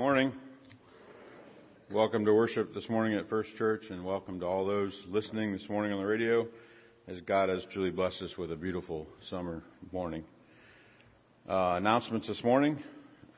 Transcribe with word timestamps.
morning. 0.00 0.32
Welcome 1.90 2.24
to 2.24 2.32
worship 2.32 2.72
this 2.72 2.88
morning 2.88 3.18
at 3.18 3.28
First 3.28 3.50
Church, 3.58 3.82
and 3.90 4.02
welcome 4.02 4.40
to 4.40 4.46
all 4.46 4.64
those 4.64 4.98
listening 5.08 5.52
this 5.52 5.68
morning 5.68 5.92
on 5.92 5.98
the 6.00 6.06
radio 6.06 6.46
as 7.06 7.20
God 7.20 7.50
has 7.50 7.66
truly 7.70 7.90
blessed 7.90 8.22
us 8.22 8.34
with 8.38 8.50
a 8.50 8.56
beautiful 8.56 9.06
summer 9.28 9.62
morning. 9.92 10.24
Uh, 11.46 11.74
announcements 11.76 12.26
this 12.26 12.42
morning. 12.42 12.82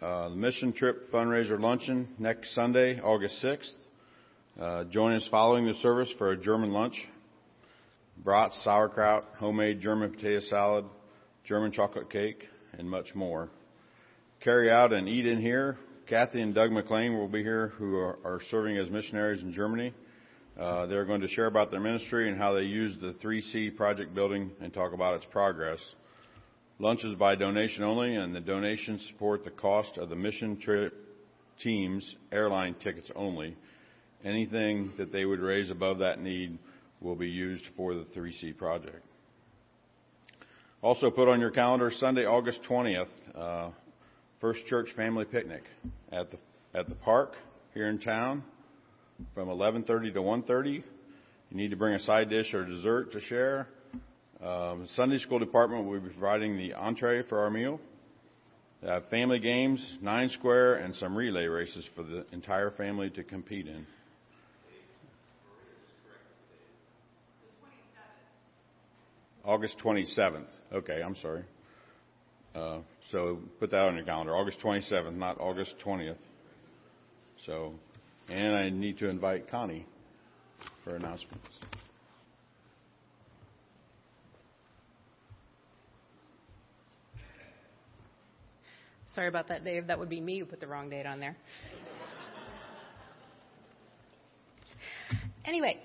Uh, 0.01 0.29
the 0.29 0.37
mission 0.37 0.73
trip 0.73 1.03
fundraiser 1.13 1.59
luncheon 1.59 2.07
next 2.21 2.55
Sunday, 2.55 3.01
August 3.01 3.43
6th. 3.43 3.73
Uh, 4.61 4.85
join 4.85 5.17
us 5.17 5.27
following 5.33 5.67
the 5.67 5.75
service 5.83 6.15
for 6.17 6.31
a 6.31 6.37
German 6.37 6.71
lunch. 6.71 6.95
Brats, 8.19 8.57
sauerkraut, 8.63 9.25
homemade 9.37 9.81
German 9.81 10.13
potato 10.13 10.39
salad, 10.39 10.85
German 11.43 11.73
chocolate 11.73 12.09
cake, 12.09 12.47
and 12.79 12.89
much 12.89 13.17
more. 13.17 13.51
Carry 14.39 14.71
out 14.71 14.93
and 14.93 15.09
eat 15.09 15.27
in 15.27 15.41
here 15.41 15.77
Kathy 16.13 16.43
and 16.43 16.55
Doug 16.55 16.71
McLean 16.73 17.17
will 17.17 17.27
be 17.27 17.43
here, 17.43 17.69
who 17.79 17.97
are, 17.97 18.19
are 18.23 18.41
serving 18.51 18.77
as 18.77 18.91
missionaries 18.91 19.41
in 19.41 19.51
Germany. 19.51 19.95
Uh, 20.61 20.85
they're 20.85 21.07
going 21.07 21.23
to 21.23 21.29
share 21.29 21.47
about 21.47 21.71
their 21.71 21.81
ministry 21.81 22.29
and 22.29 22.37
how 22.37 22.53
they 22.53 22.65
use 22.65 22.95
the 23.01 23.15
3C 23.25 23.75
project 23.79 24.15
building 24.15 24.51
and 24.61 24.75
talk 24.75 24.93
about 24.93 25.15
its 25.15 25.25
progress. 25.33 25.81
Lunch 26.79 27.03
is 27.03 27.15
by 27.15 27.35
donation 27.35 27.83
only, 27.83 28.15
and 28.15 28.35
the 28.35 28.41
donations 28.41 29.03
support 29.11 29.43
the 29.43 29.53
cost 29.53 29.97
of 29.97 30.11
the 30.11 30.15
mission 30.15 30.61
trip 30.61 30.93
team's 31.63 32.17
airline 32.31 32.75
tickets 32.75 33.11
only. 33.17 33.57
Anything 34.23 34.93
that 34.99 35.13
they 35.13 35.25
would 35.25 35.41
raise 35.41 35.71
above 35.71 36.01
that 36.01 36.21
need 36.21 36.59
will 37.01 37.17
be 37.17 37.31
used 37.31 37.65
for 37.75 37.95
the 37.95 38.05
3C 38.15 38.55
project. 38.59 39.03
Also 40.83 41.11
put 41.11 41.29
on 41.29 41.41
your 41.41 41.53
calendar 41.53 41.91
Sunday, 41.91 42.27
August 42.27 42.61
20th. 42.69 43.09
Uh, 43.35 43.71
First 44.43 44.67
Church 44.67 44.89
Family 44.97 45.25
Picnic 45.25 45.63
at 46.11 46.33
the 46.33 46.39
at 46.75 46.89
the 46.89 46.97
park 46.97 47.35
here 47.75 47.89
in 47.89 48.01
town 48.01 48.43
from 49.35 49.49
11:30 49.49 50.13
to 50.15 50.21
1:30. 50.21 50.73
You 50.73 50.83
need 51.57 51.71
to 51.71 51.77
bring 51.77 51.95
a 51.95 52.01
side 52.01 52.29
dish 52.29 52.53
or 52.53 52.65
dessert 52.65 53.13
to 53.13 53.21
share. 53.21 53.69
Um, 54.43 54.89
Sunday 54.97 55.19
school 55.19 55.39
department 55.39 55.87
will 55.87 56.01
be 56.01 56.09
providing 56.09 56.57
the 56.57 56.75
entree 56.75 57.23
for 57.23 57.39
our 57.39 57.51
meal. 57.51 57.79
have 58.83 59.09
family 59.11 59.39
games, 59.39 59.99
nine 60.01 60.29
square, 60.29 60.75
and 60.75 60.97
some 60.97 61.17
relay 61.17 61.47
races 61.47 61.89
for 61.95 62.03
the 62.03 62.27
entire 62.33 62.73
family 62.73 63.11
to 63.11 63.23
compete 63.23 63.69
in. 63.69 63.87
August 69.45 69.79
27th. 69.79 70.51
Okay, 70.73 71.01
I'm 71.01 71.15
sorry. 71.15 71.45
Uh, 72.55 72.79
so 73.11 73.39
put 73.59 73.71
that 73.71 73.81
on 73.81 73.97
your 73.97 74.05
calendar, 74.05 74.37
August 74.37 74.61
27th, 74.61 75.15
not 75.15 75.41
August 75.41 75.75
20th. 75.85 76.17
So, 77.47 77.73
and 78.29 78.55
I 78.55 78.69
need 78.69 78.99
to 78.99 79.09
invite 79.09 79.49
Connie 79.51 79.87
for 80.85 80.97
announcements. 80.97 81.49
Sorry 89.15 89.29
about 89.29 89.49
that, 89.49 89.65
Dave. 89.65 89.89
That 89.89 89.99
would 89.99 90.09
be 90.09 90.21
me 90.21 90.39
who 90.39 90.47
put 90.47 90.61
the 90.61 90.67
wrong 90.67 90.89
date 90.89 91.05
on 91.05 91.21
there. 91.21 91.37
anyway, 95.45 95.79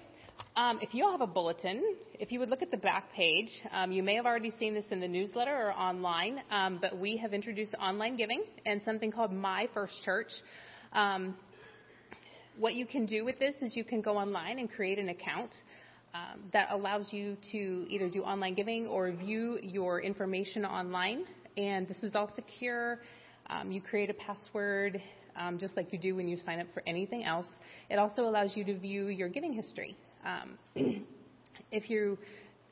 um, 0.57 0.79
if 0.81 0.95
you 0.95 1.05
all 1.05 1.11
have 1.11 1.21
a 1.21 1.27
bulletin, 1.27 1.95
if 2.19 2.31
you 2.31 2.39
would 2.39 2.49
look 2.49 2.63
at 2.63 2.71
the 2.71 2.77
back 2.77 3.13
page, 3.13 3.49
um, 3.71 3.91
you 3.91 4.01
may 4.01 4.15
have 4.15 4.25
already 4.25 4.49
seen 4.49 4.73
this 4.73 4.85
in 4.89 4.99
the 4.99 5.07
newsletter 5.07 5.55
or 5.55 5.71
online, 5.71 6.41
um, 6.49 6.79
but 6.81 6.97
we 6.97 7.15
have 7.15 7.31
introduced 7.31 7.75
online 7.75 8.17
giving 8.17 8.43
and 8.65 8.81
something 8.83 9.11
called 9.11 9.31
My 9.31 9.69
First 9.75 9.93
Church. 10.03 10.31
Um, 10.93 11.35
what 12.57 12.73
you 12.73 12.87
can 12.87 13.05
do 13.05 13.23
with 13.23 13.37
this 13.37 13.53
is 13.61 13.75
you 13.75 13.83
can 13.83 14.01
go 14.01 14.17
online 14.17 14.57
and 14.57 14.67
create 14.67 14.97
an 14.97 15.09
account 15.09 15.51
um, 16.15 16.41
that 16.53 16.69
allows 16.71 17.13
you 17.13 17.37
to 17.51 17.85
either 17.87 18.09
do 18.09 18.23
online 18.23 18.55
giving 18.55 18.87
or 18.87 19.11
view 19.11 19.59
your 19.61 20.01
information 20.01 20.65
online. 20.65 21.25
And 21.55 21.87
this 21.87 22.01
is 22.01 22.15
all 22.15 22.31
secure. 22.35 22.97
Um, 23.47 23.71
you 23.71 23.79
create 23.79 24.09
a 24.09 24.15
password 24.15 24.99
um, 25.35 25.59
just 25.59 25.77
like 25.77 25.93
you 25.93 25.99
do 25.99 26.15
when 26.15 26.27
you 26.27 26.35
sign 26.35 26.59
up 26.59 26.67
for 26.73 26.81
anything 26.87 27.25
else. 27.25 27.45
It 27.91 27.99
also 27.99 28.23
allows 28.23 28.57
you 28.57 28.63
to 28.65 28.79
view 28.79 29.09
your 29.09 29.29
giving 29.29 29.53
history. 29.53 29.95
Um, 30.25 31.03
if 31.71 31.89
you 31.89 32.17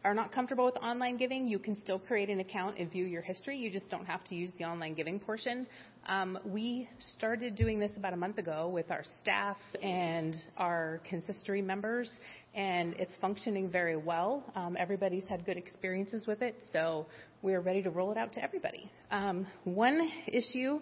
are 0.05 0.13
not 0.13 0.31
comfortable 0.31 0.65
with 0.65 0.77
online 0.77 1.17
giving, 1.17 1.47
you 1.47 1.57
can 1.57 1.79
still 1.81 1.97
create 1.97 2.29
an 2.29 2.39
account 2.39 2.77
and 2.77 2.91
view 2.91 3.05
your 3.05 3.23
history. 3.23 3.57
You 3.57 3.71
just 3.71 3.89
don't 3.89 4.05
have 4.05 4.23
to 4.25 4.35
use 4.35 4.51
the 4.59 4.63
online 4.63 4.93
giving 4.93 5.19
portion. 5.19 5.65
Um, 6.05 6.37
we 6.45 6.87
started 7.17 7.55
doing 7.55 7.79
this 7.79 7.91
about 7.97 8.13
a 8.13 8.15
month 8.15 8.37
ago 8.37 8.69
with 8.69 8.91
our 8.91 9.03
staff 9.19 9.57
and 9.81 10.35
our 10.57 11.01
consistory 11.09 11.61
members, 11.63 12.11
and 12.53 12.93
it's 12.99 13.13
functioning 13.19 13.69
very 13.69 13.97
well. 13.97 14.43
Um, 14.55 14.77
everybody's 14.77 15.25
had 15.25 15.43
good 15.43 15.57
experiences 15.57 16.27
with 16.27 16.43
it, 16.43 16.55
so 16.71 17.07
we're 17.41 17.61
ready 17.61 17.81
to 17.81 17.89
roll 17.89 18.11
it 18.11 18.17
out 18.17 18.31
to 18.33 18.43
everybody. 18.43 18.91
Um, 19.09 19.47
one 19.63 20.07
issue 20.27 20.79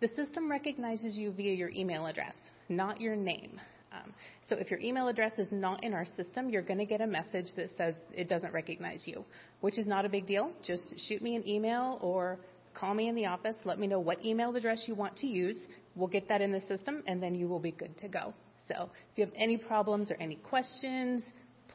the 0.00 0.08
system 0.08 0.50
recognizes 0.50 1.14
you 1.14 1.30
via 1.32 1.52
your 1.52 1.68
email 1.68 2.06
address, 2.06 2.34
not 2.70 3.02
your 3.02 3.14
name. 3.14 3.60
Um, 3.92 4.12
so 4.48 4.56
if 4.56 4.70
your 4.70 4.80
email 4.80 5.08
address 5.08 5.32
is 5.38 5.48
not 5.50 5.82
in 5.82 5.94
our 5.94 6.06
system, 6.16 6.48
you're 6.48 6.62
going 6.62 6.78
to 6.78 6.84
get 6.84 7.00
a 7.00 7.06
message 7.06 7.46
that 7.56 7.70
says 7.76 7.96
it 8.12 8.28
doesn't 8.28 8.52
recognize 8.52 9.04
you, 9.06 9.24
which 9.60 9.78
is 9.78 9.86
not 9.86 10.04
a 10.04 10.08
big 10.08 10.26
deal. 10.26 10.52
Just 10.64 10.84
shoot 11.08 11.22
me 11.22 11.34
an 11.36 11.46
email 11.48 11.98
or 12.00 12.38
call 12.74 12.94
me 12.94 13.08
in 13.08 13.14
the 13.14 13.26
office. 13.26 13.56
Let 13.64 13.78
me 13.78 13.86
know 13.86 13.98
what 13.98 14.24
email 14.24 14.54
address 14.54 14.84
you 14.86 14.94
want 14.94 15.16
to 15.18 15.26
use. 15.26 15.58
We'll 15.96 16.08
get 16.08 16.28
that 16.28 16.40
in 16.40 16.52
the 16.52 16.60
system, 16.62 17.02
and 17.06 17.22
then 17.22 17.34
you 17.34 17.48
will 17.48 17.58
be 17.58 17.72
good 17.72 17.98
to 17.98 18.08
go. 18.08 18.32
So 18.68 18.88
if 19.12 19.18
you 19.18 19.24
have 19.24 19.34
any 19.36 19.56
problems 19.56 20.10
or 20.10 20.14
any 20.20 20.36
questions, 20.36 21.24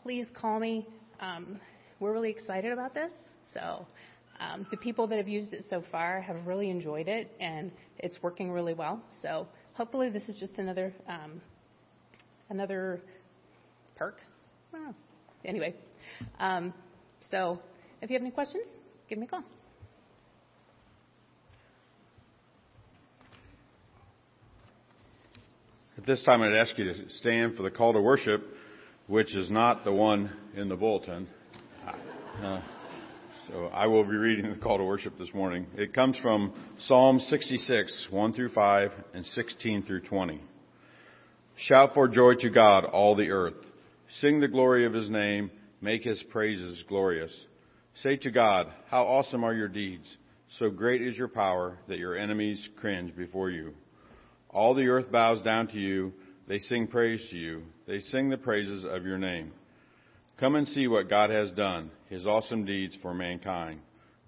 please 0.01 0.25
call 0.33 0.59
me. 0.59 0.87
Um, 1.19 1.59
we're 1.99 2.13
really 2.13 2.29
excited 2.31 2.71
about 2.71 2.93
this. 2.93 3.11
So 3.53 3.85
um, 4.39 4.65
the 4.71 4.77
people 4.77 5.07
that 5.07 5.17
have 5.17 5.27
used 5.27 5.53
it 5.53 5.65
so 5.69 5.83
far 5.91 6.21
have 6.21 6.47
really 6.47 6.69
enjoyed 6.69 7.07
it, 7.07 7.31
and 7.39 7.71
it's 7.99 8.21
working 8.21 8.51
really 8.51 8.73
well. 8.73 9.01
So 9.21 9.47
hopefully 9.73 10.09
this 10.09 10.29
is 10.29 10.39
just 10.39 10.57
another 10.57 10.93
um, 11.07 11.41
another 12.49 12.99
perk. 13.95 14.21
Anyway, 15.43 15.75
um, 16.39 16.73
so 17.31 17.59
if 18.01 18.09
you 18.09 18.15
have 18.15 18.21
any 18.21 18.31
questions, 18.31 18.65
give 19.09 19.17
me 19.17 19.25
a 19.25 19.29
call. 19.29 19.43
At 25.97 26.05
this 26.05 26.23
time, 26.23 26.41
I'd 26.41 26.53
ask 26.53 26.77
you 26.77 26.85
to 26.85 27.09
stand 27.09 27.55
for 27.55 27.63
the 27.63 27.71
call 27.71 27.93
to 27.93 28.01
worship, 28.01 28.43
which 29.07 29.33
is 29.35 29.49
not 29.49 29.85
the 29.85 29.93
one 29.93 30.29
in 30.55 30.67
the 30.67 30.75
bulletin. 30.75 31.27
Uh, 32.43 32.61
so 33.47 33.67
I 33.67 33.87
will 33.87 34.03
be 34.03 34.15
reading 34.15 34.51
the 34.51 34.57
call 34.57 34.77
to 34.77 34.83
worship 34.83 35.17
this 35.17 35.33
morning. 35.33 35.67
It 35.75 35.93
comes 35.93 36.17
from 36.19 36.53
Psalm 36.79 37.19
66, 37.19 38.07
1 38.09 38.33
through 38.33 38.49
5, 38.49 38.91
and 39.13 39.25
16 39.25 39.83
through 39.83 40.01
20. 40.01 40.41
Shout 41.57 41.93
for 41.93 42.09
joy 42.09 42.35
to 42.35 42.49
God, 42.49 42.83
all 42.83 43.15
the 43.15 43.31
earth. 43.31 43.55
Sing 44.19 44.41
the 44.41 44.47
glory 44.47 44.85
of 44.85 44.93
his 44.93 45.09
name. 45.09 45.49
Make 45.79 46.03
his 46.03 46.21
praises 46.29 46.83
glorious. 46.89 47.33
Say 47.95 48.17
to 48.17 48.31
God, 48.31 48.67
How 48.89 49.03
awesome 49.03 49.43
are 49.43 49.53
your 49.53 49.69
deeds! 49.69 50.17
So 50.59 50.69
great 50.69 51.01
is 51.01 51.17
your 51.17 51.29
power 51.29 51.77
that 51.87 51.97
your 51.97 52.17
enemies 52.17 52.67
cringe 52.79 53.15
before 53.15 53.49
you. 53.49 53.73
All 54.49 54.73
the 54.73 54.87
earth 54.87 55.11
bows 55.11 55.41
down 55.43 55.67
to 55.69 55.77
you. 55.77 56.13
They 56.47 56.59
sing 56.59 56.87
praise 56.87 57.25
to 57.31 57.37
you. 57.37 57.63
They 57.87 57.99
sing 57.99 58.29
the 58.29 58.37
praises 58.37 58.85
of 58.85 59.05
your 59.05 59.17
name. 59.17 59.51
Come 60.37 60.55
and 60.55 60.67
see 60.67 60.87
what 60.87 61.09
God 61.09 61.29
has 61.29 61.51
done, 61.51 61.89
his 62.09 62.27
awesome 62.27 62.65
deeds 62.65 62.97
for 63.01 63.13
mankind. 63.13 63.79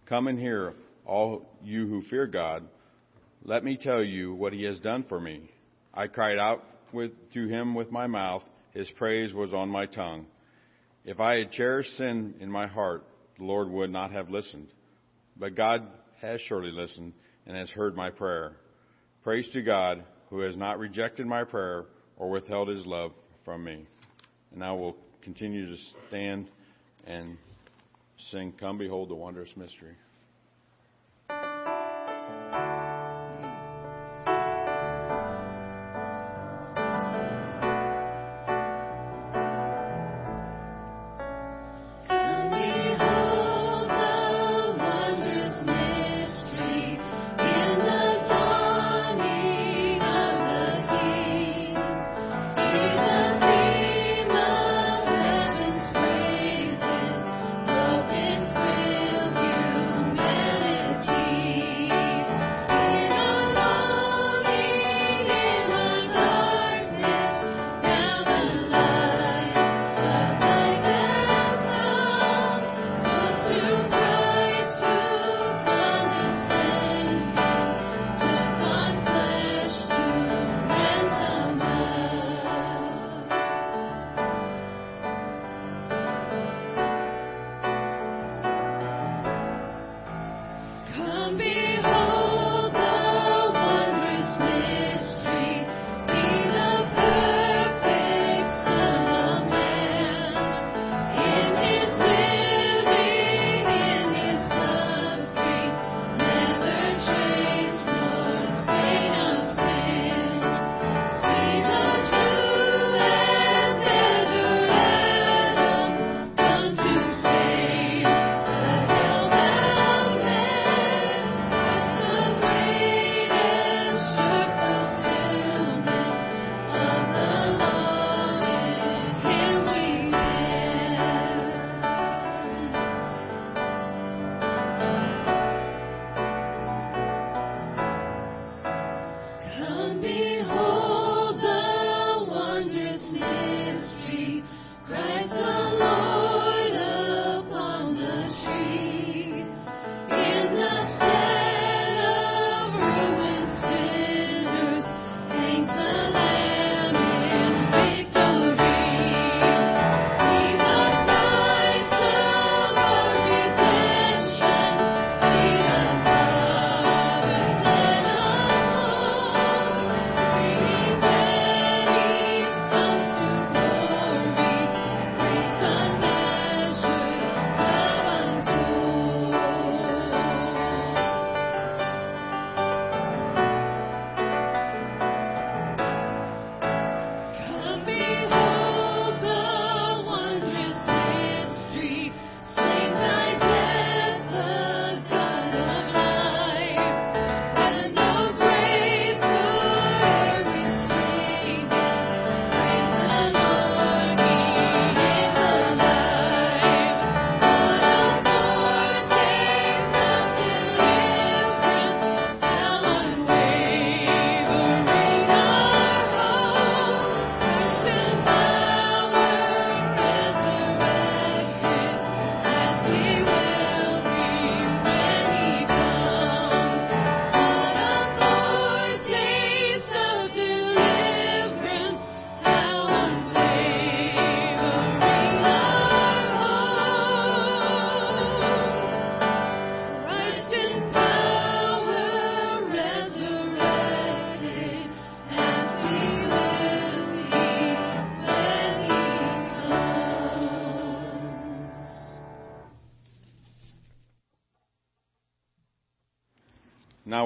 Come 0.06 0.28
and 0.28 0.40
hear, 0.40 0.74
all 1.06 1.46
you 1.62 1.88
who 1.88 2.02
fear 2.04 2.26
God. 2.26 2.64
Let 3.44 3.66
me 3.66 3.78
tell 3.82 4.02
you 4.04 4.34
what 4.34 4.54
he 4.54 4.64
has 4.64 4.80
done 4.80 5.06
for 5.10 5.20
me. 5.20 5.52
I 5.94 6.08
cried 6.08 6.38
out 6.38 6.64
with, 6.94 7.12
to 7.34 7.48
him 7.48 7.76
with 7.76 7.92
my 7.92 8.08
mouth, 8.08 8.44
his 8.74 8.90
praise 8.92 9.34
was 9.34 9.54
on 9.54 9.70
my 9.70 9.86
tongue. 9.86 10.26
If 11.06 11.20
I 11.20 11.38
had 11.38 11.52
cherished 11.52 11.96
sin 11.98 12.36
in 12.40 12.52
my 12.52 12.68
heart, 12.68 13.06
the 13.38 13.46
Lord 13.46 13.70
would 13.70 13.90
not 13.90 14.12
have 14.12 14.30
listened. 14.30 14.68
But 15.38 15.56
God 15.56 15.88
has 16.22 16.42
surely 16.42 16.72
listened 16.72 17.14
and 17.46 17.56
has 17.56 17.70
heard 17.70 17.96
my 17.96 18.10
prayer. 18.10 18.58
Praise 19.24 19.48
to 19.54 19.62
God 19.62 20.04
who 20.30 20.42
has 20.42 20.56
not 20.56 20.80
rejected 20.80 21.26
my 21.26 21.44
prayer 21.44 21.86
or 22.18 22.30
withheld 22.30 22.68
his 22.68 22.86
love 22.86 23.12
from 23.46 23.64
me. 23.64 23.86
And 24.52 24.60
now 24.60 24.76
we'll 24.76 24.98
continue 25.22 25.68
to 25.68 25.82
stand 26.08 26.50
and 27.06 27.38
sing, 28.32 28.54
Come 28.60 28.78
Behold 28.78 29.10
the 29.10 29.16
Wondrous 29.16 29.56
Mystery. 29.56 29.96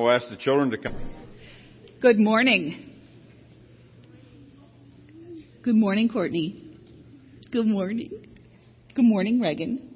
Now 0.02 0.08
we'll 0.08 0.16
ask 0.16 0.30
the 0.32 0.36
children 0.36 0.72
to 0.72 0.80
come. 0.80 0.98
Good 2.02 2.18
morning. 2.18 2.92
Good 5.62 5.76
morning, 5.76 6.10
Courtney. 6.10 6.76
Good 7.52 7.68
morning. 7.68 8.10
Good 8.96 9.06
morning, 9.06 9.40
Reagan. 9.40 9.96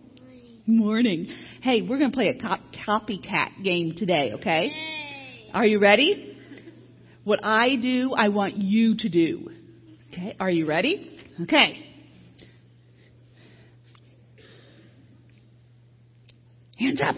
Morning. 0.67 1.25
Hey, 1.63 1.81
we're 1.81 1.97
going 1.97 2.11
to 2.11 2.15
play 2.15 2.27
a 2.27 2.39
cop- 2.39 2.59
copycat 2.85 3.63
game 3.63 3.95
today, 3.97 4.33
okay? 4.35 4.71
Are 5.55 5.65
you 5.65 5.79
ready? 5.79 6.37
What 7.23 7.39
I 7.43 7.75
do, 7.75 8.13
I 8.15 8.27
want 8.27 8.57
you 8.57 8.97
to 8.97 9.09
do. 9.09 9.49
Okay, 10.13 10.35
are 10.39 10.51
you 10.51 10.67
ready? 10.67 11.19
Okay. 11.41 11.83
Hands 16.77 17.01
up. 17.03 17.15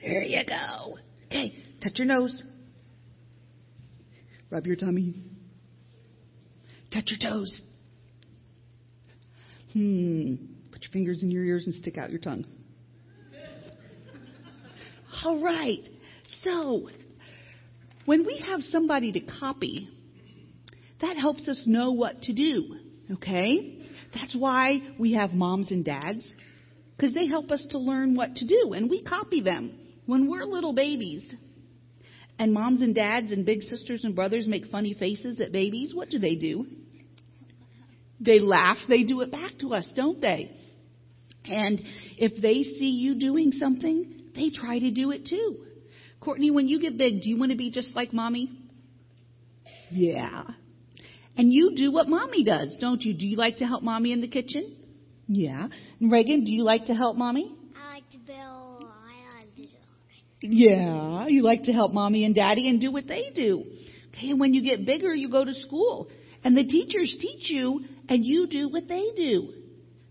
There 0.00 0.22
you 0.22 0.42
go. 0.46 0.96
Okay, 1.26 1.65
touch 1.82 1.98
your 1.98 2.06
nose. 2.06 2.42
Rub 4.50 4.66
your 4.66 4.76
tummy. 4.76 5.14
Touch 6.92 7.04
your 7.06 7.30
toes. 7.30 7.60
Hmm. 9.72 10.36
Put 10.72 10.82
your 10.82 10.92
fingers 10.92 11.22
in 11.22 11.30
your 11.30 11.44
ears 11.44 11.66
and 11.66 11.74
stick 11.74 11.98
out 11.98 12.10
your 12.10 12.20
tongue. 12.20 12.44
All 15.24 15.42
right. 15.42 15.86
So, 16.44 16.88
when 18.04 18.24
we 18.24 18.44
have 18.46 18.60
somebody 18.62 19.12
to 19.12 19.20
copy, 19.20 19.88
that 21.00 21.16
helps 21.16 21.48
us 21.48 21.60
know 21.66 21.92
what 21.92 22.22
to 22.22 22.32
do. 22.32 22.76
Okay? 23.12 23.86
That's 24.14 24.34
why 24.36 24.82
we 24.98 25.14
have 25.14 25.32
moms 25.32 25.70
and 25.70 25.84
dads, 25.84 26.26
because 26.96 27.14
they 27.14 27.26
help 27.26 27.50
us 27.50 27.66
to 27.70 27.78
learn 27.78 28.14
what 28.14 28.36
to 28.36 28.46
do, 28.46 28.72
and 28.72 28.88
we 28.88 29.02
copy 29.02 29.40
them. 29.40 29.72
When 30.06 30.30
we're 30.30 30.44
little 30.44 30.72
babies, 30.72 31.28
and 32.38 32.52
moms 32.52 32.82
and 32.82 32.94
dads 32.94 33.32
and 33.32 33.46
big 33.46 33.62
sisters 33.62 34.04
and 34.04 34.14
brothers 34.14 34.46
make 34.46 34.66
funny 34.66 34.94
faces 34.94 35.40
at 35.40 35.52
babies, 35.52 35.94
what 35.94 36.10
do 36.10 36.18
they 36.18 36.34
do? 36.34 36.66
They 38.20 38.38
laugh, 38.38 38.78
they 38.88 39.02
do 39.02 39.20
it 39.20 39.30
back 39.30 39.58
to 39.60 39.74
us, 39.74 39.90
don't 39.94 40.20
they? 40.20 40.50
And 41.44 41.80
if 42.18 42.40
they 42.40 42.62
see 42.62 42.90
you 42.90 43.14
doing 43.14 43.52
something, 43.52 44.30
they 44.34 44.50
try 44.50 44.78
to 44.78 44.90
do 44.90 45.10
it 45.10 45.26
too. 45.26 45.58
Courtney, 46.20 46.50
when 46.50 46.66
you 46.68 46.80
get 46.80 46.98
big, 46.98 47.22
do 47.22 47.28
you 47.28 47.38
want 47.38 47.52
to 47.52 47.56
be 47.56 47.70
just 47.70 47.94
like 47.94 48.12
mommy? 48.12 48.50
Yeah. 49.90 50.44
And 51.36 51.52
you 51.52 51.74
do 51.76 51.92
what 51.92 52.08
mommy 52.08 52.44
does, 52.44 52.74
don't 52.80 53.00
you? 53.02 53.14
Do 53.14 53.26
you 53.26 53.36
like 53.36 53.58
to 53.58 53.66
help 53.66 53.82
mommy 53.82 54.12
in 54.12 54.20
the 54.20 54.28
kitchen? 54.28 54.76
Yeah. 55.28 55.68
And 56.00 56.10
Reagan, 56.10 56.44
do 56.44 56.50
you 56.50 56.64
like 56.64 56.86
to 56.86 56.94
help 56.94 57.16
mommy? 57.16 57.54
I 57.76 57.94
like 57.94 58.10
to 58.12 58.18
build. 58.18 58.84
I 58.84 59.38
like 59.38 59.54
to 59.56 59.62
do. 59.62 59.68
Yeah. 60.40 61.26
You 61.28 61.42
like 61.42 61.64
to 61.64 61.72
help 61.72 61.92
mommy 61.92 62.24
and 62.24 62.34
daddy 62.34 62.68
and 62.68 62.80
do 62.80 62.92
what 62.92 63.06
they 63.06 63.30
do. 63.34 63.64
Okay, 64.14 64.30
and 64.30 64.40
when 64.40 64.54
you 64.54 64.62
get 64.62 64.86
bigger, 64.86 65.14
you 65.14 65.30
go 65.30 65.44
to 65.44 65.54
school. 65.54 66.08
And 66.44 66.56
the 66.56 66.64
teachers 66.64 67.14
teach 67.18 67.50
you, 67.50 67.84
and 68.08 68.24
you 68.24 68.46
do 68.46 68.68
what 68.68 68.88
they 68.88 69.04
do. 69.16 69.52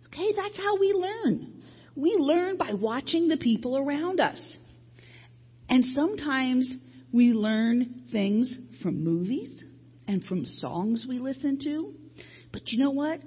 Okay, 0.07 0.33
that's 0.35 0.57
how 0.57 0.77
we 0.79 0.93
learn. 0.93 1.61
We 1.95 2.15
learn 2.17 2.57
by 2.57 2.73
watching 2.73 3.27
the 3.27 3.37
people 3.37 3.77
around 3.77 4.19
us. 4.19 4.41
And 5.69 5.83
sometimes 5.93 6.75
we 7.11 7.31
learn 7.31 8.03
things 8.11 8.57
from 8.83 9.03
movies 9.03 9.63
and 10.07 10.23
from 10.25 10.45
songs 10.45 11.05
we 11.07 11.19
listen 11.19 11.59
to. 11.63 11.93
But 12.51 12.71
you 12.71 12.79
know 12.79 12.91
what? 12.91 13.21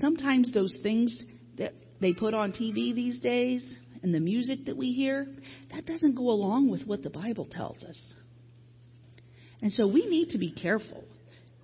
Sometimes 0.00 0.52
those 0.52 0.76
things 0.82 1.22
that 1.58 1.74
they 2.00 2.12
put 2.12 2.34
on 2.34 2.52
TV 2.52 2.94
these 2.94 3.20
days 3.20 3.76
and 4.02 4.14
the 4.14 4.20
music 4.20 4.66
that 4.66 4.76
we 4.76 4.92
hear, 4.92 5.26
that 5.74 5.86
doesn't 5.86 6.14
go 6.14 6.30
along 6.30 6.70
with 6.70 6.86
what 6.86 7.02
the 7.02 7.10
Bible 7.10 7.46
tells 7.50 7.82
us. 7.82 8.14
And 9.62 9.72
so 9.72 9.86
we 9.86 10.06
need 10.06 10.30
to 10.30 10.38
be 10.38 10.52
careful. 10.52 11.04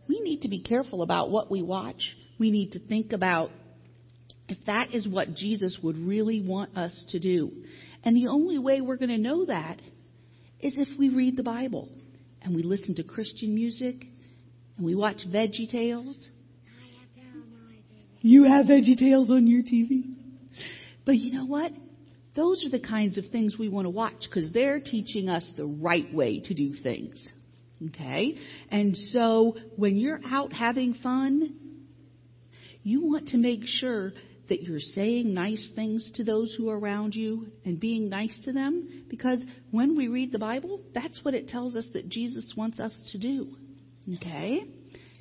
We 0.09 0.21
need 0.21 0.43
to 0.43 0.49
be 0.49 0.63
careful 0.63 1.03
about 1.03 1.31
what 1.31 1.51
we 1.51 1.63
watch. 1.63 2.15
We 2.39 2.51
need 2.51 2.73
to 2.73 2.79
think 2.79 3.13
about 3.13 3.51
if 4.49 4.59
that 4.67 4.95
is 4.95 5.09
what 5.09 5.35
Jesus 5.35 5.79
would 5.83 5.97
really 5.97 6.43
want 6.43 6.77
us 6.77 7.05
to 7.11 7.19
do. 7.19 7.51
And 8.05 8.17
the 8.17 8.29
only 8.29 8.59
way 8.59 8.81
we're 8.81 8.99
going 8.99 9.11
to 9.11 9.19
know 9.19 9.47
that 9.47 9.81
is 10.61 10.77
if 10.77 10.89
we 10.99 11.09
read 11.09 11.37
the 11.37 11.43
Bible 11.43 11.89
and 12.43 12.55
we 12.55 12.63
listen 12.63 12.95
to 12.97 13.03
Christian 13.03 13.55
music 13.55 14.07
and 14.77 14.87
we 14.87 14.95
watch 14.95 15.23
Veggie 15.29 15.71
Tales. 15.71 16.17
I 16.69 16.99
have 17.01 17.09
that 17.17 17.39
on 17.39 17.51
my 17.67 17.75
TV. 17.75 18.19
You 18.21 18.45
have 18.45 18.67
Veggie 18.67 18.97
Tales 18.97 19.31
on 19.31 19.47
your 19.47 19.63
TV. 19.63 20.15
But 21.05 21.17
you 21.17 21.33
know 21.33 21.47
what? 21.47 21.73
Those 22.37 22.65
are 22.65 22.71
the 22.71 22.81
kinds 22.81 23.17
of 23.17 23.25
things 23.33 23.57
we 23.59 23.69
want 23.69 23.87
to 23.87 23.91
watch 23.91 24.27
because 24.29 24.53
they're 24.53 24.79
teaching 24.79 25.31
us 25.31 25.51
the 25.57 25.65
right 25.67 26.13
way 26.15 26.41
to 26.41 26.55
do 26.55 26.75
things. 26.83 27.27
Okay? 27.89 28.37
And 28.71 28.95
so 29.11 29.57
when 29.77 29.97
you're 29.97 30.21
out 30.31 30.53
having 30.53 30.95
fun, 30.95 31.55
you 32.83 33.07
want 33.07 33.29
to 33.29 33.39
make 33.39 33.63
sure 33.65 34.13
that 34.49 34.63
you're 34.63 34.79
saying 34.79 35.35
nice 35.35 35.73
things 35.75 36.09
to 36.15 36.25
those 36.25 36.55
who 36.57 36.69
are 36.69 36.79
around 36.79 37.15
you 37.15 37.49
and 37.65 37.81
being 37.81 38.09
nice 38.09 38.37
to 38.45 38.53
them 38.53 39.05
because 39.09 39.43
when 39.73 39.97
we 39.97 40.09
read 40.09 40.31
the 40.31 40.39
Bible, 40.39 40.81
that's 40.95 41.19
what 41.25 41.35
it 41.35 41.49
tells 41.49 41.75
us 41.75 41.89
that 41.95 42.09
Jesus 42.09 42.55
wants 42.57 42.79
us 42.79 42.93
to 43.13 43.19
do. 43.19 43.57
Okay? 44.17 44.65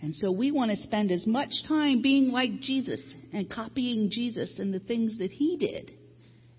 And 0.01 0.13
so 0.15 0.31
we 0.31 0.51
want 0.51 0.69
to 0.69 0.77
spend 0.77 1.11
as 1.11 1.25
much 1.25 1.51
time 1.67 2.01
being 2.01 2.29
like 2.29 2.59
Jesus 2.59 3.01
and 3.33 3.49
copying 3.49 4.09
Jesus 4.11 4.59
and 4.59 4.73
the 4.73 4.79
things 4.79 5.17
that 5.17 5.31
he 5.31 5.57
did 5.57 5.91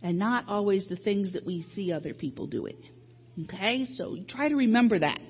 and 0.03 0.19
not 0.19 0.49
always 0.49 0.87
the 0.89 0.97
things 0.97 1.33
that 1.33 1.47
we 1.47 1.67
see 1.75 1.93
other 1.93 2.15
people 2.15 2.47
doing. 2.47 2.77
Okay? 3.45 3.85
So 3.95 4.17
try 4.29 4.49
to 4.49 4.57
remember 4.57 4.99
that. 4.99 5.21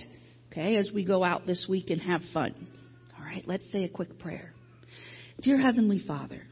Okay? 0.51 0.77
As 0.77 0.91
we 0.93 1.05
go 1.05 1.25
out 1.25 1.47
this 1.47 1.67
week 1.69 1.91
and 1.91 2.01
have 2.01 2.23
fun. 2.33 2.69
All 3.19 3.25
right, 3.25 3.45
let's 3.47 3.71
say 3.73 3.85
a 3.85 3.89
quick 3.89 4.19
prayer. 4.19 4.53
Dear 5.43 5.59
Heavenly 5.59 6.03
Father, 6.07 6.43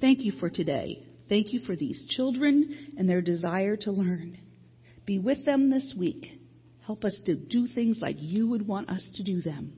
thank 0.00 0.20
you 0.20 0.32
for 0.32 0.50
today. 0.50 1.06
Thank 1.28 1.52
you 1.52 1.60
for 1.60 1.76
these 1.76 2.04
children 2.10 2.94
and 2.98 3.08
their 3.08 3.22
desire 3.22 3.76
to 3.78 3.90
learn. 3.90 4.38
Be 5.06 5.18
with 5.18 5.44
them 5.44 5.70
this 5.70 5.94
week. 5.98 6.26
Help 6.86 7.04
us 7.04 7.16
to 7.26 7.34
do 7.34 7.66
things 7.66 7.98
like 8.00 8.16
you 8.18 8.48
would 8.48 8.66
want 8.66 8.90
us 8.90 9.06
to 9.14 9.22
do 9.22 9.40
them. 9.40 9.72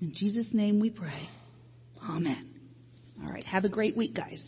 In 0.00 0.14
Jesus' 0.14 0.46
name 0.52 0.80
we 0.80 0.90
pray. 0.90 1.28
Amen. 2.08 2.48
All 3.22 3.30
right, 3.30 3.44
have 3.44 3.64
a 3.64 3.68
great 3.68 3.96
week, 3.96 4.14
guys. 4.14 4.42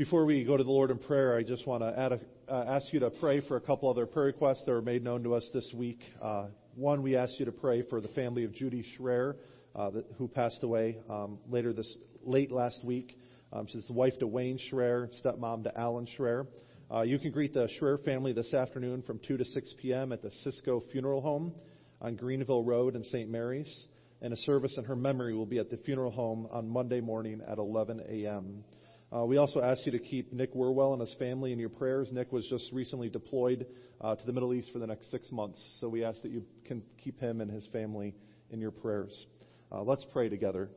Before 0.00 0.24
we 0.24 0.44
go 0.44 0.56
to 0.56 0.64
the 0.64 0.70
Lord 0.70 0.90
in 0.90 0.96
prayer, 0.96 1.36
I 1.36 1.42
just 1.42 1.66
want 1.66 1.82
to 1.82 1.88
a, 1.88 2.50
uh, 2.50 2.64
ask 2.74 2.90
you 2.90 3.00
to 3.00 3.10
pray 3.10 3.42
for 3.46 3.58
a 3.58 3.60
couple 3.60 3.90
other 3.90 4.06
prayer 4.06 4.24
requests 4.24 4.64
that 4.64 4.72
were 4.72 4.80
made 4.80 5.04
known 5.04 5.22
to 5.24 5.34
us 5.34 5.46
this 5.52 5.70
week. 5.74 6.00
Uh, 6.22 6.46
one, 6.74 7.02
we 7.02 7.16
ask 7.16 7.38
you 7.38 7.44
to 7.44 7.52
pray 7.52 7.82
for 7.82 8.00
the 8.00 8.08
family 8.08 8.44
of 8.44 8.54
Judy 8.54 8.82
Schreier, 8.96 9.34
uh, 9.76 9.90
that, 9.90 10.06
who 10.16 10.26
passed 10.26 10.62
away 10.62 10.96
um, 11.10 11.38
later 11.50 11.74
this 11.74 11.98
late 12.24 12.50
last 12.50 12.82
week. 12.82 13.18
Um, 13.52 13.66
she's 13.66 13.86
the 13.88 13.92
wife 13.92 14.18
to 14.20 14.26
Wayne 14.26 14.58
Schreier, 14.72 15.10
stepmom 15.22 15.64
to 15.64 15.78
Alan 15.78 16.06
Schreier. 16.18 16.46
Uh, 16.90 17.02
you 17.02 17.18
can 17.18 17.30
greet 17.30 17.52
the 17.52 17.68
Schreier 17.78 18.02
family 18.02 18.32
this 18.32 18.54
afternoon 18.54 19.02
from 19.02 19.20
2 19.28 19.36
to 19.36 19.44
6 19.44 19.74
p.m. 19.82 20.12
at 20.12 20.22
the 20.22 20.30
Cisco 20.44 20.80
Funeral 20.92 21.20
Home 21.20 21.52
on 22.00 22.16
Greenville 22.16 22.64
Road 22.64 22.96
in 22.96 23.04
St. 23.04 23.28
Mary's. 23.28 23.86
And 24.22 24.32
a 24.32 24.36
service 24.38 24.72
in 24.78 24.84
her 24.84 24.96
memory 24.96 25.34
will 25.34 25.44
be 25.44 25.58
at 25.58 25.68
the 25.68 25.76
funeral 25.76 26.10
home 26.10 26.48
on 26.50 26.70
Monday 26.70 27.02
morning 27.02 27.42
at 27.46 27.58
11 27.58 28.00
a.m. 28.08 28.64
Uh, 29.12 29.24
we 29.24 29.38
also 29.38 29.60
ask 29.60 29.84
you 29.84 29.90
to 29.90 29.98
keep 29.98 30.32
Nick 30.32 30.54
Werwell 30.54 30.92
and 30.92 31.00
his 31.00 31.12
family 31.18 31.52
in 31.52 31.58
your 31.58 31.68
prayers. 31.68 32.08
Nick 32.12 32.30
was 32.30 32.46
just 32.46 32.70
recently 32.72 33.08
deployed 33.08 33.66
uh, 34.00 34.14
to 34.14 34.24
the 34.24 34.32
Middle 34.32 34.54
East 34.54 34.70
for 34.72 34.78
the 34.78 34.86
next 34.86 35.10
six 35.10 35.32
months, 35.32 35.60
so 35.80 35.88
we 35.88 36.04
ask 36.04 36.22
that 36.22 36.30
you 36.30 36.44
can 36.64 36.80
keep 37.02 37.18
him 37.18 37.40
and 37.40 37.50
his 37.50 37.66
family 37.72 38.14
in 38.50 38.60
your 38.60 38.70
prayers. 38.70 39.26
Uh, 39.72 39.82
let's 39.82 40.06
pray 40.12 40.28
together. 40.28 40.70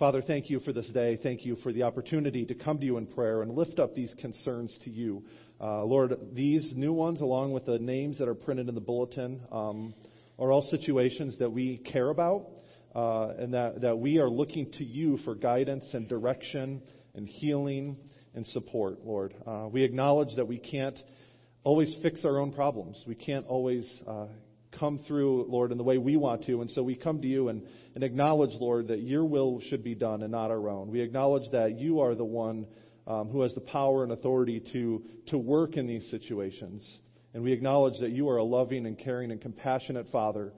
Father, 0.00 0.20
thank 0.20 0.50
you 0.50 0.58
for 0.60 0.72
this 0.72 0.88
day. 0.88 1.16
Thank 1.22 1.46
you 1.46 1.56
for 1.62 1.72
the 1.72 1.84
opportunity 1.84 2.44
to 2.46 2.54
come 2.54 2.78
to 2.80 2.84
you 2.84 2.96
in 2.98 3.06
prayer 3.06 3.42
and 3.42 3.52
lift 3.52 3.78
up 3.78 3.94
these 3.94 4.12
concerns 4.18 4.76
to 4.82 4.90
you. 4.90 5.24
Uh, 5.60 5.84
Lord, 5.84 6.12
these 6.32 6.72
new 6.74 6.92
ones, 6.92 7.20
along 7.20 7.52
with 7.52 7.66
the 7.66 7.78
names 7.78 8.18
that 8.18 8.26
are 8.26 8.34
printed 8.34 8.68
in 8.68 8.74
the 8.74 8.80
bulletin, 8.80 9.40
um, 9.52 9.94
are 10.40 10.50
all 10.50 10.62
situations 10.70 11.38
that 11.38 11.50
we 11.50 11.78
care 11.78 12.10
about 12.10 12.48
uh, 12.96 13.28
and 13.38 13.54
that, 13.54 13.80
that 13.82 13.96
we 13.96 14.18
are 14.18 14.28
looking 14.28 14.72
to 14.72 14.84
you 14.84 15.18
for 15.18 15.34
guidance 15.34 15.88
and 15.92 16.08
direction 16.08 16.82
and 17.16 17.26
healing 17.26 17.96
and 18.34 18.46
support, 18.48 19.04
Lord. 19.04 19.34
Uh, 19.46 19.68
we 19.70 19.82
acknowledge 19.82 20.36
that 20.36 20.46
we 20.46 20.58
can't 20.58 20.98
always 21.64 21.94
fix 22.02 22.24
our 22.24 22.38
own 22.38 22.52
problems. 22.52 23.02
We 23.06 23.14
can't 23.14 23.46
always 23.46 23.90
uh, 24.06 24.26
come 24.78 25.00
through, 25.06 25.46
Lord, 25.48 25.72
in 25.72 25.78
the 25.78 25.84
way 25.84 25.98
we 25.98 26.16
want 26.16 26.44
to. 26.46 26.60
And 26.60 26.70
so 26.70 26.82
we 26.82 26.94
come 26.94 27.20
to 27.22 27.26
you 27.26 27.48
and, 27.48 27.62
and 27.94 28.04
acknowledge, 28.04 28.50
Lord, 28.60 28.88
that 28.88 29.00
your 29.00 29.24
will 29.24 29.60
should 29.68 29.82
be 29.82 29.94
done 29.94 30.22
and 30.22 30.30
not 30.30 30.50
our 30.50 30.68
own. 30.68 30.90
We 30.90 31.00
acknowledge 31.00 31.50
that 31.52 31.78
you 31.78 32.00
are 32.00 32.14
the 32.14 32.24
one 32.24 32.66
um, 33.06 33.28
who 33.28 33.42
has 33.42 33.54
the 33.54 33.60
power 33.60 34.02
and 34.02 34.12
authority 34.12 34.62
to, 34.72 35.02
to 35.28 35.38
work 35.38 35.76
in 35.76 35.86
these 35.86 36.08
situations. 36.10 36.86
And 37.34 37.42
we 37.42 37.52
acknowledge 37.52 38.00
that 38.00 38.10
you 38.10 38.28
are 38.28 38.38
a 38.38 38.44
loving 38.44 38.86
and 38.86 38.98
caring 38.98 39.30
and 39.30 39.40
compassionate 39.40 40.06
Father 40.10 40.52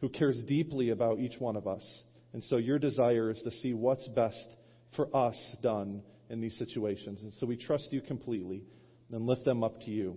who 0.00 0.08
cares 0.08 0.38
deeply 0.46 0.90
about 0.90 1.18
each 1.18 1.38
one 1.38 1.56
of 1.56 1.66
us. 1.66 1.84
And 2.32 2.44
so 2.44 2.56
your 2.56 2.78
desire 2.78 3.30
is 3.30 3.40
to 3.42 3.50
see 3.62 3.72
what's 3.72 4.06
best 4.08 4.46
for 4.94 5.14
us 5.14 5.36
done 5.62 6.02
in 6.30 6.40
these 6.40 6.56
situations. 6.58 7.22
And 7.22 7.32
so 7.34 7.46
we 7.46 7.56
trust 7.56 7.92
you 7.92 8.00
completely 8.00 8.62
and 9.10 9.26
lift 9.26 9.44
them 9.44 9.64
up 9.64 9.80
to 9.82 9.90
you. 9.90 10.16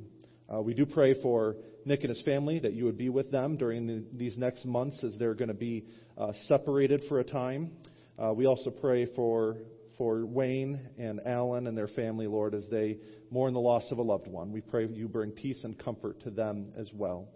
Uh, 0.54 0.62
we 0.62 0.74
do 0.74 0.86
pray 0.86 1.20
for 1.22 1.56
Nick 1.86 2.02
and 2.02 2.10
his 2.10 2.22
family 2.24 2.60
that 2.60 2.74
you 2.74 2.86
would 2.86 2.98
be 2.98 3.10
with 3.10 3.32
them 3.32 3.58
during 3.58 3.88
the, 3.88 4.04
these 4.14 4.38
next 4.38 4.66
months 4.66 5.04
as 5.04 5.16
they're 5.18 5.36
going 5.36 5.50
to 5.50 5.54
be 5.54 5.86
uh, 6.18 6.34
separated 6.48 7.04
for 7.08 7.20
a 7.20 7.24
time. 7.24 7.72
Uh, 8.18 8.34
we 8.34 8.46
also 8.46 8.70
pray 8.70 9.06
for 9.16 9.58
for 10.00 10.26
Wayne 10.26 10.80
and 10.98 11.20
Alan 11.26 11.68
and 11.68 11.78
their 11.78 11.90
family, 11.90 12.26
Lord, 12.26 12.56
as 12.56 12.66
they 12.72 12.98
mourn 13.30 13.54
the 13.54 13.60
loss 13.60 13.84
of 13.92 13.98
a 13.98 14.02
loved 14.02 14.28
one. 14.28 14.52
We 14.54 14.62
pray 14.62 14.88
you 14.88 15.10
bring 15.10 15.32
peace 15.32 15.60
and 15.66 15.78
comfort 15.78 16.22
to 16.22 16.32
them 16.32 16.72
as 16.78 16.90
well. 16.94 17.28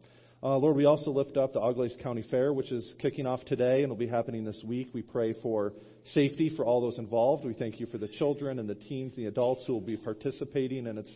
Uh, 0.43 0.57
Lord, 0.57 0.75
we 0.75 0.83
also 0.83 1.09
lift 1.09 1.37
up 1.37 1.53
the 1.53 1.61
Auglaize 1.61 1.95
County 2.03 2.25
Fair, 2.29 2.51
which 2.51 2.69
is 2.69 2.95
kicking 2.99 3.25
off 3.25 3.45
today 3.45 3.81
and 3.81 3.89
will 3.89 3.95
be 3.95 4.07
happening 4.07 4.43
this 4.43 4.61
week. 4.67 4.89
We 4.91 5.01
pray 5.01 5.33
for 5.41 5.71
safety 6.07 6.53
for 6.53 6.65
all 6.65 6.81
those 6.81 6.97
involved. 6.97 7.45
We 7.45 7.53
thank 7.53 7.79
you 7.79 7.85
for 7.85 7.97
the 7.97 8.09
children 8.09 8.59
and 8.59 8.67
the 8.67 8.75
teens, 8.75 9.15
the 9.15 9.27
adults 9.27 9.63
who 9.65 9.71
will 9.71 9.79
be 9.79 9.95
participating 9.95 10.85
in 10.85 10.97
its 10.97 11.09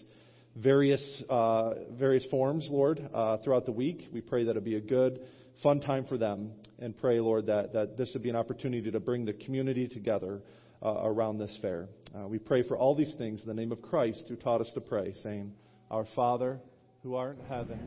various 0.56 1.22
uh, 1.30 1.74
various 2.00 2.26
forms, 2.28 2.70
Lord, 2.72 3.06
uh, 3.14 3.40
throughout 3.40 3.66
the 3.66 3.74
week. 3.74 4.08
We 4.14 4.22
pray 4.22 4.46
that 4.46 4.52
it'll 4.52 4.62
be 4.62 4.78
a 4.78 4.80
good, 4.80 5.20
fun 5.62 5.82
time 5.82 6.06
for 6.06 6.18
them, 6.18 6.54
and 6.80 6.98
pray, 6.98 7.20
Lord, 7.20 7.48
that 7.48 7.74
that 7.74 7.98
this 7.98 8.12
would 8.14 8.24
be 8.24 8.30
an 8.30 8.38
opportunity 8.38 8.90
to 8.92 9.00
bring 9.02 9.26
the 9.26 9.34
community 9.34 9.90
together 9.90 10.40
uh, 10.82 11.02
around 11.04 11.38
this 11.38 11.54
fair. 11.62 11.90
Uh, 12.18 12.30
we 12.30 12.40
pray 12.40 12.66
for 12.66 12.78
all 12.78 12.96
these 12.96 13.14
things 13.18 13.42
in 13.42 13.48
the 13.48 13.54
name 13.54 13.74
of 13.74 13.82
Christ, 13.82 14.24
who 14.30 14.38
taught 14.38 14.62
us 14.62 14.72
to 14.74 14.80
pray, 14.80 15.14
saying, 15.22 15.52
"Our 15.92 16.06
Father, 16.16 16.62
who 17.04 17.16
art 17.16 17.38
in 17.40 17.46
heaven, 17.48 17.80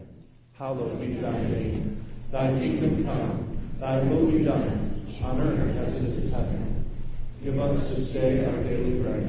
hallowed 0.60 1.00
be 1.00 1.14
thy 1.14 1.40
name. 1.40 2.04
Thy 2.30 2.48
kingdom 2.60 3.02
come. 3.06 3.78
Thy 3.80 3.96
will 4.04 4.30
be 4.30 4.44
done 4.44 5.16
on 5.24 5.40
earth 5.40 5.88
as 5.88 5.96
it 5.96 6.04
is 6.04 6.24
in 6.26 6.30
heaven. 6.30 6.84
Give 7.42 7.58
us 7.58 7.80
this 7.96 8.12
day 8.12 8.44
our 8.44 8.62
daily 8.62 9.00
bread, 9.00 9.24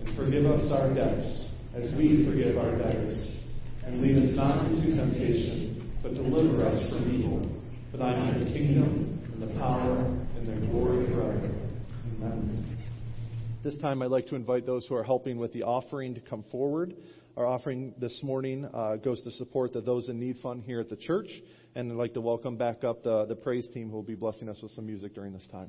and 0.00 0.14
forgive 0.14 0.44
us 0.44 0.70
our 0.70 0.92
debts 0.92 1.48
as 1.74 1.96
we 1.96 2.26
forgive 2.28 2.58
our 2.58 2.76
debtors. 2.76 3.18
And 3.86 4.02
lead 4.02 4.18
us 4.18 4.36
not 4.36 4.66
into 4.66 4.94
temptation, 4.94 5.98
but 6.02 6.12
deliver 6.12 6.66
us 6.66 6.90
from 6.90 7.10
evil. 7.10 7.40
For 7.90 7.96
thine 7.96 8.34
is 8.34 8.46
the 8.46 8.52
kingdom, 8.52 9.18
and 9.32 9.42
the 9.42 9.58
power, 9.58 9.96
and 10.36 10.46
the 10.46 10.66
glory 10.66 11.06
forever. 11.06 11.54
Amen. 12.20 12.76
This 13.64 13.78
time 13.78 14.02
I'd 14.02 14.10
like 14.10 14.26
to 14.26 14.34
invite 14.34 14.66
those 14.66 14.84
who 14.86 14.94
are 14.94 15.04
helping 15.04 15.38
with 15.38 15.54
the 15.54 15.62
offering 15.62 16.14
to 16.14 16.20
come 16.20 16.44
forward. 16.52 16.94
Our 17.36 17.44
offering 17.44 17.92
this 17.98 18.18
morning 18.22 18.66
uh, 18.72 18.96
goes 18.96 19.20
to 19.24 19.30
support 19.32 19.74
the 19.74 19.82
Those 19.82 20.08
in 20.08 20.18
Need 20.18 20.38
Fund 20.42 20.62
here 20.64 20.80
at 20.80 20.88
the 20.88 20.96
church. 20.96 21.28
And 21.74 21.92
I'd 21.92 21.98
like 21.98 22.14
to 22.14 22.22
welcome 22.22 22.56
back 22.56 22.82
up 22.82 23.02
the, 23.02 23.26
the 23.26 23.34
praise 23.36 23.68
team 23.74 23.90
who 23.90 23.96
will 23.96 24.02
be 24.02 24.14
blessing 24.14 24.48
us 24.48 24.58
with 24.62 24.72
some 24.72 24.86
music 24.86 25.14
during 25.14 25.34
this 25.34 25.46
time. 25.52 25.68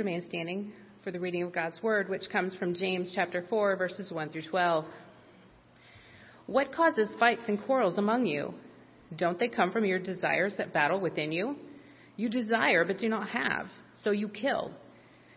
Remain 0.00 0.24
standing 0.26 0.72
for 1.04 1.10
the 1.10 1.20
reading 1.20 1.42
of 1.42 1.52
God's 1.52 1.82
Word, 1.82 2.08
which 2.08 2.30
comes 2.32 2.54
from 2.54 2.72
James 2.72 3.12
chapter 3.14 3.44
4, 3.50 3.76
verses 3.76 4.10
1 4.10 4.30
through 4.30 4.48
12. 4.48 4.86
What 6.46 6.72
causes 6.72 7.10
fights 7.18 7.42
and 7.48 7.62
quarrels 7.62 7.98
among 7.98 8.24
you? 8.24 8.54
Don't 9.14 9.38
they 9.38 9.50
come 9.50 9.70
from 9.70 9.84
your 9.84 9.98
desires 9.98 10.54
that 10.56 10.72
battle 10.72 10.98
within 10.98 11.32
you? 11.32 11.56
You 12.16 12.30
desire 12.30 12.86
but 12.86 12.96
do 12.96 13.10
not 13.10 13.28
have, 13.28 13.66
so 14.02 14.10
you 14.10 14.30
kill. 14.30 14.70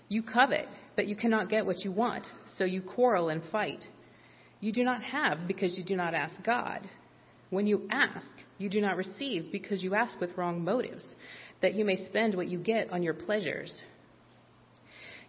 You 0.07 0.23
covet, 0.23 0.69
but 0.95 1.07
you 1.07 1.17
cannot 1.17 1.49
get 1.49 1.65
what 1.65 1.83
you 1.83 1.91
want, 1.91 2.25
so 2.57 2.63
you 2.63 2.81
quarrel 2.81 3.27
and 3.27 3.41
fight. 3.51 3.83
You 4.61 4.71
do 4.71 4.85
not 4.85 5.03
have 5.03 5.45
because 5.45 5.77
you 5.77 5.83
do 5.83 5.97
not 5.97 6.13
ask 6.13 6.41
God. 6.41 6.89
When 7.49 7.67
you 7.67 7.85
ask, 7.91 8.29
you 8.59 8.69
do 8.69 8.79
not 8.79 8.95
receive 8.95 9.51
because 9.51 9.83
you 9.83 9.93
ask 9.93 10.21
with 10.21 10.37
wrong 10.37 10.63
motives, 10.63 11.05
that 11.61 11.73
you 11.73 11.83
may 11.83 12.05
spend 12.05 12.33
what 12.33 12.47
you 12.47 12.59
get 12.59 12.93
on 12.93 13.03
your 13.03 13.13
pleasures. 13.13 13.77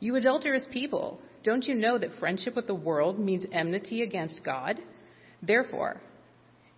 You 0.00 0.16
adulterous 0.16 0.64
people, 0.72 1.20
don't 1.42 1.66
you 1.66 1.74
know 1.74 1.98
that 1.98 2.18
friendship 2.18 2.56
with 2.56 2.66
the 2.66 2.74
world 2.74 3.18
means 3.18 3.44
enmity 3.52 4.02
against 4.02 4.44
God? 4.44 4.78
Therefore, 5.42 6.00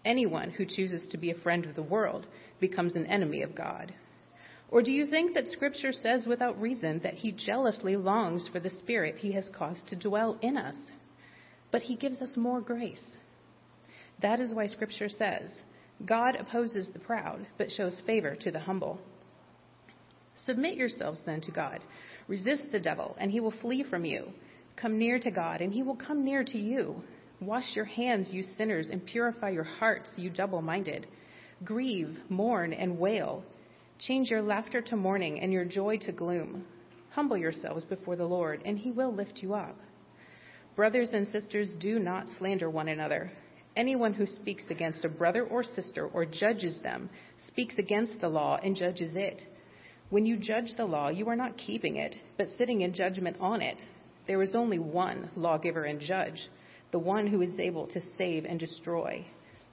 anyone 0.04 0.50
who 0.50 0.66
chooses 0.66 1.06
to 1.08 1.18
be 1.18 1.30
a 1.30 1.38
friend 1.38 1.64
of 1.64 1.74
the 1.74 1.82
world 1.82 2.26
becomes 2.60 2.94
an 2.94 3.06
enemy 3.06 3.42
of 3.42 3.54
God. 3.54 3.92
Or 4.68 4.82
do 4.82 4.90
you 4.90 5.06
think 5.06 5.34
that 5.34 5.48
Scripture 5.48 5.92
says 5.92 6.26
without 6.26 6.60
reason 6.60 7.00
that 7.04 7.14
He 7.14 7.30
jealously 7.32 7.96
longs 7.96 8.48
for 8.52 8.58
the 8.58 8.70
Spirit 8.70 9.16
He 9.18 9.32
has 9.32 9.48
caused 9.56 9.88
to 9.88 9.96
dwell 9.96 10.38
in 10.42 10.56
us? 10.56 10.76
But 11.70 11.82
He 11.82 11.96
gives 11.96 12.20
us 12.20 12.36
more 12.36 12.60
grace. 12.60 13.16
That 14.22 14.40
is 14.40 14.52
why 14.52 14.66
Scripture 14.66 15.08
says, 15.08 15.50
God 16.04 16.36
opposes 16.36 16.90
the 16.92 16.98
proud, 16.98 17.46
but 17.58 17.70
shows 17.70 18.00
favor 18.06 18.34
to 18.36 18.50
the 18.50 18.60
humble. 18.60 18.98
Submit 20.44 20.76
yourselves 20.76 21.20
then 21.24 21.40
to 21.42 21.50
God. 21.50 21.80
Resist 22.28 22.72
the 22.72 22.80
devil, 22.80 23.16
and 23.18 23.30
he 23.30 23.40
will 23.40 23.54
flee 23.62 23.84
from 23.88 24.04
you. 24.04 24.32
Come 24.76 24.98
near 24.98 25.18
to 25.18 25.30
God, 25.30 25.60
and 25.60 25.72
he 25.72 25.82
will 25.82 25.96
come 25.96 26.24
near 26.24 26.44
to 26.44 26.58
you. 26.58 27.02
Wash 27.40 27.76
your 27.76 27.84
hands, 27.84 28.30
you 28.32 28.42
sinners, 28.56 28.88
and 28.90 29.04
purify 29.04 29.50
your 29.50 29.64
hearts, 29.64 30.10
you 30.16 30.30
double 30.30 30.62
minded. 30.62 31.06
Grieve, 31.64 32.18
mourn, 32.28 32.72
and 32.72 32.98
wail. 32.98 33.44
Change 33.98 34.28
your 34.28 34.42
laughter 34.42 34.82
to 34.82 34.96
mourning 34.96 35.40
and 35.40 35.52
your 35.52 35.64
joy 35.64 35.98
to 35.98 36.12
gloom. 36.12 36.64
Humble 37.10 37.36
yourselves 37.36 37.84
before 37.84 38.16
the 38.16 38.24
Lord, 38.24 38.60
and 38.64 38.78
he 38.78 38.90
will 38.90 39.14
lift 39.14 39.38
you 39.42 39.54
up. 39.54 39.76
Brothers 40.74 41.10
and 41.12 41.26
sisters, 41.28 41.72
do 41.80 41.98
not 41.98 42.26
slander 42.38 42.68
one 42.68 42.88
another. 42.88 43.30
Anyone 43.76 44.12
who 44.12 44.26
speaks 44.26 44.64
against 44.70 45.04
a 45.04 45.08
brother 45.08 45.44
or 45.44 45.62
sister 45.62 46.06
or 46.08 46.26
judges 46.26 46.80
them 46.82 47.08
speaks 47.48 47.76
against 47.78 48.20
the 48.20 48.28
law 48.28 48.58
and 48.62 48.76
judges 48.76 49.12
it. 49.14 49.42
When 50.08 50.24
you 50.24 50.36
judge 50.36 50.74
the 50.76 50.84
law, 50.84 51.08
you 51.08 51.28
are 51.28 51.36
not 51.36 51.56
keeping 51.56 51.96
it, 51.96 52.16
but 52.36 52.48
sitting 52.56 52.82
in 52.82 52.94
judgment 52.94 53.36
on 53.40 53.60
it. 53.60 53.82
There 54.26 54.42
is 54.42 54.54
only 54.54 54.78
one 54.78 55.30
lawgiver 55.34 55.84
and 55.84 56.00
judge, 56.00 56.48
the 56.92 56.98
one 56.98 57.26
who 57.26 57.42
is 57.42 57.58
able 57.58 57.86
to 57.88 58.00
save 58.16 58.44
and 58.44 58.58
destroy. 58.58 59.26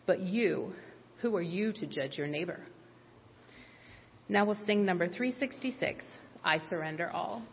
But 0.06 0.22
you, 0.22 0.74
who 1.22 1.36
are 1.36 1.41
you 1.41 1.72
to 1.74 1.86
judge 1.86 2.17
your 2.17 2.28
neighbor? 2.28 2.60
Now 4.28 4.46
we'll 4.46 4.58
sing 4.65 4.86
number 4.86 5.08
366 5.08 6.04
I 6.43 6.58
Surrender 6.69 7.12
All. 7.12 7.43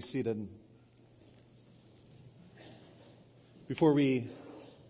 Seated. 0.00 0.48
Before 3.68 3.92
we 3.92 4.30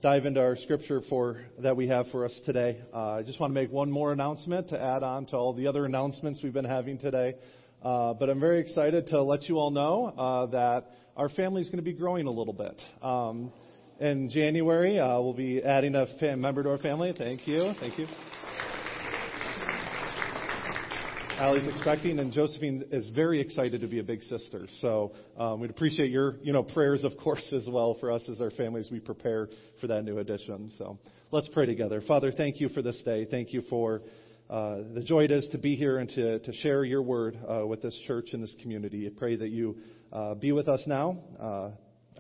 dive 0.03 0.25
into 0.25 0.40
our 0.40 0.57
scripture 0.57 1.03
for 1.09 1.42
that 1.59 1.77
we 1.77 1.88
have 1.88 2.07
for 2.11 2.25
us 2.25 2.40
today, 2.46 2.81
uh, 2.94 3.16
I 3.16 3.23
just 3.23 3.38
want 3.38 3.51
to 3.51 3.55
make 3.55 3.70
one 3.70 3.90
more 3.90 4.12
announcement 4.12 4.70
to 4.70 4.81
add 4.81 5.03
on 5.03 5.27
to 5.27 5.37
all 5.37 5.53
the 5.53 5.66
other 5.66 5.85
announcements 5.85 6.40
we've 6.42 6.53
been 6.53 6.64
having 6.64 6.99
today. 6.99 7.35
Uh, 7.83 8.14
but 8.14 8.31
I'm 8.31 8.40
very 8.40 8.61
excited 8.61 9.09
to 9.09 9.23
let 9.23 9.49
you 9.49 9.59
all 9.59 9.70
know 9.70 10.07
uh, 10.07 10.46
that 10.46 10.90
our 11.16 11.29
family 11.29 11.62
is 11.62 11.68
going 11.68 11.79
to 11.79 11.85
be 11.85 11.92
growing 11.92 12.27
a 12.27 12.31
little 12.31 12.55
bit. 12.55 12.81
Um, 13.03 13.53
in 13.99 14.31
January, 14.31 14.99
uh, 14.99 15.20
we'll 15.20 15.35
be 15.35 15.62
adding 15.62 15.94
a 15.94 16.07
fam- 16.18 16.40
member 16.40 16.62
to 16.62 16.70
our 16.70 16.79
family. 16.79 17.12
Thank 17.16 17.46
you. 17.46 17.73
Thank 17.81 17.99
you. 17.99 18.07
Allie's 21.40 21.66
expecting, 21.66 22.18
and 22.18 22.35
Josephine 22.35 22.85
is 22.90 23.09
very 23.14 23.40
excited 23.40 23.81
to 23.81 23.87
be 23.87 23.98
a 23.98 24.03
big 24.03 24.22
sister. 24.24 24.66
So 24.81 25.12
um, 25.38 25.61
we'd 25.61 25.70
appreciate 25.70 26.11
your, 26.11 26.37
you 26.42 26.53
know, 26.53 26.62
prayers, 26.62 27.03
of 27.03 27.16
course, 27.16 27.50
as 27.55 27.66
well 27.66 27.96
for 27.98 28.12
us 28.12 28.29
as 28.29 28.42
our 28.42 28.50
families 28.50 28.90
we 28.92 29.00
prepare 29.00 29.48
for 29.81 29.87
that 29.87 30.05
new 30.05 30.18
addition. 30.18 30.70
So 30.76 30.98
let's 31.31 31.48
pray 31.48 31.64
together. 31.64 32.03
Father, 32.07 32.31
thank 32.31 32.61
you 32.61 32.68
for 32.68 32.83
this 32.83 33.00
day. 33.07 33.24
Thank 33.24 33.55
you 33.55 33.62
for 33.70 34.03
uh, 34.50 34.81
the 34.92 35.03
joy 35.03 35.24
it 35.24 35.31
is 35.31 35.48
to 35.53 35.59
be 35.59 35.76
here 35.76 35.96
and 35.96 36.11
to, 36.11 36.40
to 36.40 36.53
share 36.53 36.85
your 36.85 37.00
word 37.00 37.38
uh, 37.48 37.66
with 37.66 37.81
this 37.81 37.98
church 38.07 38.35
and 38.35 38.42
this 38.42 38.55
community. 38.61 39.07
I 39.07 39.18
pray 39.18 39.37
that 39.37 39.48
you 39.48 39.79
uh, 40.12 40.35
be 40.35 40.53
with 40.53 40.68
us 40.68 40.83
now. 40.87 41.20
Uh, 41.40 41.70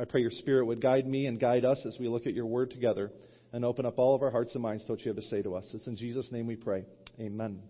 I 0.00 0.06
pray 0.08 0.22
your 0.22 0.30
spirit 0.30 0.64
would 0.64 0.80
guide 0.80 1.06
me 1.06 1.26
and 1.26 1.38
guide 1.38 1.66
us 1.66 1.78
as 1.86 1.94
we 2.00 2.08
look 2.08 2.26
at 2.26 2.32
your 2.32 2.46
word 2.46 2.70
together 2.70 3.12
and 3.52 3.66
open 3.66 3.84
up 3.84 3.98
all 3.98 4.14
of 4.14 4.22
our 4.22 4.30
hearts 4.30 4.54
and 4.54 4.62
minds 4.62 4.86
to 4.86 4.92
what 4.92 5.02
you 5.02 5.08
have 5.12 5.22
to 5.22 5.28
say 5.28 5.42
to 5.42 5.56
us. 5.56 5.66
It's 5.74 5.86
in 5.86 5.96
Jesus' 5.96 6.32
name 6.32 6.46
we 6.46 6.56
pray. 6.56 6.86
Amen. 7.20 7.60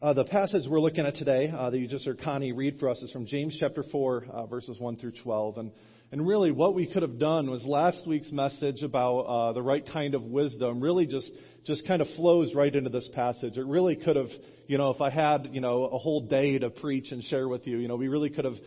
Uh, 0.00 0.12
the 0.12 0.24
passage 0.24 0.62
we're 0.68 0.78
looking 0.78 1.04
at 1.04 1.16
today 1.16 1.48
uh, 1.50 1.70
that 1.70 1.78
you 1.78 1.88
just 1.88 2.04
heard 2.04 2.20
Connie 2.22 2.52
read 2.52 2.78
for 2.78 2.88
us 2.88 2.98
is 3.02 3.10
from 3.10 3.26
James 3.26 3.56
chapter 3.58 3.82
4, 3.82 4.26
uh, 4.30 4.46
verses 4.46 4.78
1 4.78 4.94
through 4.94 5.10
12. 5.24 5.58
And, 5.58 5.72
and 6.12 6.24
really, 6.24 6.52
what 6.52 6.76
we 6.76 6.86
could 6.86 7.02
have 7.02 7.18
done 7.18 7.50
was 7.50 7.64
last 7.64 8.06
week's 8.06 8.30
message 8.30 8.84
about 8.84 9.18
uh, 9.22 9.52
the 9.54 9.62
right 9.62 9.84
kind 9.92 10.14
of 10.14 10.22
wisdom 10.22 10.80
really 10.80 11.04
just, 11.04 11.28
just 11.64 11.84
kind 11.88 12.00
of 12.00 12.06
flows 12.14 12.54
right 12.54 12.72
into 12.72 12.90
this 12.90 13.10
passage. 13.12 13.56
It 13.56 13.66
really 13.66 13.96
could 13.96 14.14
have, 14.14 14.28
you 14.68 14.78
know, 14.78 14.90
if 14.90 15.00
I 15.00 15.10
had, 15.10 15.48
you 15.50 15.60
know, 15.60 15.86
a 15.86 15.98
whole 15.98 16.28
day 16.28 16.56
to 16.60 16.70
preach 16.70 17.10
and 17.10 17.20
share 17.24 17.48
with 17.48 17.66
you, 17.66 17.78
you 17.78 17.88
know, 17.88 17.96
we 17.96 18.06
really 18.06 18.30
could 18.30 18.44
have 18.44 18.58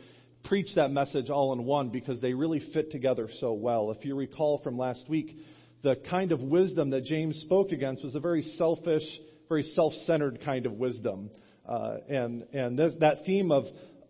preached 0.43 0.75
that 0.75 0.91
message 0.91 1.29
all 1.29 1.53
in 1.53 1.63
one 1.63 1.91
because 1.91 2.19
they 2.19 2.33
really 2.33 2.61
fit 2.73 2.91
together 2.91 3.29
so 3.39 3.53
well. 3.53 3.91
If 3.91 4.03
you 4.03 4.17
recall 4.17 4.59
from 4.65 4.77
last 4.77 5.07
week, 5.07 5.37
the 5.81 5.95
kind 6.09 6.33
of 6.33 6.41
wisdom 6.41 6.89
that 6.89 7.05
James 7.05 7.37
spoke 7.37 7.71
against 7.71 8.03
was 8.03 8.15
a 8.15 8.19
very 8.19 8.41
selfish, 8.57 9.03
very 9.51 9.63
self-centered 9.63 10.39
kind 10.45 10.65
of 10.65 10.71
wisdom. 10.73 11.29
Uh, 11.67 11.97
and 12.07 12.45
and 12.53 12.77
th- 12.77 12.93
that 12.99 13.25
theme 13.25 13.51
of 13.51 13.65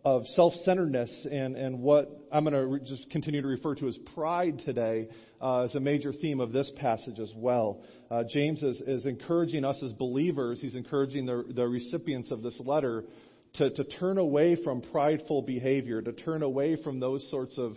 of 0.06 0.24
self-centeredness 0.36 1.28
and 1.32 1.56
and 1.56 1.80
what 1.80 2.28
I'm 2.32 2.44
going 2.44 2.54
to 2.54 2.68
re- 2.68 2.80
just 2.86 3.10
continue 3.10 3.42
to 3.42 3.48
refer 3.48 3.74
to 3.76 3.88
as 3.88 3.98
pride 4.14 4.62
today 4.64 5.10
uh, 5.42 5.66
is 5.68 5.74
a 5.74 5.80
major 5.80 6.14
theme 6.14 6.40
of 6.40 6.52
this 6.52 6.72
passage 6.76 7.20
as 7.20 7.32
well. 7.36 7.82
Uh, 8.12 8.24
James 8.32 8.62
is, 8.62 8.82
is 8.82 9.08
encouraging 9.08 9.66
us 9.66 9.82
as 9.84 9.94
believers. 9.94 10.62
He's 10.62 10.76
encouraging 10.76 11.26
the, 11.26 11.44
the 11.50 11.68
recipients 11.68 12.30
of 12.30 12.44
this 12.44 12.60
letter 12.64 13.04
to, 13.56 13.72
to 13.72 13.84
turn 13.84 14.20
away 14.20 14.64
from 14.64 14.82
prideful 14.82 15.42
behavior, 15.42 16.04
to 16.04 16.14
turn 16.14 16.44
away 16.44 16.82
from 16.84 17.00
those 17.00 17.28
sorts 17.32 17.58
of 17.58 17.74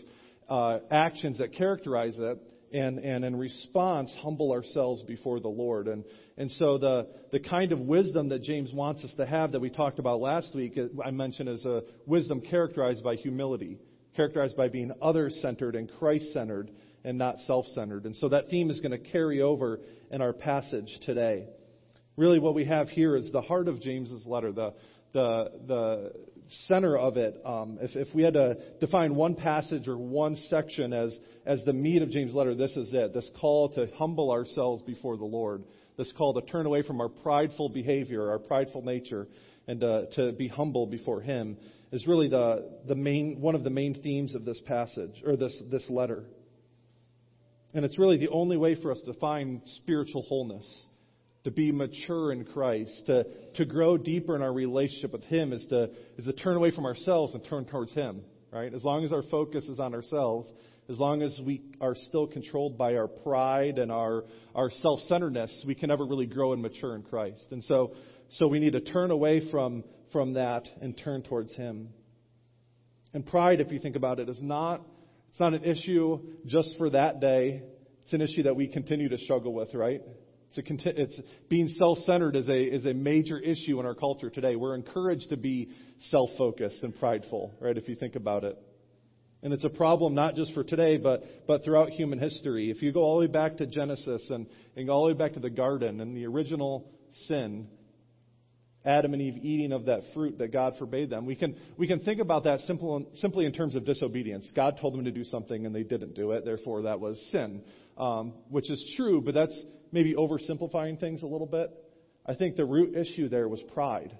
uh, 0.50 0.80
actions 0.90 1.38
that 1.38 1.54
characterize 1.54 2.16
it, 2.18 2.38
and, 2.74 2.98
and 2.98 3.24
in 3.24 3.36
response, 3.36 4.12
humble 4.20 4.50
ourselves 4.50 5.02
before 5.02 5.38
the 5.38 5.48
Lord. 5.48 5.86
And, 5.86 6.04
and 6.36 6.50
so 6.52 6.76
the, 6.76 7.06
the 7.30 7.38
kind 7.38 7.70
of 7.70 7.78
wisdom 7.78 8.30
that 8.30 8.42
James 8.42 8.72
wants 8.72 9.04
us 9.04 9.14
to 9.16 9.24
have 9.24 9.52
that 9.52 9.60
we 9.60 9.70
talked 9.70 10.00
about 10.00 10.20
last 10.20 10.54
week, 10.54 10.76
I 11.04 11.12
mentioned 11.12 11.48
as 11.48 11.64
a 11.64 11.82
wisdom 12.04 12.40
characterized 12.40 13.04
by 13.04 13.14
humility, 13.14 13.78
characterized 14.16 14.56
by 14.56 14.68
being 14.68 14.90
other 15.00 15.30
centered 15.30 15.76
and 15.76 15.88
Christ 15.98 16.32
centered 16.32 16.72
and 17.04 17.16
not 17.16 17.36
self 17.46 17.66
centered. 17.66 18.06
And 18.06 18.16
so 18.16 18.28
that 18.30 18.48
theme 18.48 18.70
is 18.70 18.80
going 18.80 18.90
to 18.90 19.10
carry 19.10 19.40
over 19.40 19.78
in 20.10 20.20
our 20.20 20.32
passage 20.32 20.98
today. 21.04 21.46
Really, 22.16 22.40
what 22.40 22.54
we 22.54 22.64
have 22.64 22.88
here 22.88 23.14
is 23.14 23.30
the 23.30 23.42
heart 23.42 23.68
of 23.68 23.80
James's 23.80 24.26
letter, 24.26 24.50
the, 24.50 24.74
the, 25.12 25.50
the 25.66 26.12
center 26.66 26.96
of 26.96 27.16
it. 27.16 27.40
Um, 27.44 27.78
if, 27.80 27.96
if 27.96 28.14
we 28.14 28.22
had 28.22 28.34
to 28.34 28.56
define 28.80 29.14
one 29.14 29.34
passage 29.34 29.88
or 29.88 29.96
one 29.96 30.36
section 30.48 30.92
as, 30.92 31.16
as 31.46 31.64
the 31.64 31.72
meat 31.72 32.02
of 32.02 32.10
James' 32.10 32.34
letter, 32.34 32.54
this 32.54 32.76
is 32.76 32.88
it. 32.92 33.14
This 33.14 33.30
call 33.40 33.70
to 33.70 33.88
humble 33.96 34.30
ourselves 34.30 34.82
before 34.82 35.16
the 35.16 35.24
Lord. 35.24 35.64
This 35.96 36.12
call 36.16 36.34
to 36.34 36.42
turn 36.42 36.66
away 36.66 36.82
from 36.82 37.00
our 37.00 37.08
prideful 37.08 37.68
behavior, 37.68 38.30
our 38.30 38.38
prideful 38.38 38.82
nature, 38.82 39.28
and 39.66 39.82
uh, 39.82 40.06
to 40.16 40.32
be 40.32 40.48
humble 40.48 40.86
before 40.86 41.20
Him 41.20 41.56
is 41.92 42.06
really 42.06 42.28
the, 42.28 42.70
the 42.88 42.96
main, 42.96 43.40
one 43.40 43.54
of 43.54 43.62
the 43.62 43.70
main 43.70 44.02
themes 44.02 44.34
of 44.34 44.44
this 44.44 44.60
passage, 44.66 45.22
or 45.24 45.36
this, 45.36 45.56
this 45.70 45.88
letter. 45.88 46.24
And 47.72 47.84
it's 47.84 47.98
really 47.98 48.16
the 48.16 48.28
only 48.28 48.56
way 48.56 48.80
for 48.80 48.90
us 48.92 49.00
to 49.06 49.14
find 49.14 49.62
spiritual 49.76 50.22
wholeness 50.22 50.66
to 51.44 51.50
be 51.50 51.72
mature 51.72 52.32
in 52.32 52.44
Christ, 52.44 53.02
to, 53.06 53.26
to 53.56 53.64
grow 53.64 53.96
deeper 53.98 54.34
in 54.34 54.42
our 54.42 54.52
relationship 54.52 55.12
with 55.12 55.24
Him 55.24 55.52
is 55.52 55.64
to, 55.68 55.90
is 56.16 56.24
to 56.24 56.32
turn 56.32 56.56
away 56.56 56.70
from 56.70 56.86
ourselves 56.86 57.34
and 57.34 57.44
turn 57.44 57.66
towards 57.66 57.92
Him, 57.92 58.22
right? 58.50 58.72
As 58.72 58.82
long 58.82 59.04
as 59.04 59.12
our 59.12 59.22
focus 59.30 59.64
is 59.66 59.78
on 59.78 59.94
ourselves, 59.94 60.50
as 60.88 60.98
long 60.98 61.22
as 61.22 61.38
we 61.44 61.62
are 61.80 61.94
still 61.94 62.26
controlled 62.26 62.76
by 62.78 62.96
our 62.96 63.08
pride 63.08 63.78
and 63.78 63.92
our, 63.92 64.24
our 64.54 64.70
self-centeredness, 64.70 65.64
we 65.66 65.74
can 65.74 65.88
never 65.88 66.04
really 66.04 66.26
grow 66.26 66.52
and 66.52 66.62
mature 66.62 66.94
in 66.94 67.02
Christ. 67.02 67.44
And 67.50 67.62
so, 67.64 67.94
so 68.32 68.48
we 68.48 68.58
need 68.58 68.72
to 68.72 68.80
turn 68.80 69.10
away 69.10 69.50
from, 69.50 69.84
from 70.12 70.34
that 70.34 70.66
and 70.80 70.96
turn 70.96 71.22
towards 71.22 71.54
Him. 71.54 71.90
And 73.12 73.24
pride, 73.24 73.60
if 73.60 73.70
you 73.70 73.78
think 73.78 73.96
about 73.96 74.18
it, 74.18 74.28
is 74.28 74.42
not, 74.42 74.80
it's 75.30 75.40
not 75.40 75.52
an 75.52 75.64
issue 75.64 76.20
just 76.46 76.76
for 76.78 76.90
that 76.90 77.20
day. 77.20 77.62
It's 78.04 78.12
an 78.14 78.22
issue 78.22 78.44
that 78.44 78.56
we 78.56 78.66
continue 78.68 79.08
to 79.10 79.18
struggle 79.18 79.54
with, 79.54 79.72
right? 79.74 80.00
It's, 80.56 80.86
a, 80.86 81.02
it's 81.02 81.20
being 81.48 81.68
self-centered 81.68 82.36
is 82.36 82.48
a, 82.48 82.62
is 82.62 82.86
a 82.86 82.94
major 82.94 83.38
issue 83.38 83.80
in 83.80 83.86
our 83.86 83.94
culture 83.94 84.30
today. 84.30 84.56
We're 84.56 84.74
encouraged 84.74 85.30
to 85.30 85.36
be 85.36 85.70
self-focused 86.10 86.82
and 86.82 86.94
prideful, 86.98 87.54
right? 87.60 87.76
If 87.76 87.88
you 87.88 87.96
think 87.96 88.16
about 88.16 88.44
it. 88.44 88.56
And 89.42 89.52
it's 89.52 89.64
a 89.64 89.70
problem 89.70 90.14
not 90.14 90.36
just 90.36 90.54
for 90.54 90.64
today, 90.64 90.96
but, 90.96 91.22
but 91.46 91.64
throughout 91.64 91.90
human 91.90 92.18
history. 92.18 92.70
If 92.70 92.80
you 92.80 92.92
go 92.92 93.00
all 93.00 93.20
the 93.20 93.26
way 93.26 93.32
back 93.32 93.58
to 93.58 93.66
Genesis 93.66 94.26
and, 94.30 94.46
and 94.74 94.86
go 94.86 94.94
all 94.94 95.06
the 95.06 95.12
way 95.12 95.18
back 95.18 95.34
to 95.34 95.40
the 95.40 95.50
garden 95.50 96.00
and 96.00 96.16
the 96.16 96.24
original 96.26 96.90
sin, 97.26 97.68
Adam 98.86 99.12
and 99.12 99.20
Eve 99.20 99.36
eating 99.42 99.72
of 99.72 99.86
that 99.86 100.00
fruit 100.14 100.38
that 100.38 100.50
God 100.50 100.74
forbade 100.78 101.10
them, 101.10 101.26
we 101.26 101.34
can, 101.34 101.56
we 101.76 101.86
can 101.86 102.00
think 102.00 102.20
about 102.20 102.44
that 102.44 102.60
simple, 102.60 103.06
simply 103.16 103.44
in 103.44 103.52
terms 103.52 103.74
of 103.74 103.84
disobedience. 103.84 104.50
God 104.56 104.78
told 104.80 104.94
them 104.94 105.04
to 105.04 105.10
do 105.10 105.24
something 105.24 105.66
and 105.66 105.74
they 105.74 105.82
didn't 105.82 106.14
do 106.14 106.30
it, 106.32 106.46
therefore 106.46 106.82
that 106.82 107.00
was 107.00 107.22
sin. 107.30 107.62
Um, 107.96 108.32
which 108.48 108.70
is 108.70 108.94
true, 108.96 109.20
but 109.20 109.34
that's 109.34 109.56
maybe 109.94 110.14
oversimplifying 110.14 110.98
things 110.98 111.22
a 111.22 111.26
little 111.26 111.46
bit. 111.46 111.70
I 112.26 112.34
think 112.34 112.56
the 112.56 112.64
root 112.64 112.96
issue 112.96 113.28
there 113.28 113.48
was 113.48 113.62
pride. 113.72 114.12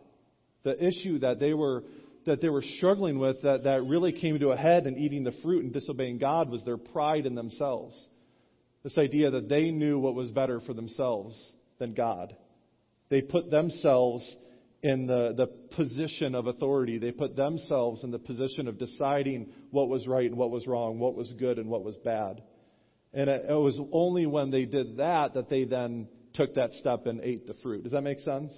The 0.63 0.83
issue 0.83 1.19
that 1.19 1.41
they 1.41 1.53
were 1.53 1.83
that 2.27 2.41
they 2.41 2.49
were 2.49 2.63
struggling 2.79 3.19
with 3.19 3.43
that, 3.43 3.65
that 3.65 3.85
really 3.85 4.11
came 4.11 4.39
to 4.39 4.49
a 4.49 4.57
head 4.57 4.87
in 4.87 4.97
eating 4.97 5.25
the 5.25 5.35
fruit 5.43 5.63
and 5.63 5.75
disobeying 5.75 6.17
God 6.17 6.49
was 6.49 6.63
their 6.65 6.79
pride 6.79 7.27
in 7.27 7.35
themselves. 7.35 7.95
This 8.83 8.97
idea 8.97 9.31
that 9.33 9.51
they 9.51 9.71
knew 9.71 9.99
what 9.99 10.15
was 10.15 10.31
better 10.31 10.61
for 10.61 10.73
themselves 10.73 11.39
than 11.79 11.93
God. 11.93 12.35
They 13.11 13.21
put 13.21 13.51
themselves 13.51 14.25
in 14.83 15.07
the, 15.07 15.35
the 15.37 15.49
position 15.77 16.35
of 16.35 16.47
authority. 16.47 16.97
They 16.97 17.13
put 17.13 17.37
themselves 17.37 18.05
in 18.05 18.11
the 18.11 18.19
position 18.19 18.69
of 18.69 18.79
deciding 18.79 19.53
what 19.71 19.91
was 19.91 20.07
right 20.07 20.31
and 20.31 20.39
what 20.39 20.51
was 20.51 20.67
wrong, 20.67 20.99
what 20.99 21.15
was 21.15 21.31
good 21.35 21.59
and 21.59 21.69
what 21.69 21.85
was 21.85 21.97
bad. 21.99 22.43
And 23.15 23.31
it, 23.31 23.49
was 23.49 23.81
only 23.93 24.27
when 24.27 24.51
they 24.51 24.65
did 24.65 24.97
that 24.97 25.35
that 25.35 25.49
they 25.49 25.65
then 25.65 26.09
took 26.35 26.55
that 26.55 26.73
step 26.75 27.07
and 27.07 27.21
ate 27.21 27.47
the 27.47 27.55
fruit. 27.63 27.85
Does 27.85 27.93
that 27.93 28.03
make 28.03 28.21
sense? 28.21 28.53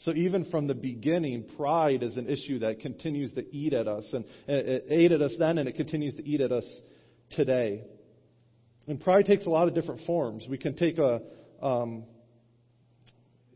So 0.00 0.12
even 0.12 0.46
from 0.46 0.66
the 0.66 0.74
beginning, 0.74 1.44
pride 1.56 2.02
is 2.02 2.16
an 2.16 2.28
issue 2.28 2.58
that 2.58 2.80
continues 2.80 3.32
to 3.34 3.54
eat 3.54 3.72
at 3.72 3.86
us. 3.86 4.04
And 4.12 4.24
it 4.48 4.86
ate 4.90 5.12
at 5.12 5.22
us 5.22 5.34
then 5.38 5.58
and 5.58 5.68
it 5.68 5.76
continues 5.76 6.16
to 6.16 6.28
eat 6.28 6.40
at 6.40 6.50
us 6.50 6.64
today. 7.30 7.84
And 8.86 9.00
pride 9.00 9.26
takes 9.26 9.46
a 9.46 9.50
lot 9.50 9.68
of 9.68 9.74
different 9.74 10.02
forms. 10.06 10.46
We 10.48 10.58
can 10.58 10.74
take 10.74 10.98
a, 10.98 11.22
um, 11.62 12.04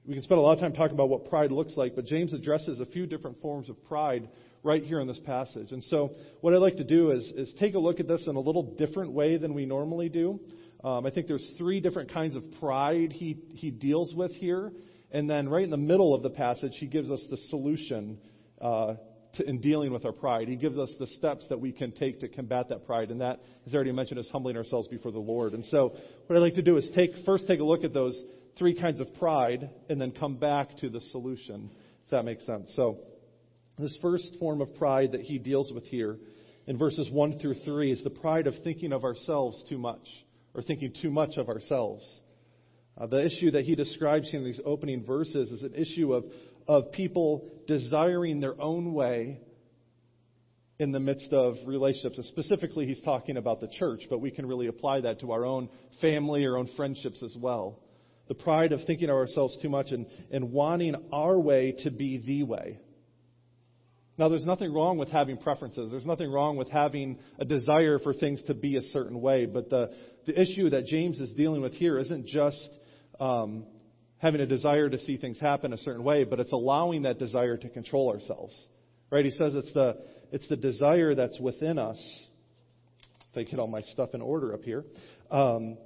we 0.09 0.14
can 0.14 0.23
spend 0.23 0.38
a 0.38 0.42
lot 0.42 0.55
of 0.55 0.61
time 0.61 0.73
talking 0.73 0.94
about 0.94 1.11
what 1.11 1.27
pride 1.27 1.53
looks 1.53 1.77
like, 1.77 1.94
but 1.94 2.07
James 2.07 2.33
addresses 2.33 2.81
a 2.81 2.87
few 2.87 3.07
different 3.07 3.42
forms 3.42 3.68
of 3.68 3.85
pride 3.85 4.27
right 4.62 4.83
here 4.83 5.01
in 5.01 5.07
this 5.07 5.18
passage. 5.18 5.71
And 5.71 5.85
so, 5.85 6.12
what 6.40 6.55
I'd 6.55 6.62
like 6.62 6.79
to 6.79 6.85
do 6.85 7.11
is, 7.11 7.31
is 7.37 7.53
take 7.61 7.75
a 7.75 7.79
look 7.79 8.01
at 8.01 8.09
this 8.09 8.27
in 8.27 8.35
a 8.35 8.40
little 8.40 8.75
different 8.77 9.12
way 9.12 9.37
than 9.37 9.53
we 9.53 9.66
normally 9.66 10.09
do. 10.09 10.40
Um, 10.83 11.05
I 11.05 11.11
think 11.11 11.27
there's 11.27 11.47
three 11.59 11.81
different 11.81 12.11
kinds 12.11 12.37
of 12.37 12.44
pride 12.59 13.12
he, 13.12 13.37
he 13.51 13.71
deals 13.71 14.14
with 14.14 14.33
here. 14.33 14.73
And 15.12 15.29
then, 15.29 15.47
right 15.47 15.62
in 15.62 15.71
the 15.71 15.77
middle 15.77 16.14
of 16.14 16.23
the 16.23 16.31
passage, 16.31 16.73
he 16.77 16.87
gives 16.87 17.11
us 17.11 17.21
the 17.29 17.37
solution 17.51 18.18
uh, 18.62 18.94
to, 19.35 19.47
in 19.47 19.61
dealing 19.61 19.92
with 19.92 20.07
our 20.07 20.12
pride. 20.12 20.49
He 20.49 20.57
gives 20.57 20.79
us 20.79 20.90
the 20.99 21.07
steps 21.07 21.47
that 21.51 21.61
we 21.61 21.71
can 21.71 21.92
take 21.92 22.21
to 22.21 22.29
combat 22.29 22.71
that 22.71 22.87
pride. 22.87 23.11
And 23.11 23.21
that, 23.21 23.40
as 23.66 23.75
I 23.75 23.77
already 23.77 23.92
mentioned, 23.92 24.21
is 24.21 24.29
humbling 24.31 24.57
ourselves 24.57 24.88
before 24.88 25.12
the 25.12 25.18
Lord. 25.18 25.53
And 25.53 25.66
so, 25.66 25.92
what 26.27 26.37
I'd 26.37 26.40
like 26.40 26.55
to 26.55 26.62
do 26.62 26.79
is 26.79 26.88
take 26.94 27.11
first 27.27 27.47
take 27.47 27.61
a 27.61 27.64
look 27.64 27.85
at 27.85 27.92
those 27.92 28.18
three 28.59 28.79
kinds 28.79 29.01
of 29.01 29.14
pride 29.14 29.71
and 29.88 30.01
then 30.01 30.12
come 30.12 30.37
back 30.37 30.77
to 30.79 30.88
the 30.88 31.01
solution, 31.12 31.71
if 32.05 32.11
that 32.11 32.25
makes 32.25 32.44
sense. 32.44 32.73
So, 32.75 32.99
This 33.79 33.97
first 34.03 34.37
form 34.40 34.61
of 34.61 34.75
pride 34.75 35.12
that 35.12 35.21
he 35.21 35.38
deals 35.38 35.73
with 35.73 35.85
here 35.85 36.18
in 36.66 36.77
verses 36.77 37.09
1 37.11 37.38
through 37.38 37.55
3 37.64 37.92
is 37.92 38.03
the 38.03 38.11
pride 38.11 38.47
of 38.47 38.55
thinking 38.64 38.92
of 38.92 39.05
ourselves 39.05 39.64
too 39.68 39.79
much, 39.79 40.07
or 40.55 40.62
thinking 40.62 40.92
too 41.01 41.11
much 41.11 41.37
of 41.37 41.49
ourselves. 41.49 42.05
Uh, 43.01 43.07
the 43.07 43.25
issue 43.25 43.53
that 43.53 43.64
he 43.64 43.77
describes 43.77 44.29
here 44.31 44.40
in 44.40 44.44
these 44.47 44.61
opening 44.64 45.05
verses 45.05 45.51
is 45.51 45.62
an 45.62 45.75
issue 45.75 46.12
of, 46.12 46.25
of 46.66 46.90
people 46.90 47.49
desiring 47.68 48.40
their 48.40 48.61
own 48.61 48.92
way 48.92 49.40
in 50.81 50.92
the 50.92 51.01
midst 51.01 51.33
of 51.33 51.55
relationships. 51.66 52.18
And 52.18 52.27
specifically, 52.27 52.87
he's 52.87 53.01
talking 53.03 53.37
about 53.37 53.61
the 53.61 53.68
church, 53.68 54.03
but 54.11 54.21
we 54.21 54.31
can 54.31 54.47
really 54.47 54.66
apply 54.66 55.03
that 55.03 55.21
to 55.21 55.33
our 55.33 55.44
own 55.44 55.68
family, 56.01 56.44
our 56.47 56.57
own 56.57 56.68
friendships 56.77 57.23
as 57.23 57.37
well. 57.38 57.81
The 58.28 58.34
pride 58.34 58.72
of 58.72 58.80
thinking 58.86 59.08
of 59.08 59.16
ourselves 59.16 59.56
too 59.60 59.68
much 59.70 59.90
and, 59.90 60.06
and 60.30 60.52
wanting 60.52 60.94
our 61.12 61.38
way 61.38 61.72
to 61.84 61.90
be 61.90 62.18
the 62.18 62.42
way. 62.44 62.78
Now, 64.18 64.28
there's 64.28 64.44
nothing 64.44 64.74
wrong 64.74 64.98
with 64.98 65.10
having 65.10 65.38
preferences. 65.38 65.92
There's 65.92 66.04
nothing 66.04 66.30
wrong 66.30 66.56
with 66.56 66.68
having 66.68 67.18
a 67.38 67.44
desire 67.44 68.00
for 68.00 68.12
things 68.12 68.42
to 68.48 68.54
be 68.54 68.76
a 68.76 68.82
certain 68.82 69.20
way. 69.20 69.46
But 69.46 69.70
the, 69.70 69.92
the 70.26 70.40
issue 70.40 70.70
that 70.70 70.86
James 70.86 71.20
is 71.20 71.30
dealing 71.32 71.62
with 71.62 71.72
here 71.72 71.98
isn't 71.98 72.26
just 72.26 72.68
um, 73.20 73.64
having 74.18 74.40
a 74.40 74.46
desire 74.46 74.90
to 74.90 74.98
see 74.98 75.16
things 75.16 75.38
happen 75.38 75.72
a 75.72 75.78
certain 75.78 76.02
way, 76.02 76.24
but 76.24 76.40
it's 76.40 76.52
allowing 76.52 77.02
that 77.02 77.20
desire 77.20 77.56
to 77.56 77.68
control 77.68 78.10
ourselves. 78.10 78.54
Right? 79.10 79.24
He 79.24 79.30
says 79.30 79.54
it's 79.54 79.72
the, 79.72 79.96
it's 80.32 80.48
the 80.48 80.56
desire 80.56 81.14
that's 81.14 81.38
within 81.38 81.78
us. 81.78 81.98
If 83.30 83.38
I 83.38 83.48
get 83.48 83.60
all 83.60 83.68
my 83.68 83.82
stuff 83.82 84.10
in 84.14 84.20
order 84.20 84.52
up 84.52 84.64
here. 84.64 84.84
Um, 85.30 85.78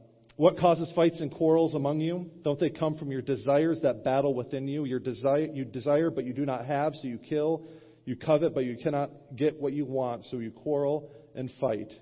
what 0.43 0.59
causes 0.59 0.91
fights 0.97 1.21
and 1.21 1.31
quarrels 1.31 1.73
among 1.77 2.01
you? 2.01 2.29
Don't 2.43 2.59
they 2.59 2.69
come 2.69 2.97
from 2.97 3.13
your 3.13 3.23
desires 3.23 3.79
that 3.83 4.03
battle 4.03 4.35
within 4.35 4.67
you? 4.67 4.85
Your 4.85 4.99
desire, 4.99 5.47
you 5.47 5.65
desire, 5.65 6.11
but 6.11 6.25
you 6.25 6.33
do 6.33 6.45
not 6.45 6.65
have, 6.67 6.97
so 6.97 7.07
you 7.07 7.19
kill. 7.19 7.63
You 8.05 8.17
covet, 8.17 8.53
but 8.53 8.65
you 8.65 8.77
cannot 8.77 9.13
get 9.37 9.61
what 9.61 9.73
you 9.73 9.85
want, 9.85 10.25
so 10.25 10.39
you 10.39 10.51
quarrel 10.51 11.13
and 11.37 11.49
fight. 11.61 11.93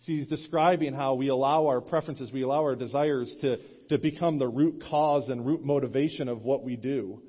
See, 0.00 0.16
he's 0.16 0.26
describing 0.26 0.92
how 0.92 1.14
we 1.14 1.28
allow 1.28 1.68
our 1.68 1.80
preferences, 1.80 2.32
we 2.32 2.42
allow 2.42 2.62
our 2.62 2.74
desires 2.74 3.32
to, 3.42 3.58
to 3.90 3.98
become 3.98 4.40
the 4.40 4.48
root 4.48 4.82
cause 4.90 5.28
and 5.28 5.46
root 5.46 5.64
motivation 5.64 6.28
of 6.28 6.42
what 6.42 6.64
we 6.64 6.74
do. 6.74 7.22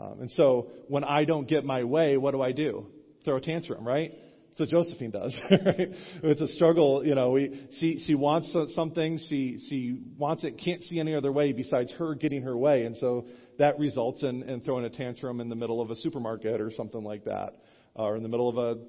Um, 0.00 0.22
and 0.22 0.30
so 0.30 0.68
when 0.88 1.04
I 1.04 1.26
don't 1.26 1.46
get 1.46 1.66
my 1.66 1.84
way, 1.84 2.16
what 2.16 2.30
do 2.30 2.40
I 2.40 2.52
do? 2.52 2.86
Throw 3.22 3.36
a 3.36 3.40
tantrum, 3.42 3.86
right? 3.86 4.12
What 4.58 4.68
Josephine 4.68 5.10
does. 5.10 5.40
Right? 5.50 5.88
It's 6.22 6.40
a 6.40 6.48
struggle, 6.48 7.04
you 7.04 7.14
know. 7.14 7.30
We, 7.30 7.68
she 7.78 8.02
she 8.06 8.14
wants 8.14 8.54
something, 8.74 9.18
she 9.28 9.58
she 9.68 10.00
wants 10.16 10.44
it, 10.44 10.60
can't 10.62 10.82
see 10.82 10.98
any 10.98 11.14
other 11.14 11.32
way 11.32 11.52
besides 11.52 11.92
her 11.92 12.14
getting 12.14 12.42
her 12.42 12.56
way, 12.56 12.84
and 12.84 12.96
so 12.96 13.26
that 13.58 13.78
results 13.78 14.22
in, 14.22 14.42
in 14.44 14.60
throwing 14.60 14.84
a 14.84 14.90
tantrum 14.90 15.40
in 15.40 15.48
the 15.48 15.56
middle 15.56 15.80
of 15.80 15.90
a 15.90 15.96
supermarket 15.96 16.60
or 16.60 16.70
something 16.70 17.02
like 17.02 17.24
that, 17.24 17.54
or 17.94 18.16
in 18.16 18.22
the 18.22 18.28
middle 18.28 18.48
of 18.48 18.56
a 18.56 18.80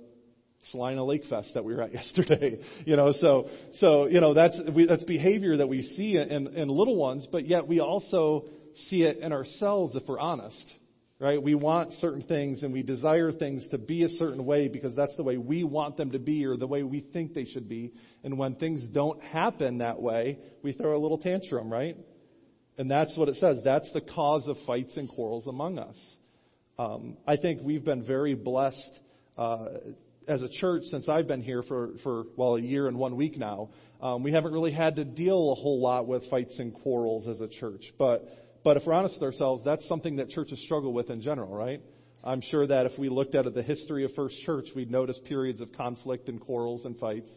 Celina 0.72 1.04
Lake 1.04 1.26
Fest 1.30 1.52
that 1.54 1.64
we 1.64 1.74
were 1.76 1.82
at 1.82 1.94
yesterday. 2.00 2.60
You 2.86 2.96
know, 2.96 3.12
so 3.12 3.50
so 3.76 4.08
you 4.08 4.22
know 4.22 4.34
that's 4.34 4.60
we, 4.74 4.86
that's 4.86 5.04
behavior 5.04 5.58
that 5.58 5.68
we 5.68 5.84
see 5.84 6.18
in, 6.18 6.48
in 6.48 6.68
little 6.70 6.96
ones, 6.96 7.28
but 7.32 7.46
yet 7.48 7.68
we 7.68 7.80
also 7.80 8.46
see 8.90 9.04
it 9.04 9.18
in 9.18 9.34
ourselves 9.34 9.96
if 9.96 10.04
we're 10.08 10.20
honest. 10.20 10.74
Right? 11.22 11.42
We 11.44 11.54
want 11.54 11.92
certain 12.00 12.22
things 12.22 12.64
and 12.64 12.72
we 12.72 12.82
desire 12.82 13.34
things 13.34 13.68
to 13.72 13.78
be 13.78 14.04
a 14.04 14.10
certain 14.10 14.46
way 14.46 14.70
because 14.70 14.96
that's 14.96 15.14
the 15.18 15.24
way 15.24 15.36
we 15.36 15.66
want 15.66 15.98
them 15.98 16.12
to 16.12 16.20
be 16.20 16.46
or 16.46 16.56
the 16.56 16.66
way 16.66 16.82
we 16.84 17.02
think 17.02 17.34
they 17.34 17.44
should 17.44 17.68
be. 17.68 17.92
And 18.24 18.38
when 18.38 18.56
things 18.56 18.88
don't 18.94 19.22
happen 19.22 19.80
that 19.80 20.02
way, 20.02 20.40
we 20.64 20.72
throw 20.72 20.96
a 20.96 21.02
little 21.02 21.18
tantrum, 21.18 21.70
right? 21.70 21.98
And 22.78 22.90
that's 22.90 23.18
what 23.18 23.28
it 23.28 23.36
says. 23.36 23.58
That's 23.66 23.92
the 23.92 24.00
cause 24.00 24.48
of 24.48 24.56
fights 24.66 24.96
and 24.96 25.10
quarrels 25.10 25.48
among 25.48 25.78
us. 25.78 25.98
Um, 26.78 27.18
I 27.28 27.36
think 27.36 27.60
we've 27.62 27.84
been 27.84 28.06
very 28.06 28.36
blessed 28.36 29.00
uh, 29.38 29.66
as 30.30 30.42
a 30.42 30.48
church 30.48 30.84
since 30.84 31.10
I've 31.10 31.28
been 31.28 31.42
here 31.42 31.64
for, 31.64 31.90
for 32.04 32.24
well, 32.38 32.56
a 32.56 32.62
year 32.62 32.88
and 32.88 32.98
one 32.98 33.18
week 33.18 33.38
now. 33.38 33.72
Um, 34.02 34.24
we 34.24 34.32
haven't 34.32 34.54
really 34.54 34.72
had 34.72 34.96
to 34.96 35.04
deal 35.04 35.52
a 35.52 35.56
whole 35.56 35.82
lot 35.82 36.08
with 36.08 36.30
fights 36.30 36.58
and 36.60 36.74
quarrels 36.74 37.28
as 37.28 37.42
a 37.42 37.50
church. 37.50 37.84
But, 37.98 38.24
but 38.64 38.78
if 38.78 38.84
we're 38.86 38.94
honest 38.94 39.16
with 39.16 39.24
ourselves, 39.24 39.64
that's 39.64 39.88
something 39.88 40.18
that 40.18 40.30
churches 40.30 40.62
struggle 40.66 40.94
with 40.94 41.10
in 41.10 41.22
general, 41.22 41.54
right? 41.54 41.82
I'm 42.24 42.42
sure 42.42 42.68
that 42.68 42.86
if 42.86 42.98
we 43.00 43.08
looked 43.10 43.36
at 43.36 43.52
the 43.54 43.64
history 43.64 44.04
of 44.04 44.12
First 44.14 44.36
Church, 44.46 44.68
we'd 44.76 44.92
notice 44.92 45.18
periods 45.26 45.62
of 45.62 45.72
conflict 45.72 46.28
and 46.28 46.40
quarrels 46.40 46.84
and 46.84 46.98
fights. 46.98 47.32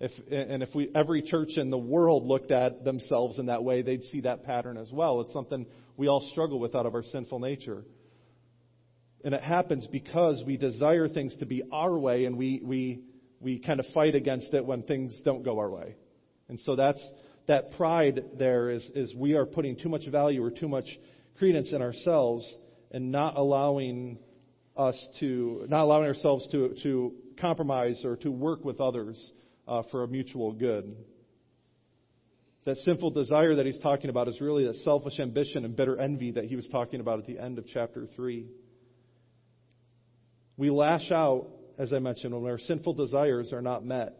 If, 0.00 0.12
and 0.30 0.62
if 0.62 0.72
we, 0.76 0.90
every 0.94 1.22
church 1.22 1.56
in 1.56 1.70
the 1.70 1.78
world 1.78 2.24
looked 2.24 2.52
at 2.52 2.84
themselves 2.84 3.40
in 3.40 3.46
that 3.46 3.64
way, 3.64 3.82
they'd 3.82 4.04
see 4.04 4.20
that 4.20 4.44
pattern 4.44 4.76
as 4.76 4.92
well. 4.92 5.20
It's 5.22 5.32
something 5.32 5.66
we 5.96 6.06
all 6.06 6.20
struggle 6.30 6.60
with 6.60 6.76
out 6.76 6.86
of 6.86 6.94
our 6.94 7.02
sinful 7.02 7.40
nature. 7.40 7.82
And 9.24 9.34
it 9.34 9.42
happens 9.42 9.88
because 9.90 10.42
we 10.46 10.56
desire 10.56 11.08
things 11.08 11.36
to 11.38 11.46
be 11.46 11.64
our 11.72 11.98
way 11.98 12.26
and 12.26 12.38
we, 12.38 12.60
we, 12.62 13.00
we 13.40 13.58
kind 13.58 13.80
of 13.80 13.86
fight 13.92 14.14
against 14.14 14.54
it 14.54 14.64
when 14.64 14.82
things 14.82 15.16
don't 15.24 15.42
go 15.42 15.58
our 15.58 15.68
way. 15.68 15.96
And 16.48 16.60
so 16.60 16.76
that's, 16.76 17.04
that 17.48 17.72
pride 17.72 18.22
there 18.38 18.70
is, 18.70 18.88
is 18.94 19.14
we 19.14 19.34
are 19.34 19.46
putting 19.46 19.74
too 19.74 19.88
much 19.88 20.06
value 20.06 20.44
or 20.44 20.50
too 20.50 20.68
much 20.68 20.86
credence 21.38 21.72
in 21.72 21.82
ourselves 21.82 22.48
and 22.92 23.10
not 23.10 23.36
allowing 23.36 24.18
us 24.76 25.02
to, 25.18 25.66
not 25.68 25.82
allowing 25.82 26.06
ourselves 26.06 26.46
to, 26.52 26.74
to 26.82 27.12
compromise 27.40 28.04
or 28.04 28.16
to 28.16 28.30
work 28.30 28.64
with 28.64 28.80
others 28.80 29.32
uh, 29.66 29.82
for 29.90 30.04
a 30.04 30.08
mutual 30.08 30.52
good. 30.52 30.94
That 32.64 32.76
sinful 32.78 33.12
desire 33.12 33.54
that 33.54 33.64
he's 33.64 33.78
talking 33.78 34.10
about 34.10 34.28
is 34.28 34.40
really 34.42 34.66
that 34.66 34.76
selfish 34.76 35.18
ambition 35.18 35.64
and 35.64 35.74
bitter 35.74 35.98
envy 35.98 36.32
that 36.32 36.44
he 36.44 36.54
was 36.54 36.68
talking 36.68 37.00
about 37.00 37.18
at 37.18 37.26
the 37.26 37.38
end 37.38 37.58
of 37.58 37.66
chapter 37.72 38.06
3. 38.14 38.46
We 40.58 40.68
lash 40.68 41.10
out, 41.10 41.46
as 41.78 41.94
I 41.94 41.98
mentioned, 41.98 42.34
when 42.34 42.50
our 42.50 42.58
sinful 42.58 42.92
desires 42.92 43.54
are 43.54 43.62
not 43.62 43.86
met. 43.86 44.17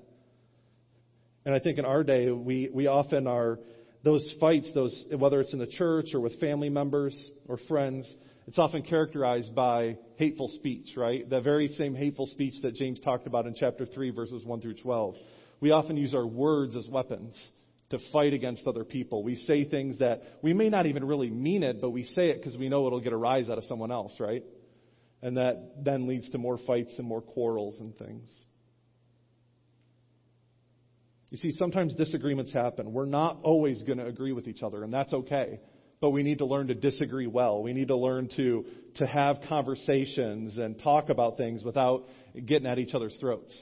And 1.49 1.57
I 1.57 1.61
think 1.61 1.79
in 1.79 1.87
our 1.87 2.05
day, 2.05 2.31
we, 2.31 2.69
we 2.71 2.89
often 2.89 3.27
are, 3.27 3.59
those 4.05 4.31
fights, 4.39 4.71
those, 4.75 5.07
whether 5.17 5.41
it's 5.41 5.55
in 5.55 5.59
the 5.59 5.67
church 5.67 6.09
or 6.13 6.21
with 6.21 6.39
family 6.41 6.69
members 6.69 7.17
or 7.49 7.57
friends, 7.67 8.07
it's 8.47 8.59
often 8.59 8.83
characterized 8.83 9.55
by 9.55 9.97
hateful 10.17 10.49
speech, 10.49 10.91
right? 10.95 11.27
The 11.27 11.41
very 11.41 11.69
same 11.69 11.95
hateful 11.95 12.27
speech 12.27 12.61
that 12.61 12.75
James 12.75 13.01
talked 13.01 13.27
about 13.27 13.47
in 13.47 13.55
chapter 13.55 13.87
3, 13.87 14.11
verses 14.11 14.45
1 14.45 14.61
through 14.61 14.75
12 14.75 15.15
we 15.61 15.71
often 15.71 15.97
use 15.97 16.15
our 16.15 16.27
words 16.27 16.77
as 16.77 16.87
weapons 16.89 17.35
to 17.91 17.99
fight 18.13 18.35
against 18.35 18.67
other 18.67 18.85
people. 18.85 19.23
We 19.23 19.37
say 19.37 19.65
things 19.65 19.99
that 19.99 20.23
we 20.43 20.53
may 20.53 20.69
not 20.69 20.87
even 20.87 21.05
really 21.05 21.31
mean 21.31 21.63
it, 21.63 21.81
but 21.81 21.91
we 21.91 22.05
say 22.05 22.29
it 22.29 22.37
because 22.37 22.57
we 22.59 22.69
know 22.69 22.87
it'll 22.87 23.01
get 23.01 23.13
a 23.13 23.17
rise 23.17 23.49
out 23.49 23.59
of 23.59 23.65
someone 23.65 23.91
else, 23.91 24.15
right? 24.21 24.45
And 25.23 25.37
that 25.39 25.85
then 25.85 26.07
leads 26.07 26.29
to 26.31 26.39
more 26.39 26.59
fights 26.67 26.93
and 26.99 27.07
more 27.07 27.23
quarrels 27.23 27.81
and 27.81 27.97
things. 27.97 28.45
You 31.31 31.37
see, 31.37 31.53
sometimes 31.53 31.95
disagreements 31.95 32.53
happen. 32.53 32.93
We're 32.93 33.05
not 33.05 33.39
always 33.43 33.83
going 33.83 33.99
to 33.99 34.07
agree 34.07 34.33
with 34.33 34.49
each 34.49 34.63
other, 34.63 34.83
and 34.83 34.93
that's 34.93 35.13
okay. 35.13 35.61
But 36.01 36.11
we 36.11 36.23
need 36.23 36.39
to 36.39 36.47
learn 36.47 36.69
to 36.69 36.75
disagree 36.75 37.27
well. 37.27 37.63
We 37.63 37.73
need 37.73 37.89
to 37.89 37.97
learn 37.97 38.29
to, 38.37 38.65
to 38.97 39.07
have 39.07 39.39
conversations 39.49 40.57
and 40.57 40.79
talk 40.79 41.11
about 41.11 41.37
things 41.37 41.65
without 41.65 42.05
getting 42.47 42.67
at 42.67 42.79
each 42.79 42.95
other's 42.95 43.17
throats. 43.21 43.55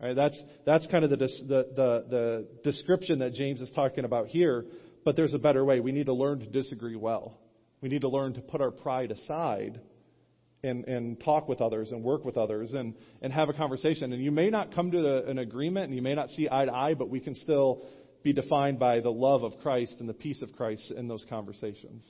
Right, 0.00 0.16
that's, 0.16 0.38
that's 0.64 0.86
kind 0.86 1.04
of 1.04 1.10
the, 1.10 1.16
the, 1.16 1.26
the, 1.46 2.04
the 2.08 2.48
description 2.64 3.18
that 3.18 3.34
James 3.34 3.60
is 3.60 3.70
talking 3.74 4.04
about 4.04 4.28
here, 4.28 4.64
but 5.04 5.14
there's 5.14 5.34
a 5.34 5.38
better 5.38 5.62
way. 5.62 5.80
We 5.80 5.92
need 5.92 6.06
to 6.06 6.14
learn 6.14 6.40
to 6.40 6.46
disagree 6.46 6.96
well. 6.96 7.38
We 7.82 7.90
need 7.90 8.00
to 8.00 8.08
learn 8.08 8.32
to 8.34 8.40
put 8.40 8.60
our 8.60 8.70
pride 8.70 9.10
aside 9.10 9.80
and, 10.62 10.84
and 10.86 11.20
talk 11.20 11.48
with 11.48 11.60
others 11.60 11.90
and 11.90 12.02
work 12.02 12.24
with 12.24 12.36
others 12.36 12.72
and, 12.72 12.94
and 13.22 13.32
have 13.32 13.48
a 13.48 13.52
conversation. 13.52 14.12
And 14.12 14.22
you 14.22 14.30
may 14.30 14.50
not 14.50 14.74
come 14.74 14.90
to 14.90 15.26
an 15.26 15.38
agreement 15.38 15.86
and 15.86 15.94
you 15.94 16.02
may 16.02 16.14
not 16.14 16.28
see 16.30 16.48
eye 16.50 16.66
to 16.66 16.72
eye, 16.72 16.94
but 16.94 17.08
we 17.08 17.20
can 17.20 17.34
still 17.34 17.86
be 18.22 18.32
defined 18.32 18.78
by 18.78 19.00
the 19.00 19.10
love 19.10 19.42
of 19.42 19.58
Christ 19.62 19.96
and 20.00 20.08
the 20.08 20.14
peace 20.14 20.42
of 20.42 20.52
Christ 20.52 20.92
in 20.94 21.08
those 21.08 21.24
conversations. 21.28 22.06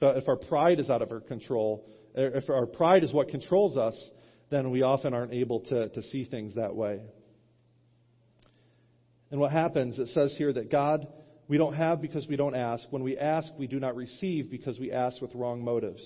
But 0.00 0.16
if 0.16 0.28
our 0.28 0.36
pride 0.36 0.80
is 0.80 0.90
out 0.90 1.02
of 1.02 1.12
our 1.12 1.20
control, 1.20 1.86
er, 2.16 2.32
if 2.34 2.48
our 2.48 2.66
pride 2.66 3.04
is 3.04 3.12
what 3.12 3.28
controls 3.28 3.76
us, 3.76 3.94
then 4.50 4.70
we 4.70 4.82
often 4.82 5.14
aren't 5.14 5.32
able 5.32 5.60
to, 5.60 5.88
to 5.90 6.02
see 6.04 6.24
things 6.24 6.54
that 6.54 6.74
way. 6.74 7.00
And 9.30 9.40
what 9.40 9.50
happens, 9.50 9.98
it 9.98 10.08
says 10.08 10.34
here 10.38 10.52
that 10.52 10.70
God, 10.70 11.06
we 11.48 11.58
don't 11.58 11.74
have 11.74 12.00
because 12.00 12.26
we 12.28 12.36
don't 12.36 12.54
ask. 12.54 12.86
When 12.90 13.02
we 13.02 13.18
ask, 13.18 13.48
we 13.58 13.66
do 13.66 13.80
not 13.80 13.96
receive 13.96 14.50
because 14.50 14.78
we 14.78 14.92
ask 14.92 15.20
with 15.20 15.34
wrong 15.34 15.64
motives, 15.64 16.02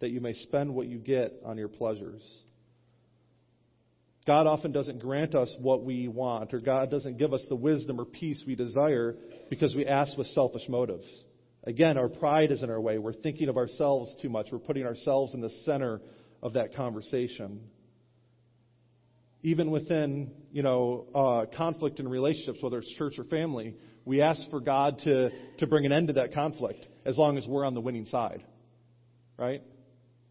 that 0.00 0.10
you 0.10 0.20
may 0.20 0.32
spend 0.34 0.74
what 0.74 0.86
you 0.86 0.98
get 0.98 1.32
on 1.44 1.58
your 1.58 1.68
pleasures. 1.68 2.22
God 4.26 4.48
often 4.48 4.72
doesn't 4.72 4.98
grant 4.98 5.34
us 5.34 5.54
what 5.60 5.84
we 5.84 6.08
want, 6.08 6.52
or 6.52 6.58
God 6.58 6.90
doesn't 6.90 7.16
give 7.16 7.32
us 7.32 7.44
the 7.48 7.54
wisdom 7.54 8.00
or 8.00 8.04
peace 8.04 8.42
we 8.46 8.56
desire 8.56 9.14
because 9.48 9.74
we 9.74 9.86
ask 9.86 10.18
with 10.18 10.26
selfish 10.28 10.68
motives. 10.68 11.06
Again, 11.62 11.96
our 11.96 12.08
pride 12.08 12.50
is 12.50 12.62
in 12.62 12.70
our 12.70 12.80
way. 12.80 12.98
We're 12.98 13.12
thinking 13.12 13.48
of 13.48 13.56
ourselves 13.56 14.14
too 14.20 14.28
much. 14.28 14.48
We're 14.50 14.58
putting 14.58 14.84
ourselves 14.84 15.34
in 15.34 15.40
the 15.40 15.50
center 15.64 16.00
of 16.42 16.54
that 16.54 16.74
conversation. 16.74 17.60
Even 19.42 19.70
within, 19.70 20.32
you 20.50 20.62
know, 20.62 21.06
uh, 21.14 21.56
conflict 21.56 22.00
in 22.00 22.08
relationships, 22.08 22.58
whether 22.60 22.78
it's 22.78 22.92
church 22.94 23.14
or 23.18 23.24
family, 23.24 23.74
we 24.04 24.22
ask 24.22 24.40
for 24.50 24.60
God 24.60 24.98
to, 25.04 25.30
to 25.58 25.66
bring 25.66 25.86
an 25.86 25.92
end 25.92 26.08
to 26.08 26.14
that 26.14 26.32
conflict 26.32 26.86
as 27.04 27.16
long 27.16 27.38
as 27.38 27.46
we're 27.46 27.64
on 27.64 27.74
the 27.74 27.80
winning 27.80 28.06
side. 28.06 28.44
Right? 29.36 29.62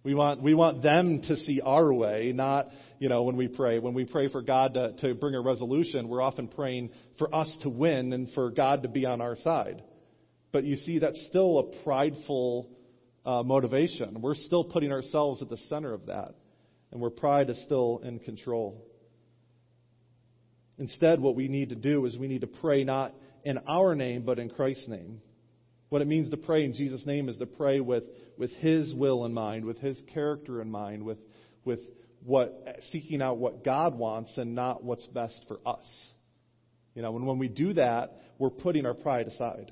We 0.06 0.14
want, 0.14 0.44
we 0.44 0.54
want 0.54 0.84
them 0.84 1.24
to 1.24 1.36
see 1.36 1.62
our 1.62 1.92
way, 1.92 2.32
not, 2.32 2.68
you 3.00 3.10
know, 3.10 3.24
when 3.24 3.38
we 3.38 3.48
pray. 3.48 3.80
When 3.80 3.96
we 3.96 4.06
pray 4.06 4.30
for 4.30 4.44
God 4.44 4.76
to, 4.76 4.94
to 5.02 5.16
bring 5.16 5.34
a 5.34 5.42
resolution, 5.42 6.08
we're 6.08 6.22
often 6.22 6.48
praying 6.48 6.92
for 7.18 7.34
us 7.34 7.52
to 7.64 7.70
win 7.70 8.14
and 8.14 8.30
for 8.36 8.52
God 8.52 8.84
to 8.84 8.88
be 8.88 9.08
on 9.08 9.20
our 9.20 9.36
side. 9.36 9.82
But 10.52 10.64
you 10.64 10.76
see, 10.76 11.00
that's 11.00 11.20
still 11.28 11.58
a 11.58 11.84
prideful 11.84 12.70
uh, 13.26 13.42
motivation. 13.42 14.22
We're 14.22 14.36
still 14.36 14.64
putting 14.64 14.92
ourselves 14.92 15.42
at 15.42 15.50
the 15.50 15.58
center 15.70 15.92
of 15.92 16.06
that, 16.06 16.36
and 16.92 17.02
where 17.02 17.10
pride 17.10 17.50
is 17.50 17.60
still 17.64 18.00
in 18.04 18.20
control. 18.20 18.86
Instead, 20.78 21.20
what 21.20 21.36
we 21.36 21.48
need 21.48 21.70
to 21.70 21.76
do 21.76 22.06
is 22.06 22.16
we 22.16 22.28
need 22.28 22.42
to 22.42 22.48
pray 22.48 22.84
not 22.84 23.16
in 23.44 23.58
our 23.68 23.96
name, 23.96 24.22
but 24.22 24.38
in 24.38 24.50
Christ's 24.50 24.88
name. 24.88 25.20
What 25.96 26.02
it 26.02 26.10
means 26.10 26.30
to 26.32 26.36
pray 26.36 26.66
in 26.66 26.74
Jesus' 26.74 27.06
name 27.06 27.30
is 27.30 27.38
to 27.38 27.46
pray 27.46 27.80
with, 27.80 28.04
with 28.38 28.52
His 28.56 28.94
will 28.94 29.24
in 29.24 29.34
mind, 29.34 29.64
with 29.64 29.78
His 29.78 29.98
character 30.14 30.62
in 30.62 30.70
mind, 30.70 31.04
with, 31.04 31.20
with 31.64 31.80
what, 32.22 32.66
seeking 32.92 33.22
out 33.22 33.38
what 33.38 33.64
God 33.64 33.98
wants 33.98 34.36
and 34.36 34.56
not 34.56 34.84
what's 34.84 35.08
best 35.08 35.46
for 35.48 35.58
us. 35.66 35.86
You 36.96 37.02
know, 37.02 37.16
and 37.16 37.26
when 37.26 37.40
we 37.40 37.48
do 37.48 37.76
that, 37.76 38.12
we're 38.40 38.50
putting 38.50 38.86
our 38.86 38.94
pride 38.94 39.28
aside. 39.28 39.72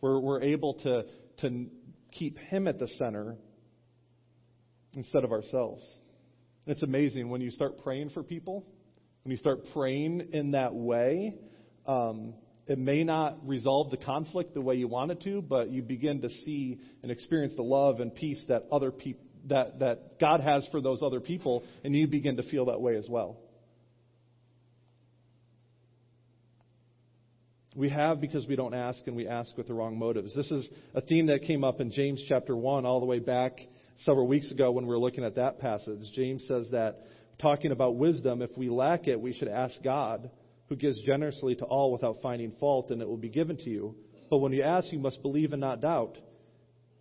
We're, 0.00 0.18
we're 0.18 0.40
able 0.40 0.72
to, 0.84 1.04
to 1.42 1.66
keep 2.12 2.38
Him 2.38 2.66
at 2.66 2.78
the 2.78 2.88
center 2.96 3.36
instead 4.94 5.22
of 5.22 5.32
ourselves. 5.32 5.84
It's 6.66 6.82
amazing 6.82 7.28
when 7.28 7.42
you 7.42 7.50
start 7.50 7.82
praying 7.82 8.08
for 8.14 8.22
people, 8.22 8.64
when 9.22 9.32
you 9.32 9.36
start 9.36 9.58
praying 9.74 10.30
in 10.32 10.52
that 10.52 10.74
way, 10.74 11.34
um, 11.86 12.32
it 12.68 12.78
may 12.78 13.02
not 13.02 13.38
resolve 13.46 13.90
the 13.90 13.96
conflict 13.96 14.54
the 14.54 14.60
way 14.60 14.74
you 14.76 14.88
want 14.88 15.10
it 15.10 15.22
to, 15.22 15.40
but 15.40 15.70
you 15.70 15.82
begin 15.82 16.20
to 16.20 16.28
see 16.28 16.78
and 17.02 17.10
experience 17.10 17.54
the 17.56 17.62
love 17.62 18.00
and 18.00 18.14
peace 18.14 18.42
that 18.48 18.66
other 18.70 18.90
people 18.90 19.22
that, 19.46 19.78
that 19.78 20.18
God 20.20 20.40
has 20.40 20.68
for 20.70 20.80
those 20.80 21.02
other 21.02 21.20
people, 21.20 21.62
and 21.82 21.94
you 21.94 22.06
begin 22.06 22.36
to 22.36 22.42
feel 22.42 22.66
that 22.66 22.80
way 22.80 22.96
as 22.96 23.08
well. 23.08 23.38
We 27.74 27.88
have 27.88 28.20
because 28.20 28.46
we 28.46 28.56
don't 28.56 28.74
ask, 28.74 29.00
and 29.06 29.16
we 29.16 29.28
ask 29.28 29.56
with 29.56 29.68
the 29.68 29.74
wrong 29.74 29.98
motives. 29.98 30.34
This 30.34 30.50
is 30.50 30.68
a 30.94 31.00
theme 31.00 31.26
that 31.26 31.42
came 31.42 31.64
up 31.64 31.80
in 31.80 31.92
James 31.92 32.22
chapter 32.28 32.56
1 32.56 32.84
all 32.84 33.00
the 33.00 33.06
way 33.06 33.20
back 33.20 33.60
several 33.98 34.26
weeks 34.26 34.50
ago 34.50 34.72
when 34.72 34.84
we 34.84 34.90
were 34.90 34.98
looking 34.98 35.24
at 35.24 35.36
that 35.36 35.60
passage. 35.60 36.00
James 36.14 36.44
says 36.48 36.68
that, 36.72 36.98
talking 37.40 37.70
about 37.70 37.94
wisdom, 37.94 38.42
if 38.42 38.50
we 38.56 38.68
lack 38.68 39.06
it, 39.06 39.20
we 39.20 39.32
should 39.32 39.48
ask 39.48 39.80
God 39.82 40.28
who 40.68 40.76
gives 40.76 41.00
generously 41.02 41.54
to 41.56 41.64
all 41.64 41.92
without 41.92 42.16
finding 42.22 42.52
fault, 42.60 42.90
and 42.90 43.00
it 43.00 43.08
will 43.08 43.16
be 43.16 43.28
given 43.28 43.56
to 43.56 43.70
you. 43.70 43.96
But 44.30 44.38
when 44.38 44.52
you 44.52 44.62
ask, 44.62 44.92
you 44.92 44.98
must 44.98 45.22
believe 45.22 45.52
and 45.52 45.60
not 45.60 45.80
doubt, 45.80 46.18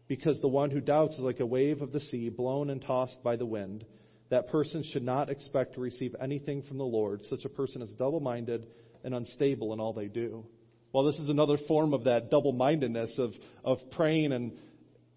because 0.07 0.39
the 0.39 0.47
one 0.47 0.72
who 0.72 0.80
doubts 0.80 1.15
is 1.15 1.20
like 1.20 1.41
a 1.41 1.45
wave 1.45 1.82
of 1.82 1.91
the 1.91 1.99
sea, 1.99 2.30
blown 2.30 2.70
and 2.70 2.82
tossed 2.82 3.22
by 3.24 3.36
the 3.36 3.45
wind. 3.45 3.86
That 4.30 4.49
person 4.49 4.84
should 4.84 5.03
not 5.03 5.30
expect 5.30 5.76
to 5.76 5.82
receive 5.82 6.15
anything 6.22 6.63
from 6.63 6.78
the 6.78 6.86
Lord. 6.86 7.22
Such 7.26 7.45
a 7.45 7.49
person 7.49 7.82
is 7.82 7.91
double 7.93 8.20
minded 8.20 8.68
and 9.03 9.13
unstable 9.13 9.74
in 9.74 9.80
all 9.80 9.93
they 9.93 10.07
do. 10.07 10.45
Well, 10.93 11.05
this 11.05 11.15
is 11.15 11.30
another 11.30 11.57
form 11.68 11.93
of 11.93 12.05
that 12.05 12.32
double 12.32 12.53
mindedness 12.53 13.13
of, 13.18 13.32
of 13.63 13.78
praying 13.91 14.32
and, 14.32 14.53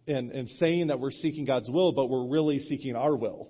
and, 0.06 0.30
and 0.32 0.48
saying 0.60 0.88
that 0.88 1.00
we're 1.00 1.12
seeking 1.12 1.44
God's 1.44 1.70
will, 1.70 1.92
but 1.92 2.06
we're 2.06 2.28
really 2.28 2.58
seeking 2.58 2.96
our 2.96 3.16
will. 3.16 3.48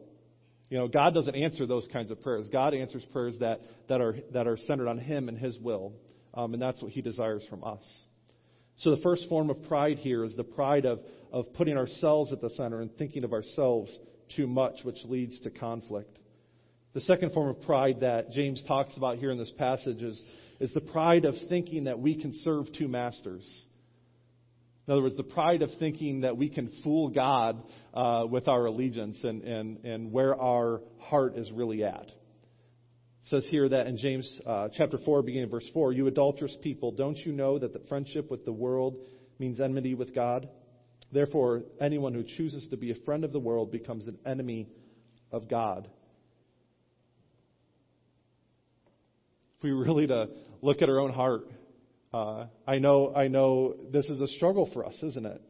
You 0.70 0.78
know, 0.78 0.88
God 0.88 1.14
doesn't 1.14 1.34
answer 1.34 1.66
those 1.66 1.86
kinds 1.92 2.10
of 2.10 2.22
prayers. 2.22 2.48
God 2.50 2.74
answers 2.74 3.04
prayers 3.12 3.36
that, 3.40 3.60
that, 3.88 4.00
are, 4.00 4.16
that 4.32 4.46
are 4.46 4.56
centered 4.56 4.88
on 4.88 4.98
Him 4.98 5.28
and 5.28 5.36
His 5.36 5.58
will. 5.58 5.92
Um, 6.32 6.54
and 6.54 6.62
that's 6.62 6.80
what 6.80 6.92
He 6.92 7.02
desires 7.02 7.44
from 7.50 7.64
us. 7.64 7.82
So 8.78 8.94
the 8.94 9.02
first 9.02 9.28
form 9.28 9.50
of 9.50 9.62
pride 9.64 9.98
here 9.98 10.24
is 10.24 10.34
the 10.36 10.44
pride 10.44 10.86
of, 10.86 11.00
of 11.32 11.52
putting 11.54 11.76
ourselves 11.76 12.32
at 12.32 12.40
the 12.40 12.50
center 12.50 12.80
and 12.80 12.96
thinking 12.96 13.24
of 13.24 13.32
ourselves 13.32 13.96
too 14.34 14.46
much, 14.46 14.84
which 14.84 14.98
leads 15.04 15.38
to 15.40 15.50
conflict. 15.50 16.18
The 16.92 17.00
second 17.00 17.32
form 17.32 17.48
of 17.48 17.60
pride 17.62 18.00
that 18.00 18.30
James 18.30 18.62
talks 18.66 18.96
about 18.96 19.18
here 19.18 19.32
in 19.32 19.38
this 19.38 19.52
passage 19.58 20.02
is, 20.02 20.22
is 20.60 20.72
the 20.72 20.80
pride 20.80 21.24
of 21.24 21.34
thinking 21.48 21.84
that 21.84 21.98
we 21.98 22.20
can 22.20 22.32
serve 22.42 22.66
two 22.72 22.88
masters. 22.88 23.64
In 24.90 24.94
other 24.94 25.02
words, 25.02 25.16
the 25.16 25.22
pride 25.22 25.62
of 25.62 25.70
thinking 25.78 26.22
that 26.22 26.36
we 26.36 26.48
can 26.48 26.68
fool 26.82 27.10
God 27.10 27.62
uh, 27.94 28.24
with 28.28 28.48
our 28.48 28.66
allegiance 28.66 29.22
and, 29.22 29.40
and, 29.44 29.84
and 29.84 30.10
where 30.10 30.34
our 30.34 30.82
heart 30.98 31.36
is 31.36 31.48
really 31.52 31.84
at. 31.84 32.06
It 32.06 32.14
says 33.26 33.46
here 33.50 33.68
that 33.68 33.86
in 33.86 33.98
James 33.98 34.40
uh, 34.44 34.66
chapter 34.76 34.98
4, 34.98 35.22
beginning 35.22 35.48
verse 35.48 35.70
4, 35.72 35.92
you 35.92 36.08
adulterous 36.08 36.56
people, 36.60 36.90
don't 36.90 37.16
you 37.18 37.30
know 37.30 37.56
that 37.56 37.72
the 37.72 37.78
friendship 37.88 38.32
with 38.32 38.44
the 38.44 38.50
world 38.50 38.96
means 39.38 39.60
enmity 39.60 39.94
with 39.94 40.12
God? 40.12 40.48
Therefore, 41.12 41.62
anyone 41.80 42.12
who 42.12 42.24
chooses 42.24 42.66
to 42.70 42.76
be 42.76 42.90
a 42.90 42.96
friend 43.04 43.22
of 43.22 43.30
the 43.30 43.38
world 43.38 43.70
becomes 43.70 44.08
an 44.08 44.18
enemy 44.26 44.66
of 45.30 45.48
God. 45.48 45.88
If 49.58 49.62
we 49.62 49.70
really 49.70 50.08
to 50.08 50.30
look 50.62 50.82
at 50.82 50.88
our 50.88 50.98
own 50.98 51.12
heart, 51.12 51.42
uh, 52.12 52.46
I 52.66 52.78
know, 52.78 53.14
I 53.14 53.28
know 53.28 53.74
this 53.92 54.06
is 54.06 54.20
a 54.20 54.28
struggle 54.28 54.68
for 54.72 54.84
us, 54.84 55.00
isn't 55.02 55.26
it? 55.26 55.40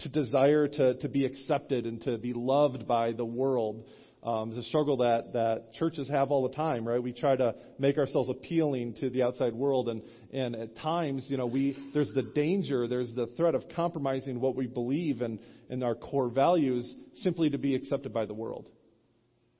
To 0.00 0.08
desire 0.08 0.68
to, 0.68 0.94
to 0.94 1.08
be 1.08 1.24
accepted 1.24 1.86
and 1.86 2.02
to 2.02 2.18
be 2.18 2.32
loved 2.34 2.86
by 2.86 3.12
the 3.12 3.24
world. 3.24 3.86
Um, 4.22 4.50
it's 4.50 4.66
a 4.66 4.68
struggle 4.68 4.98
that, 4.98 5.32
that 5.32 5.72
churches 5.74 6.08
have 6.08 6.30
all 6.30 6.46
the 6.46 6.54
time, 6.54 6.86
right? 6.86 7.02
We 7.02 7.12
try 7.12 7.34
to 7.34 7.54
make 7.78 7.98
ourselves 7.98 8.28
appealing 8.28 8.94
to 9.00 9.10
the 9.10 9.22
outside 9.22 9.52
world, 9.54 9.88
and, 9.88 10.02
and 10.32 10.54
at 10.54 10.76
times, 10.76 11.26
you 11.28 11.36
know, 11.36 11.46
we, 11.46 11.76
there's 11.92 12.12
the 12.14 12.22
danger, 12.22 12.86
there's 12.86 13.12
the 13.14 13.28
threat 13.36 13.54
of 13.54 13.64
compromising 13.74 14.40
what 14.40 14.54
we 14.54 14.66
believe 14.66 15.22
and, 15.22 15.40
and 15.70 15.82
our 15.82 15.94
core 15.94 16.28
values 16.28 16.94
simply 17.16 17.50
to 17.50 17.58
be 17.58 17.74
accepted 17.74 18.12
by 18.12 18.26
the 18.26 18.34
world. 18.34 18.68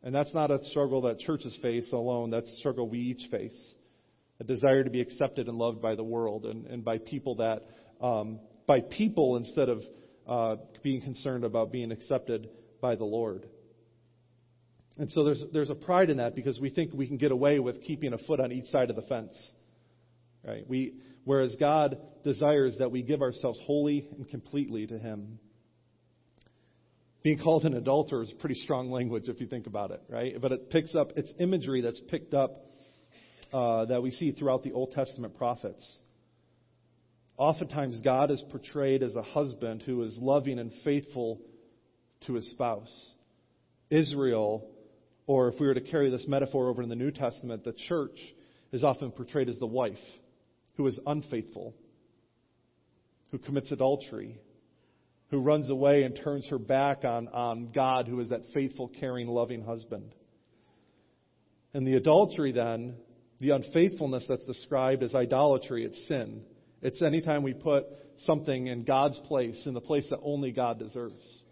And 0.04 0.14
that's 0.14 0.34
not 0.34 0.50
a 0.50 0.62
struggle 0.66 1.02
that 1.02 1.18
churches 1.20 1.56
face 1.62 1.90
alone, 1.92 2.30
that's 2.30 2.48
a 2.52 2.56
struggle 2.56 2.88
we 2.88 2.98
each 2.98 3.30
face 3.30 3.74
a 4.42 4.44
desire 4.44 4.82
to 4.82 4.90
be 4.90 5.00
accepted 5.00 5.46
and 5.46 5.56
loved 5.56 5.80
by 5.80 5.94
the 5.94 6.02
world 6.02 6.46
and, 6.46 6.66
and 6.66 6.84
by 6.84 6.98
people 6.98 7.36
that, 7.36 7.62
um, 8.04 8.40
by 8.66 8.80
people 8.80 9.36
instead 9.36 9.68
of 9.68 9.82
uh, 10.26 10.56
being 10.82 11.00
concerned 11.00 11.44
about 11.44 11.70
being 11.70 11.92
accepted 11.92 12.48
by 12.80 12.96
the 12.96 13.04
Lord. 13.04 13.46
And 14.98 15.08
so 15.12 15.22
there's, 15.22 15.44
there's 15.52 15.70
a 15.70 15.76
pride 15.76 16.10
in 16.10 16.16
that 16.16 16.34
because 16.34 16.58
we 16.58 16.70
think 16.70 16.92
we 16.92 17.06
can 17.06 17.18
get 17.18 17.30
away 17.30 17.60
with 17.60 17.82
keeping 17.84 18.12
a 18.12 18.18
foot 18.18 18.40
on 18.40 18.50
each 18.50 18.66
side 18.66 18.90
of 18.90 18.96
the 18.96 19.02
fence. 19.02 19.34
Right? 20.44 20.68
We, 20.68 20.94
whereas 21.22 21.54
God 21.60 21.98
desires 22.24 22.74
that 22.80 22.90
we 22.90 23.02
give 23.02 23.22
ourselves 23.22 23.60
wholly 23.64 24.08
and 24.16 24.28
completely 24.28 24.88
to 24.88 24.98
Him. 24.98 25.38
Being 27.22 27.38
called 27.38 27.64
an 27.64 27.74
adulterer 27.74 28.24
is 28.24 28.32
pretty 28.40 28.56
strong 28.56 28.90
language 28.90 29.28
if 29.28 29.40
you 29.40 29.46
think 29.46 29.68
about 29.68 29.92
it, 29.92 30.02
right? 30.08 30.34
But 30.40 30.50
it 30.50 30.70
picks 30.70 30.96
up, 30.96 31.12
it's 31.14 31.32
imagery 31.38 31.80
that's 31.80 32.00
picked 32.08 32.34
up 32.34 32.71
uh, 33.52 33.84
that 33.86 34.02
we 34.02 34.10
see 34.10 34.32
throughout 34.32 34.62
the 34.62 34.72
Old 34.72 34.92
Testament 34.92 35.36
prophets. 35.36 35.86
Oftentimes, 37.36 38.00
God 38.02 38.30
is 38.30 38.42
portrayed 38.50 39.02
as 39.02 39.16
a 39.16 39.22
husband 39.22 39.82
who 39.82 40.02
is 40.02 40.16
loving 40.20 40.58
and 40.58 40.72
faithful 40.84 41.40
to 42.26 42.34
his 42.34 42.48
spouse. 42.50 43.10
Israel, 43.90 44.68
or 45.26 45.48
if 45.48 45.60
we 45.60 45.66
were 45.66 45.74
to 45.74 45.80
carry 45.80 46.10
this 46.10 46.24
metaphor 46.26 46.68
over 46.68 46.82
in 46.82 46.88
the 46.88 46.96
New 46.96 47.10
Testament, 47.10 47.64
the 47.64 47.74
church 47.88 48.18
is 48.72 48.84
often 48.84 49.10
portrayed 49.10 49.48
as 49.48 49.58
the 49.58 49.66
wife 49.66 49.98
who 50.76 50.86
is 50.86 50.98
unfaithful, 51.06 51.74
who 53.30 53.38
commits 53.38 53.70
adultery, 53.70 54.38
who 55.30 55.40
runs 55.40 55.68
away 55.68 56.04
and 56.04 56.18
turns 56.22 56.48
her 56.48 56.58
back 56.58 57.04
on, 57.04 57.28
on 57.28 57.72
God, 57.72 58.06
who 58.06 58.20
is 58.20 58.30
that 58.30 58.42
faithful, 58.54 58.88
caring, 58.88 59.28
loving 59.28 59.62
husband. 59.62 60.14
And 61.74 61.86
the 61.86 61.94
adultery 61.94 62.52
then 62.52 62.96
the 63.42 63.50
unfaithfulness 63.50 64.24
that's 64.28 64.44
described 64.44 65.02
as 65.02 65.16
idolatry, 65.16 65.84
it's 65.84 66.06
sin. 66.06 66.42
It's 66.80 67.02
anytime 67.02 67.42
we 67.42 67.52
put 67.52 67.86
something 68.18 68.68
in 68.68 68.84
God's 68.84 69.18
place, 69.26 69.60
in 69.66 69.74
the 69.74 69.80
place 69.80 70.06
that 70.10 70.20
only 70.22 70.52
God 70.52 70.78
deserves. 70.78 71.42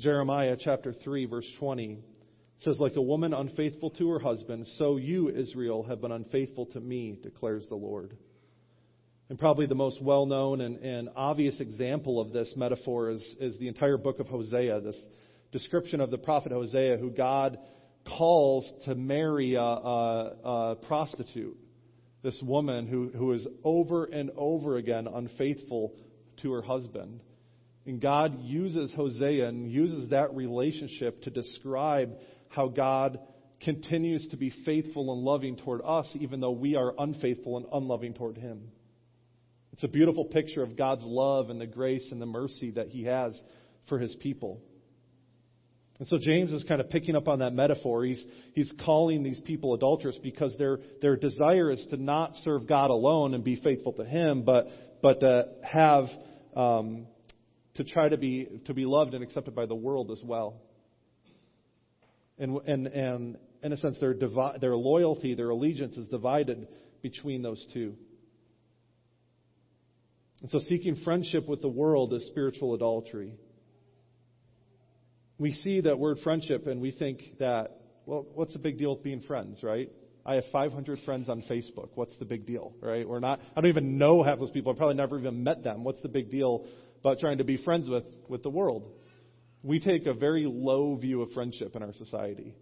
Jeremiah 0.00 0.56
chapter 0.58 0.92
3, 0.92 1.26
verse 1.26 1.48
20 1.60 2.00
says, 2.58 2.80
Like 2.80 2.96
a 2.96 3.00
woman 3.00 3.32
unfaithful 3.32 3.90
to 3.90 4.10
her 4.10 4.18
husband, 4.18 4.66
so 4.76 4.96
you, 4.96 5.28
Israel, 5.28 5.84
have 5.84 6.00
been 6.00 6.10
unfaithful 6.10 6.66
to 6.66 6.80
me, 6.80 7.16
declares 7.22 7.68
the 7.68 7.76
Lord. 7.76 8.16
And 9.28 9.38
probably 9.38 9.66
the 9.66 9.76
most 9.76 10.02
well 10.02 10.26
known 10.26 10.62
and, 10.62 10.78
and, 10.78 11.10
obvious 11.14 11.60
example 11.60 12.20
of 12.20 12.32
this 12.32 12.52
metaphor 12.56 13.10
is, 13.10 13.36
is 13.38 13.56
the 13.60 13.68
entire 13.68 13.98
book 13.98 14.18
of 14.18 14.26
Hosea, 14.26 14.80
this 14.80 15.00
description 15.52 16.00
of 16.00 16.10
the 16.10 16.18
prophet 16.18 16.50
Hosea, 16.50 16.96
who 16.96 17.10
God 17.10 17.56
calls 18.06 18.70
to 18.84 18.94
marry 18.94 19.54
a, 19.54 19.60
a, 19.60 20.36
a 20.44 20.76
prostitute, 20.86 21.56
this 22.22 22.40
woman 22.42 22.86
who, 22.86 23.08
who 23.08 23.32
is 23.32 23.46
over 23.64 24.04
and 24.04 24.30
over 24.36 24.76
again 24.76 25.06
unfaithful 25.06 25.94
to 26.42 26.52
her 26.52 26.62
husband. 26.62 27.20
And 27.86 28.00
God 28.00 28.40
uses 28.42 28.92
Hosea 28.94 29.48
and 29.48 29.70
uses 29.70 30.10
that 30.10 30.34
relationship 30.34 31.22
to 31.22 31.30
describe 31.30 32.12
how 32.48 32.68
God 32.68 33.18
continues 33.60 34.26
to 34.28 34.36
be 34.36 34.52
faithful 34.64 35.12
and 35.12 35.22
loving 35.22 35.56
toward 35.56 35.80
us, 35.84 36.08
even 36.18 36.40
though 36.40 36.50
we 36.50 36.76
are 36.76 36.94
unfaithful 36.98 37.58
and 37.58 37.66
unloving 37.72 38.14
toward 38.14 38.36
Him. 38.36 38.70
It's 39.72 39.84
a 39.84 39.88
beautiful 39.88 40.24
picture 40.24 40.62
of 40.62 40.76
God's 40.76 41.04
love 41.04 41.50
and 41.50 41.60
the 41.60 41.66
grace 41.66 42.06
and 42.10 42.20
the 42.20 42.26
mercy 42.26 42.72
that 42.72 42.88
He 42.88 43.04
has 43.04 43.38
for 43.88 43.98
His 43.98 44.14
people. 44.16 44.60
And 46.00 46.08
so 46.08 46.16
James 46.16 46.50
is 46.50 46.64
kind 46.64 46.80
of 46.80 46.88
picking 46.88 47.14
up 47.14 47.28
on 47.28 47.40
that 47.40 47.52
metaphor. 47.52 48.04
He's, 48.04 48.24
he's 48.54 48.72
calling 48.86 49.22
these 49.22 49.38
people 49.40 49.74
adulterous 49.74 50.16
because 50.22 50.56
their, 50.56 50.78
their 51.02 51.14
desire 51.14 51.70
is 51.70 51.86
to 51.90 51.98
not 51.98 52.34
serve 52.36 52.66
God 52.66 52.88
alone 52.88 53.34
and 53.34 53.44
be 53.44 53.56
faithful 53.56 53.92
to 53.92 54.04
Him, 54.04 54.42
but, 54.42 54.66
but 55.02 55.20
to 55.20 55.48
have, 55.62 56.06
um, 56.56 57.06
to 57.74 57.84
try 57.84 58.08
to 58.08 58.16
be, 58.16 58.48
to 58.64 58.72
be 58.72 58.86
loved 58.86 59.12
and 59.12 59.22
accepted 59.22 59.54
by 59.54 59.66
the 59.66 59.74
world 59.74 60.10
as 60.10 60.22
well. 60.24 60.62
And, 62.38 62.56
and, 62.66 62.86
and 62.86 63.36
in 63.62 63.72
a 63.74 63.76
sense, 63.76 64.00
their, 64.00 64.14
divi- 64.14 64.58
their 64.58 64.74
loyalty, 64.74 65.34
their 65.34 65.50
allegiance 65.50 65.98
is 65.98 66.08
divided 66.08 66.66
between 67.02 67.42
those 67.42 67.62
two. 67.74 67.94
And 70.40 70.50
so 70.50 70.60
seeking 70.60 70.96
friendship 71.04 71.46
with 71.46 71.60
the 71.60 71.68
world 71.68 72.14
is 72.14 72.26
spiritual 72.28 72.72
adultery 72.72 73.34
we 75.40 75.54
see 75.54 75.80
that 75.80 75.98
word 75.98 76.18
friendship 76.22 76.66
and 76.66 76.82
we 76.82 76.90
think 76.90 77.38
that, 77.38 77.80
well, 78.04 78.26
what's 78.34 78.52
the 78.52 78.58
big 78.58 78.76
deal 78.76 78.94
with 78.94 79.02
being 79.02 79.22
friends, 79.22 79.62
right? 79.62 79.90
I 80.24 80.34
have 80.34 80.44
500 80.52 80.98
friends 81.06 81.30
on 81.30 81.42
Facebook. 81.50 81.88
What's 81.94 82.16
the 82.18 82.26
big 82.26 82.44
deal, 82.44 82.74
right? 82.82 83.08
We're 83.08 83.20
not, 83.20 83.40
I 83.56 83.60
don't 83.62 83.70
even 83.70 83.96
know 83.96 84.22
half 84.22 84.38
those 84.38 84.50
people. 84.50 84.70
I've 84.70 84.76
probably 84.76 84.96
never 84.96 85.18
even 85.18 85.42
met 85.42 85.64
them. 85.64 85.82
What's 85.82 86.02
the 86.02 86.10
big 86.10 86.30
deal 86.30 86.66
about 87.00 87.20
trying 87.20 87.38
to 87.38 87.44
be 87.44 87.56
friends 87.56 87.88
with, 87.88 88.04
with 88.28 88.42
the 88.42 88.50
world? 88.50 88.92
We 89.62 89.80
take 89.80 90.04
a 90.04 90.12
very 90.12 90.44
low 90.44 90.96
view 90.96 91.22
of 91.22 91.30
friendship 91.30 91.74
in 91.74 91.82
our 91.82 91.94
society. 91.94 92.54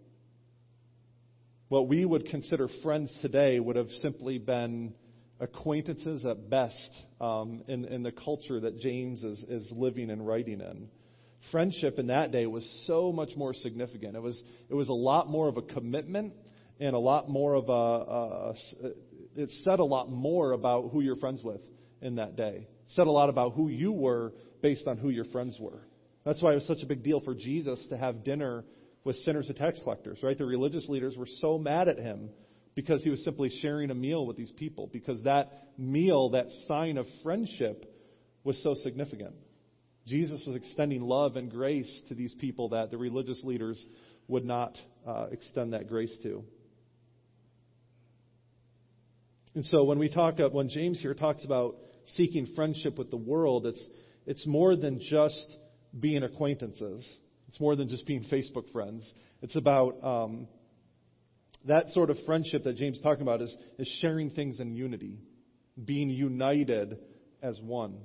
What 1.67 1.89
we 1.89 2.05
would 2.05 2.27
consider 2.27 2.69
friends 2.81 3.11
today 3.21 3.59
would 3.59 3.75
have 3.75 3.89
simply 4.01 4.37
been 4.37 4.93
acquaintances 5.41 6.25
at 6.25 6.49
best 6.49 6.89
um, 7.19 7.61
in, 7.67 7.83
in 7.83 8.03
the 8.03 8.13
culture 8.13 8.61
that 8.61 8.79
James 8.79 9.21
is, 9.21 9.39
is 9.49 9.69
living 9.75 10.09
and 10.11 10.25
writing 10.25 10.61
in 10.61 10.87
friendship 11.51 11.99
in 11.99 12.07
that 12.07 12.31
day 12.31 12.45
was 12.45 12.67
so 12.85 13.11
much 13.11 13.35
more 13.35 13.53
significant. 13.53 14.15
It 14.15 14.21
was, 14.21 14.41
it 14.69 14.73
was 14.73 14.89
a 14.89 14.93
lot 14.93 15.29
more 15.29 15.47
of 15.47 15.57
a 15.57 15.61
commitment 15.61 16.33
and 16.79 16.95
a 16.95 16.99
lot 16.99 17.29
more 17.29 17.55
of 17.55 17.69
a, 17.69 17.71
a, 17.71 18.91
it 19.35 19.49
said 19.63 19.79
a 19.79 19.85
lot 19.85 20.09
more 20.09 20.51
about 20.51 20.89
who 20.91 21.01
you're 21.01 21.15
friends 21.17 21.43
with 21.43 21.61
in 22.01 22.15
that 22.15 22.35
day. 22.35 22.67
It 22.69 22.91
said 22.95 23.07
a 23.07 23.11
lot 23.11 23.29
about 23.29 23.53
who 23.53 23.69
you 23.69 23.91
were 23.91 24.33
based 24.61 24.87
on 24.87 24.97
who 24.97 25.09
your 25.09 25.25
friends 25.25 25.57
were. 25.59 25.81
That's 26.25 26.41
why 26.41 26.51
it 26.51 26.55
was 26.55 26.67
such 26.67 26.83
a 26.83 26.85
big 26.85 27.03
deal 27.03 27.19
for 27.21 27.33
Jesus 27.33 27.83
to 27.89 27.97
have 27.97 28.23
dinner 28.23 28.63
with 29.03 29.15
sinners 29.17 29.47
and 29.47 29.55
tax 29.55 29.79
collectors, 29.83 30.19
right? 30.21 30.37
The 30.37 30.45
religious 30.45 30.87
leaders 30.89 31.15
were 31.17 31.27
so 31.39 31.57
mad 31.57 31.87
at 31.87 31.97
him 31.97 32.29
because 32.75 33.03
he 33.03 33.09
was 33.09 33.23
simply 33.23 33.49
sharing 33.61 33.89
a 33.91 33.95
meal 33.95 34.25
with 34.25 34.37
these 34.37 34.51
people, 34.51 34.89
because 34.91 35.21
that 35.23 35.51
meal, 35.77 36.29
that 36.31 36.47
sign 36.67 36.97
of 36.97 37.05
friendship, 37.23 37.85
was 38.43 38.61
so 38.63 38.73
significant. 38.83 39.33
Jesus 40.09 40.43
was 40.47 40.55
extending 40.55 41.01
love 41.01 41.35
and 41.35 41.51
grace 41.51 42.01
to 42.07 42.15
these 42.15 42.33
people 42.41 42.69
that 42.69 42.89
the 42.89 42.97
religious 42.97 43.39
leaders 43.43 43.83
would 44.27 44.43
not 44.43 44.75
uh, 45.07 45.27
extend 45.31 45.73
that 45.73 45.87
grace 45.87 46.15
to. 46.23 46.43
And 49.53 49.63
so 49.65 49.83
when 49.83 49.99
we 49.99 50.09
talk, 50.09 50.39
uh, 50.39 50.49
when 50.49 50.69
James 50.69 50.99
here 50.99 51.13
talks 51.13 51.45
about 51.45 51.75
seeking 52.17 52.47
friendship 52.55 52.97
with 52.97 53.11
the 53.11 53.17
world, 53.17 53.67
it's, 53.67 53.87
it's 54.25 54.47
more 54.47 54.75
than 54.75 54.99
just 54.99 55.57
being 55.97 56.23
acquaintances. 56.23 57.07
It's 57.47 57.59
more 57.59 57.75
than 57.75 57.87
just 57.87 58.07
being 58.07 58.23
Facebook 58.31 58.71
friends. 58.71 59.11
It's 59.43 59.55
about 59.55 60.03
um, 60.03 60.47
that 61.65 61.89
sort 61.89 62.09
of 62.09 62.17
friendship 62.25 62.63
that 62.63 62.77
James 62.77 62.97
is 62.97 63.03
talking 63.03 63.21
about 63.21 63.41
is, 63.41 63.55
is 63.77 63.87
sharing 64.01 64.31
things 64.31 64.59
in 64.59 64.75
unity, 64.75 65.19
being 65.83 66.09
united 66.09 66.97
as 67.43 67.59
one. 67.61 67.97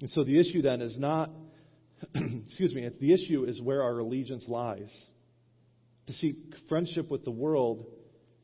And 0.00 0.10
so 0.10 0.24
the 0.24 0.38
issue 0.38 0.62
then 0.62 0.80
is 0.80 0.98
not, 0.98 1.30
excuse 2.14 2.74
me, 2.74 2.88
the 3.00 3.12
issue 3.12 3.44
is 3.44 3.60
where 3.60 3.82
our 3.82 3.98
allegiance 3.98 4.44
lies. 4.48 4.92
To 6.06 6.12
seek 6.14 6.36
friendship 6.68 7.10
with 7.10 7.24
the 7.24 7.30
world 7.30 7.86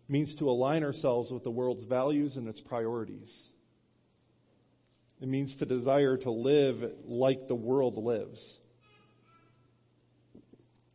means 0.09 0.34
to 0.38 0.48
align 0.48 0.82
ourselves 0.82 1.30
with 1.30 1.44
the 1.44 1.51
world's 1.51 1.84
values 1.84 2.36
and 2.36 2.48
its 2.48 2.61
priorities. 2.61 3.30
It 5.20 5.28
means 5.28 5.55
to 5.59 5.66
desire 5.66 6.16
to 6.16 6.30
live 6.30 6.76
like 7.05 7.46
the 7.46 7.55
world 7.55 7.96
lives. 7.96 8.40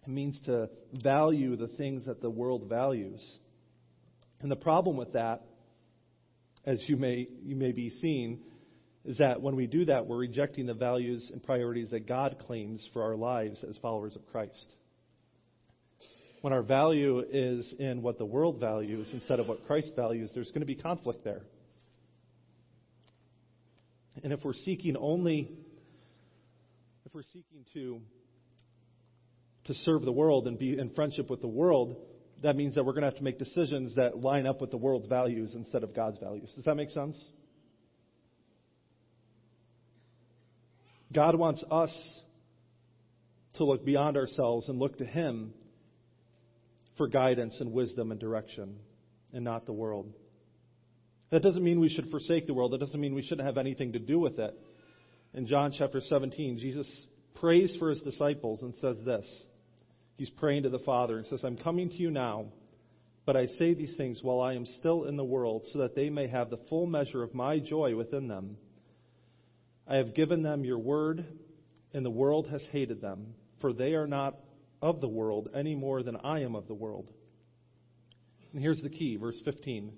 It 0.08 0.10
means 0.10 0.40
to 0.46 0.70
value 0.94 1.56
the 1.56 1.68
things 1.68 2.06
that 2.06 2.22
the 2.22 2.30
world 2.30 2.68
values. 2.68 3.22
And 4.42 4.52
the 4.52 4.56
problem 4.56 4.98
with 4.98 5.14
that, 5.14 5.44
as 6.66 6.84
you 6.88 6.98
may, 6.98 7.28
you 7.44 7.56
may 7.56 7.72
be 7.72 7.90
seeing, 8.02 8.40
is 9.06 9.20
that 9.20 9.40
when 9.42 9.56
we 9.56 9.68
do 9.68 9.86
that, 9.86 10.08
we're 10.08 10.18
rejecting 10.18 10.66
the 10.66 10.74
values 10.74 11.30
and 11.32 11.42
priorities 11.42 11.92
that 11.92 12.08
God 12.08 12.38
claims 12.40 12.88
for 12.92 13.04
our 13.04 13.16
lives 13.16 13.64
as 13.68 13.78
followers 13.78 14.16
of 14.16 14.26
Christ. 14.32 14.66
When 16.42 16.54
our 16.54 16.64
value 16.64 17.20
is 17.20 17.72
in 17.78 18.02
what 18.02 18.18
the 18.18 18.26
world 18.26 18.60
values 18.60 19.10
instead 19.14 19.40
of 19.40 19.48
what 19.48 19.66
Christ 19.68 19.92
values, 19.96 20.32
there's 20.34 20.50
going 20.50 20.62
to 20.62 20.66
be 20.68 20.76
conflict 20.76 21.24
there. 21.24 21.44
And 24.24 24.34
if 24.34 24.44
we're 24.44 24.54
seeking 24.54 24.98
only, 24.98 25.52
if 27.06 27.14
we're 27.14 27.24
seeking 27.24 27.66
to, 27.74 28.02
to 29.66 29.74
serve 29.74 30.04
the 30.04 30.12
world 30.12 30.48
and 30.48 30.58
be 30.58 30.78
in 30.80 30.90
friendship 30.92 31.30
with 31.30 31.42
the 31.42 31.48
world, 31.48 31.96
that 32.42 32.56
means 32.56 32.74
that 32.76 32.86
we're 32.86 32.94
going 32.94 33.04
to 33.04 33.10
have 33.10 33.18
to 33.18 33.24
make 33.24 33.38
decisions 33.38 33.96
that 33.96 34.18
line 34.18 34.48
up 34.48 34.62
with 34.62 34.72
the 34.72 34.78
world's 34.78 35.08
values 35.08 35.54
instead 35.54 35.84
of 35.84 35.96
God's 35.96 36.18
values. 36.18 36.52
Does 36.56 36.66
that 36.66 36.76
make 36.76 36.90
sense? 36.90 37.24
God 41.16 41.36
wants 41.36 41.64
us 41.72 42.22
to 43.56 43.64
look 43.64 43.86
beyond 43.86 44.18
ourselves 44.18 44.68
and 44.68 44.78
look 44.78 44.98
to 44.98 45.06
Him 45.06 45.54
for 46.98 47.08
guidance 47.08 47.56
and 47.62 47.72
wisdom 47.72 48.12
and 48.12 48.20
direction, 48.20 48.78
and 49.34 49.44
not 49.44 49.66
the 49.66 49.74
world. 49.74 50.12
That 51.32 51.42
doesn't 51.42 51.64
mean 51.64 51.80
we 51.80 51.90
should 51.90 52.10
forsake 52.10 52.48
the 52.48 52.54
world. 52.54 52.74
That 52.74 52.80
doesn't 52.80 53.00
mean 53.00 53.16
we 53.16 53.22
shouldn't 53.22 53.48
have 53.48 53.58
anything 53.58 53.94
to 53.94 54.00
do 54.00 54.20
with 54.20 54.40
it. 54.40 54.54
In 55.34 55.48
John 55.48 55.74
chapter 55.78 56.02
17, 56.02 56.60
Jesus 56.60 56.88
prays 57.36 57.76
for 57.80 57.90
his 57.90 58.02
disciples 58.02 58.62
and 58.62 58.74
says 58.76 58.98
this. 59.06 59.26
He's 60.18 60.30
praying 60.30 60.64
to 60.64 60.70
the 60.70 60.80
Father 60.80 61.18
and 61.18 61.26
says, 61.28 61.42
I'm 61.44 61.58
coming 61.58 61.90
to 61.90 61.96
you 61.96 62.12
now, 62.12 62.46
but 63.26 63.36
I 63.36 63.48
say 63.48 63.74
these 63.74 63.96
things 63.98 64.20
while 64.22 64.40
I 64.40 64.54
am 64.54 64.66
still 64.66 65.06
in 65.06 65.18
the 65.18 65.24
world, 65.24 65.64
so 65.72 65.80
that 65.80 65.96
they 65.96 66.10
may 66.10 66.28
have 66.28 66.50
the 66.50 66.60
full 66.70 66.86
measure 66.86 67.24
of 67.24 67.34
my 67.34 67.60
joy 67.60 67.96
within 67.96 68.28
them. 68.28 68.58
I 69.88 69.98
have 69.98 70.16
given 70.16 70.42
them 70.42 70.66
your 70.66 70.80
word, 70.80 71.26
and 71.94 72.06
the 72.06 72.12
world 72.12 72.48
has 72.50 72.66
hated 72.72 73.02
them, 73.02 73.36
for 73.62 73.72
they 73.72 73.94
are 73.94 74.08
not 74.08 74.36
of 74.82 75.02
the 75.02 75.08
world 75.08 75.50
any 75.56 75.76
more 75.76 76.04
than 76.04 76.16
I 76.16 76.42
am 76.42 76.56
of 76.56 76.68
the 76.68 76.74
world. 76.74 77.08
And 78.52 78.62
here's 78.62 78.82
the 78.82 78.90
key, 78.90 79.18
verse 79.18 79.40
15. 79.46 79.92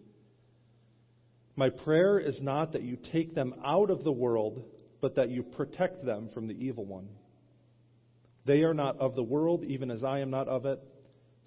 My 1.56 1.70
prayer 1.70 2.20
is 2.20 2.40
not 2.42 2.74
that 2.74 2.84
you 2.84 2.98
take 3.12 3.34
them 3.34 3.54
out 3.64 3.90
of 3.90 4.04
the 4.04 4.12
world, 4.12 4.64
but 5.02 5.16
that 5.16 5.30
you 5.30 5.44
protect 5.44 6.06
them 6.06 6.30
from 6.34 6.48
the 6.48 6.54
evil 6.54 6.86
one. 6.86 7.08
They 8.46 8.64
are 8.64 8.74
not 8.74 8.98
of 9.00 9.16
the 9.16 9.24
world, 9.24 9.64
even 9.64 9.92
as 9.92 10.04
I 10.04 10.20
am 10.20 10.30
not 10.30 10.48
of 10.48 10.66
it. 10.66 10.80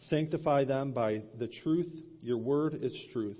Sanctify 0.08 0.64
them 0.64 0.92
by 0.92 1.22
the 1.38 1.48
truth. 1.48 1.92
Your 2.22 2.38
word 2.38 2.78
is 2.80 2.92
truth. 3.12 3.38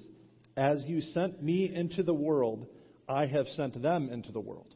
As 0.57 0.85
you 0.87 1.01
sent 1.01 1.43
me 1.43 1.73
into 1.73 2.03
the 2.03 2.15
world, 2.15 2.67
I 3.09 3.27
have 3.27 3.47
sent 3.49 3.81
them 3.81 4.09
into 4.11 4.31
the 4.31 4.41
world. 4.41 4.75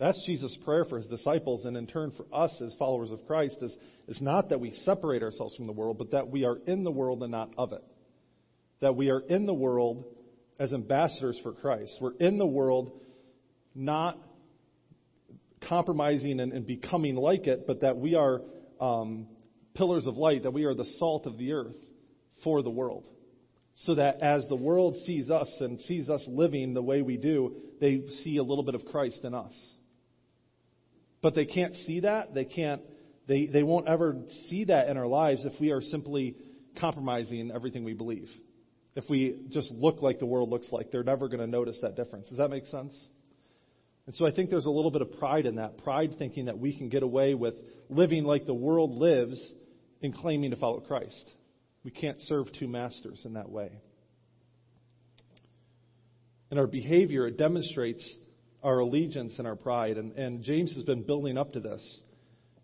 That's 0.00 0.20
Jesus' 0.24 0.56
prayer 0.64 0.86
for 0.86 0.96
his 0.96 1.08
disciples, 1.08 1.66
and 1.66 1.76
in 1.76 1.86
turn 1.86 2.12
for 2.16 2.24
us 2.32 2.58
as 2.64 2.72
followers 2.78 3.12
of 3.12 3.26
Christ, 3.26 3.58
is, 3.60 3.76
is 4.08 4.18
not 4.22 4.48
that 4.48 4.58
we 4.58 4.70
separate 4.70 5.22
ourselves 5.22 5.54
from 5.54 5.66
the 5.66 5.74
world, 5.74 5.98
but 5.98 6.12
that 6.12 6.30
we 6.30 6.46
are 6.46 6.56
in 6.66 6.84
the 6.84 6.90
world 6.90 7.22
and 7.22 7.30
not 7.30 7.50
of 7.58 7.74
it. 7.74 7.84
That 8.80 8.96
we 8.96 9.10
are 9.10 9.20
in 9.20 9.44
the 9.44 9.52
world 9.52 10.06
as 10.58 10.72
ambassadors 10.72 11.38
for 11.42 11.52
Christ. 11.52 11.98
We're 12.00 12.16
in 12.16 12.38
the 12.38 12.46
world 12.46 12.98
not 13.74 14.18
compromising 15.68 16.40
and, 16.40 16.54
and 16.54 16.66
becoming 16.66 17.14
like 17.14 17.46
it, 17.46 17.66
but 17.66 17.82
that 17.82 17.98
we 17.98 18.14
are 18.14 18.40
um, 18.80 19.26
pillars 19.74 20.06
of 20.06 20.16
light, 20.16 20.44
that 20.44 20.54
we 20.54 20.64
are 20.64 20.74
the 20.74 20.90
salt 20.98 21.26
of 21.26 21.36
the 21.36 21.52
earth 21.52 21.76
for 22.42 22.62
the 22.62 22.70
world. 22.70 23.06
So 23.74 23.96
that 23.96 24.22
as 24.22 24.48
the 24.48 24.56
world 24.56 24.96
sees 25.04 25.28
us 25.28 25.54
and 25.60 25.78
sees 25.82 26.08
us 26.08 26.24
living 26.26 26.72
the 26.72 26.82
way 26.82 27.02
we 27.02 27.18
do, 27.18 27.56
they 27.82 28.00
see 28.24 28.38
a 28.38 28.42
little 28.42 28.64
bit 28.64 28.74
of 28.74 28.86
Christ 28.86 29.20
in 29.24 29.34
us. 29.34 29.52
But 31.22 31.34
they 31.34 31.46
can't 31.46 31.74
see 31.86 32.00
that. 32.00 32.34
They 32.34 32.44
can't, 32.44 32.82
they, 33.28 33.46
they 33.46 33.62
won't 33.62 33.88
ever 33.88 34.16
see 34.48 34.64
that 34.64 34.88
in 34.88 34.96
our 34.96 35.06
lives 35.06 35.44
if 35.44 35.58
we 35.60 35.70
are 35.70 35.82
simply 35.82 36.36
compromising 36.78 37.50
everything 37.50 37.84
we 37.84 37.94
believe. 37.94 38.28
If 38.96 39.04
we 39.08 39.36
just 39.50 39.70
look 39.70 40.02
like 40.02 40.18
the 40.18 40.26
world 40.26 40.48
looks 40.48 40.68
like, 40.72 40.90
they're 40.90 41.04
never 41.04 41.28
going 41.28 41.40
to 41.40 41.46
notice 41.46 41.78
that 41.82 41.96
difference. 41.96 42.28
Does 42.28 42.38
that 42.38 42.48
make 42.48 42.66
sense? 42.66 42.94
And 44.06 44.14
so 44.14 44.26
I 44.26 44.32
think 44.32 44.50
there's 44.50 44.66
a 44.66 44.70
little 44.70 44.90
bit 44.90 45.02
of 45.02 45.18
pride 45.18 45.46
in 45.46 45.56
that. 45.56 45.78
Pride 45.78 46.16
thinking 46.18 46.46
that 46.46 46.58
we 46.58 46.76
can 46.76 46.88
get 46.88 47.02
away 47.02 47.34
with 47.34 47.54
living 47.88 48.24
like 48.24 48.46
the 48.46 48.54
world 48.54 48.92
lives 48.92 49.40
and 50.02 50.14
claiming 50.14 50.50
to 50.50 50.56
follow 50.56 50.80
Christ. 50.80 51.30
We 51.84 51.90
can't 51.90 52.20
serve 52.22 52.46
two 52.58 52.66
masters 52.66 53.22
in 53.24 53.34
that 53.34 53.50
way. 53.50 53.70
In 56.50 56.58
our 56.58 56.66
behavior, 56.66 57.26
it 57.28 57.36
demonstrates 57.38 58.02
our 58.62 58.78
allegiance 58.80 59.34
and 59.38 59.46
our 59.46 59.56
pride. 59.56 59.96
And, 59.96 60.12
and 60.12 60.42
James 60.42 60.74
has 60.74 60.82
been 60.84 61.02
building 61.02 61.38
up 61.38 61.52
to 61.54 61.60
this. 61.60 62.00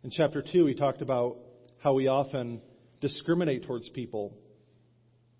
In 0.04 0.10
chapter 0.10 0.42
2, 0.42 0.66
he 0.66 0.74
talked 0.74 1.02
about 1.02 1.38
how 1.78 1.94
we 1.94 2.08
often 2.08 2.60
discriminate 3.00 3.66
towards 3.66 3.88
people. 3.90 4.36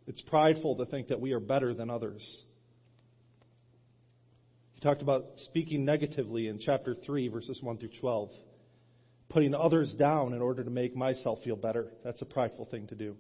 It's 0.07 0.21
prideful 0.23 0.77
to 0.77 0.87
think 0.87 1.09
that 1.09 1.21
we 1.21 1.33
are 1.33 1.41
better 1.41 1.75
than 1.75 1.91
others. 1.91 2.23
He 4.75 4.81
talked 4.81 5.03
about 5.03 5.25
speaking 5.47 5.85
negatively 5.85 6.49
in 6.49 6.59
chapter 6.59 6.95
3, 6.95 7.29
verses 7.29 7.59
1 7.63 7.79
through 7.79 7.91
12. 8.01 8.31
Putting 9.29 9.55
others 9.55 9.93
down 9.99 10.33
in 10.35 10.41
order 10.41 10.63
to 10.63 10.71
make 10.71 10.95
myself 10.95 11.41
feel 11.43 11.57
better. 11.57 11.89
That's 12.05 12.23
a 12.23 12.27
prideful 12.27 12.67
thing 12.67 12.87
to 12.89 12.95
do. 12.95 13.17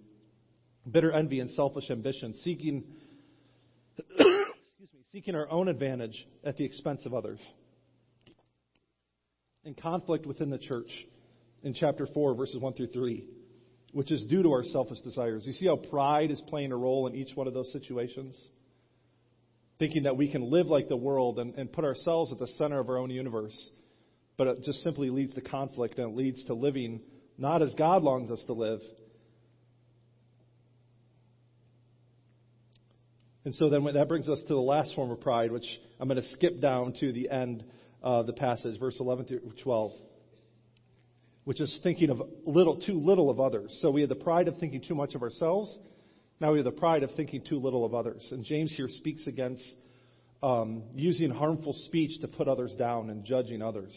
Bitter 0.89 1.11
envy 1.11 1.41
and 1.41 1.51
selfish 1.51 1.91
ambition, 1.91 2.34
seeking 2.43 2.84
seeking 5.16 5.34
our 5.34 5.50
own 5.50 5.66
advantage 5.66 6.26
at 6.44 6.58
the 6.58 6.64
expense 6.66 7.06
of 7.06 7.14
others. 7.14 7.40
And 9.64 9.74
conflict 9.74 10.26
within 10.26 10.50
the 10.50 10.58
church 10.58 10.90
in 11.62 11.72
chapter 11.72 12.06
4, 12.06 12.34
verses 12.34 12.60
1 12.60 12.74
through 12.74 12.88
3, 12.88 13.26
which 13.92 14.12
is 14.12 14.22
due 14.24 14.42
to 14.42 14.50
our 14.50 14.62
selfish 14.62 15.00
desires. 15.00 15.44
You 15.46 15.54
see 15.54 15.68
how 15.68 15.76
pride 15.76 16.30
is 16.30 16.42
playing 16.48 16.70
a 16.70 16.76
role 16.76 17.06
in 17.06 17.14
each 17.14 17.34
one 17.34 17.46
of 17.46 17.54
those 17.54 17.72
situations? 17.72 18.38
Thinking 19.78 20.02
that 20.02 20.18
we 20.18 20.30
can 20.30 20.50
live 20.50 20.66
like 20.66 20.90
the 20.90 20.98
world 20.98 21.38
and, 21.38 21.54
and 21.54 21.72
put 21.72 21.86
ourselves 21.86 22.30
at 22.30 22.38
the 22.38 22.48
center 22.58 22.78
of 22.78 22.90
our 22.90 22.98
own 22.98 23.08
universe. 23.08 23.56
But 24.36 24.48
it 24.48 24.64
just 24.64 24.82
simply 24.82 25.08
leads 25.08 25.32
to 25.32 25.40
conflict 25.40 25.98
and 25.98 26.12
it 26.12 26.14
leads 26.14 26.44
to 26.44 26.52
living 26.52 27.00
not 27.38 27.62
as 27.62 27.74
God 27.78 28.02
longs 28.02 28.30
us 28.30 28.44
to 28.48 28.52
live. 28.52 28.80
And 33.47 33.55
so 33.55 33.70
then 33.70 33.82
that 33.84 34.09
brings 34.09 34.28
us 34.28 34.40
to 34.40 34.55
the 34.55 34.61
last 34.61 34.94
form 34.94 35.11
of 35.11 35.20
pride, 35.20 35.51
which 35.51 35.66
I'm 35.99 36.09
going 36.09 36.20
to 36.20 36.28
skip 36.30 36.61
down 36.61 36.92
to 37.01 37.12
the 37.12 37.30
end 37.30 37.64
of 38.03 38.26
the 38.26 38.34
passage, 38.34 38.78
verse 38.78 38.99
11 39.01 39.24
through 39.24 39.40
12 39.62 39.92
which 41.44 41.61
is 41.61 41.78
thinking 41.84 42.11
of 42.11 42.20
little, 42.44 42.76
too 42.80 42.99
little 42.99 43.30
of 43.30 43.38
others. 43.38 43.78
So 43.80 43.92
we 43.92 44.01
have 44.01 44.09
the 44.09 44.16
pride 44.16 44.49
of 44.49 44.59
thinking 44.59 44.82
too 44.82 44.97
much 44.97 45.14
of 45.14 45.22
ourselves. 45.22 45.78
Now 46.40 46.51
we 46.51 46.59
have 46.59 46.64
the 46.64 46.72
pride 46.72 47.05
of 47.05 47.12
thinking 47.12 47.40
too 47.49 47.61
little 47.61 47.84
of 47.84 47.94
others. 47.94 48.26
And 48.32 48.44
James 48.44 48.74
here 48.76 48.88
speaks 48.88 49.28
against 49.28 49.62
um, 50.42 50.82
using 50.97 51.30
harmful 51.30 51.72
speech 51.72 52.20
to 52.22 52.26
put 52.26 52.49
others 52.49 52.74
down 52.76 53.11
and 53.11 53.24
judging 53.24 53.62
others. 53.62 53.97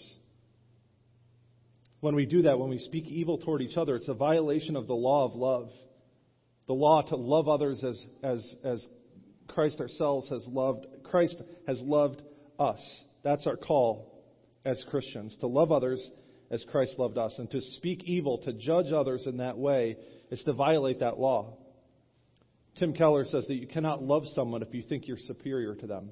When 2.01 2.13
we 2.13 2.27
do 2.27 2.43
that, 2.43 2.59
when 2.59 2.69
we 2.69 2.77
speak 2.77 3.07
evil 3.07 3.39
toward 3.39 3.63
each 3.63 3.77
other, 3.77 3.95
it's 3.95 4.09
a 4.09 4.13
violation 4.13 4.75
of 4.75 4.85
the 4.85 4.93
law 4.93 5.25
of 5.25 5.33
love. 5.33 5.71
The 6.67 6.73
law 6.73 7.01
to 7.01 7.15
love 7.15 7.47
others 7.47 7.83
as, 7.83 8.05
as, 8.21 8.55
as 8.63 8.87
Christ 9.49 9.79
ourselves 9.79 10.29
has 10.29 10.45
loved, 10.47 10.85
Christ 11.03 11.35
has 11.67 11.79
loved 11.81 12.21
us. 12.59 12.79
That's 13.23 13.45
our 13.45 13.57
call 13.57 14.23
as 14.65 14.83
Christians, 14.89 15.35
to 15.39 15.47
love 15.47 15.71
others 15.71 16.05
as 16.51 16.65
Christ 16.71 16.95
loved 16.97 17.17
us. 17.17 17.35
And 17.37 17.49
to 17.51 17.61
speak 17.77 18.03
evil, 18.03 18.39
to 18.39 18.53
judge 18.53 18.91
others 18.91 19.25
in 19.25 19.37
that 19.37 19.57
way, 19.57 19.97
is 20.31 20.41
to 20.43 20.53
violate 20.53 20.99
that 20.99 21.19
law. 21.19 21.57
Tim 22.77 22.93
Keller 22.93 23.25
says 23.25 23.45
that 23.47 23.55
you 23.55 23.67
cannot 23.67 24.03
love 24.03 24.23
someone 24.33 24.61
if 24.61 24.73
you 24.73 24.83
think 24.83 25.07
you're 25.07 25.17
superior 25.17 25.75
to 25.75 25.87
them. 25.87 26.09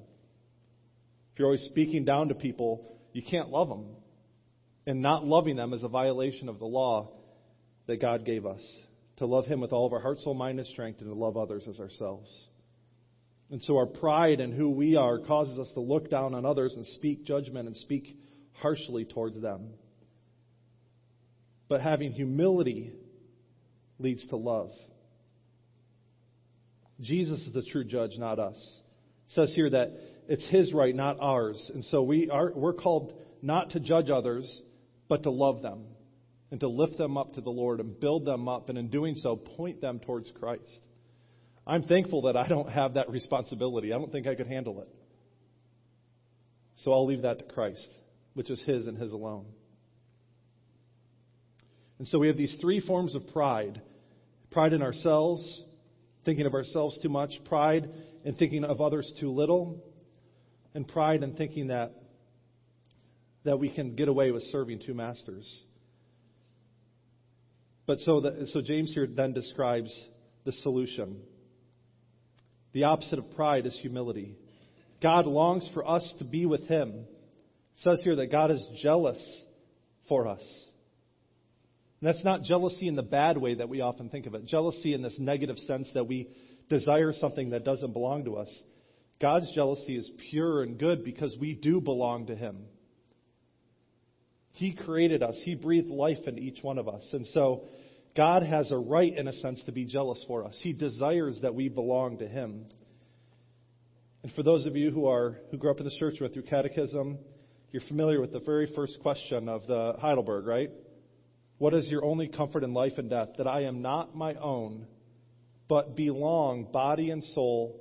If 1.32 1.38
you're 1.38 1.46
always 1.46 1.62
speaking 1.62 2.04
down 2.04 2.28
to 2.28 2.34
people, 2.34 2.98
you 3.12 3.22
can't 3.22 3.48
love 3.48 3.68
them. 3.68 3.86
And 4.86 5.02
not 5.02 5.24
loving 5.24 5.56
them 5.56 5.72
is 5.72 5.82
a 5.82 5.88
violation 5.88 6.48
of 6.48 6.58
the 6.58 6.66
law 6.66 7.12
that 7.86 8.00
God 8.00 8.24
gave 8.24 8.44
us 8.44 8.60
to 9.18 9.26
love 9.26 9.46
Him 9.46 9.60
with 9.60 9.72
all 9.72 9.86
of 9.86 9.92
our 9.92 10.00
heart, 10.00 10.18
soul, 10.20 10.34
mind, 10.34 10.58
and 10.58 10.68
strength, 10.68 11.00
and 11.00 11.08
to 11.08 11.14
love 11.14 11.36
others 11.36 11.66
as 11.68 11.80
ourselves. 11.80 12.28
And 13.50 13.62
so 13.62 13.76
our 13.78 13.86
pride 13.86 14.40
in 14.40 14.52
who 14.52 14.68
we 14.70 14.96
are 14.96 15.18
causes 15.18 15.58
us 15.58 15.70
to 15.72 15.80
look 15.80 16.10
down 16.10 16.34
on 16.34 16.44
others 16.44 16.74
and 16.74 16.84
speak 16.86 17.24
judgment 17.24 17.66
and 17.66 17.76
speak 17.76 18.16
harshly 18.54 19.04
towards 19.04 19.40
them. 19.40 19.70
But 21.68 21.80
having 21.80 22.12
humility 22.12 22.92
leads 23.98 24.26
to 24.28 24.36
love. 24.36 24.70
Jesus 27.00 27.40
is 27.46 27.52
the 27.52 27.62
true 27.62 27.84
judge, 27.84 28.12
not 28.18 28.38
us. 28.38 28.56
It 29.28 29.32
says 29.32 29.52
here 29.54 29.70
that 29.70 29.92
it's 30.28 30.48
his 30.48 30.74
right, 30.74 30.94
not 30.94 31.18
ours. 31.20 31.70
And 31.72 31.84
so 31.84 32.02
we 32.02 32.28
are, 32.28 32.52
we're 32.54 32.74
called 32.74 33.14
not 33.40 33.70
to 33.70 33.80
judge 33.80 34.10
others, 34.10 34.62
but 35.08 35.22
to 35.22 35.30
love 35.30 35.62
them 35.62 35.84
and 36.50 36.60
to 36.60 36.68
lift 36.68 36.96
them 36.98 37.16
up 37.16 37.34
to 37.34 37.40
the 37.40 37.50
Lord 37.50 37.80
and 37.80 37.98
build 37.98 38.24
them 38.24 38.48
up, 38.48 38.68
and 38.68 38.78
in 38.78 38.88
doing 38.88 39.14
so, 39.14 39.36
point 39.36 39.80
them 39.80 40.00
towards 40.00 40.30
Christ. 40.38 40.80
I'm 41.68 41.82
thankful 41.82 42.22
that 42.22 42.36
I 42.36 42.48
don't 42.48 42.70
have 42.70 42.94
that 42.94 43.10
responsibility. 43.10 43.92
I 43.92 43.98
don't 43.98 44.10
think 44.10 44.26
I 44.26 44.34
could 44.34 44.46
handle 44.46 44.80
it. 44.80 44.88
So 46.76 46.92
I'll 46.92 47.06
leave 47.06 47.22
that 47.22 47.38
to 47.40 47.44
Christ, 47.44 47.86
which 48.32 48.50
is 48.50 48.60
His 48.62 48.86
and 48.86 48.96
His 48.96 49.12
alone. 49.12 49.44
And 51.98 52.08
so 52.08 52.18
we 52.18 52.28
have 52.28 52.38
these 52.38 52.56
three 52.60 52.80
forms 52.80 53.14
of 53.14 53.26
pride 53.28 53.82
pride 54.50 54.72
in 54.72 54.82
ourselves, 54.82 55.62
thinking 56.24 56.46
of 56.46 56.54
ourselves 56.54 56.98
too 57.02 57.10
much, 57.10 57.32
pride 57.44 57.90
in 58.24 58.34
thinking 58.34 58.64
of 58.64 58.80
others 58.80 59.12
too 59.20 59.30
little, 59.30 59.84
and 60.74 60.88
pride 60.88 61.22
in 61.22 61.34
thinking 61.34 61.66
that, 61.66 61.92
that 63.44 63.58
we 63.58 63.68
can 63.68 63.94
get 63.94 64.08
away 64.08 64.30
with 64.30 64.42
serving 64.44 64.80
two 64.86 64.94
masters. 64.94 65.46
But 67.86 67.98
so, 67.98 68.20
the, 68.20 68.46
so 68.52 68.62
James 68.62 68.92
here 68.94 69.06
then 69.06 69.34
describes 69.34 69.92
the 70.44 70.52
solution. 70.52 71.20
The 72.72 72.84
opposite 72.84 73.18
of 73.18 73.30
pride 73.34 73.66
is 73.66 73.78
humility. 73.80 74.36
God 75.02 75.26
longs 75.26 75.68
for 75.72 75.88
us 75.88 76.14
to 76.18 76.24
be 76.24 76.46
with 76.46 76.66
Him. 76.68 76.90
It 76.90 77.82
says 77.82 78.00
here 78.02 78.16
that 78.16 78.32
God 78.32 78.50
is 78.50 78.64
jealous 78.82 79.18
for 80.08 80.26
us. 80.26 80.42
And 82.00 82.08
that's 82.08 82.24
not 82.24 82.42
jealousy 82.42 82.88
in 82.88 82.96
the 82.96 83.02
bad 83.02 83.38
way 83.38 83.54
that 83.54 83.68
we 83.68 83.80
often 83.80 84.08
think 84.08 84.26
of 84.26 84.34
it. 84.34 84.46
Jealousy 84.46 84.94
in 84.94 85.02
this 85.02 85.16
negative 85.18 85.58
sense 85.58 85.88
that 85.94 86.06
we 86.06 86.28
desire 86.68 87.12
something 87.12 87.50
that 87.50 87.64
doesn't 87.64 87.92
belong 87.92 88.24
to 88.24 88.36
us. 88.36 88.48
God's 89.20 89.50
jealousy 89.54 89.96
is 89.96 90.10
pure 90.30 90.62
and 90.62 90.78
good 90.78 91.04
because 91.04 91.36
we 91.40 91.54
do 91.54 91.80
belong 91.80 92.26
to 92.26 92.36
Him. 92.36 92.66
He 94.52 94.72
created 94.72 95.22
us. 95.22 95.36
He 95.42 95.54
breathed 95.54 95.88
life 95.88 96.18
into 96.26 96.40
each 96.40 96.62
one 96.62 96.78
of 96.78 96.88
us. 96.88 97.06
And 97.12 97.26
so 97.28 97.62
God 98.18 98.42
has 98.42 98.72
a 98.72 98.76
right, 98.76 99.16
in 99.16 99.28
a 99.28 99.32
sense, 99.32 99.62
to 99.66 99.70
be 99.70 99.84
jealous 99.84 100.22
for 100.26 100.44
us. 100.44 100.58
He 100.60 100.72
desires 100.72 101.38
that 101.42 101.54
we 101.54 101.68
belong 101.68 102.18
to 102.18 102.26
Him. 102.26 102.64
And 104.24 104.32
for 104.32 104.42
those 104.42 104.66
of 104.66 104.74
you 104.74 104.90
who 104.90 105.06
are 105.06 105.36
who 105.52 105.56
grew 105.56 105.70
up 105.70 105.78
in 105.78 105.84
the 105.84 105.96
church 106.00 106.16
with 106.20 106.34
through 106.34 106.42
catechism, 106.42 107.18
you're 107.70 107.82
familiar 107.82 108.20
with 108.20 108.32
the 108.32 108.40
very 108.40 108.72
first 108.74 108.98
question 109.02 109.48
of 109.48 109.68
the 109.68 109.94
Heidelberg, 110.00 110.46
right? 110.46 110.70
What 111.58 111.74
is 111.74 111.88
your 111.88 112.04
only 112.04 112.26
comfort 112.26 112.64
in 112.64 112.74
life 112.74 112.94
and 112.96 113.08
death? 113.08 113.28
That 113.38 113.46
I 113.46 113.66
am 113.66 113.82
not 113.82 114.16
my 114.16 114.34
own, 114.34 114.88
but 115.68 115.94
belong, 115.94 116.72
body 116.72 117.10
and 117.10 117.22
soul, 117.22 117.80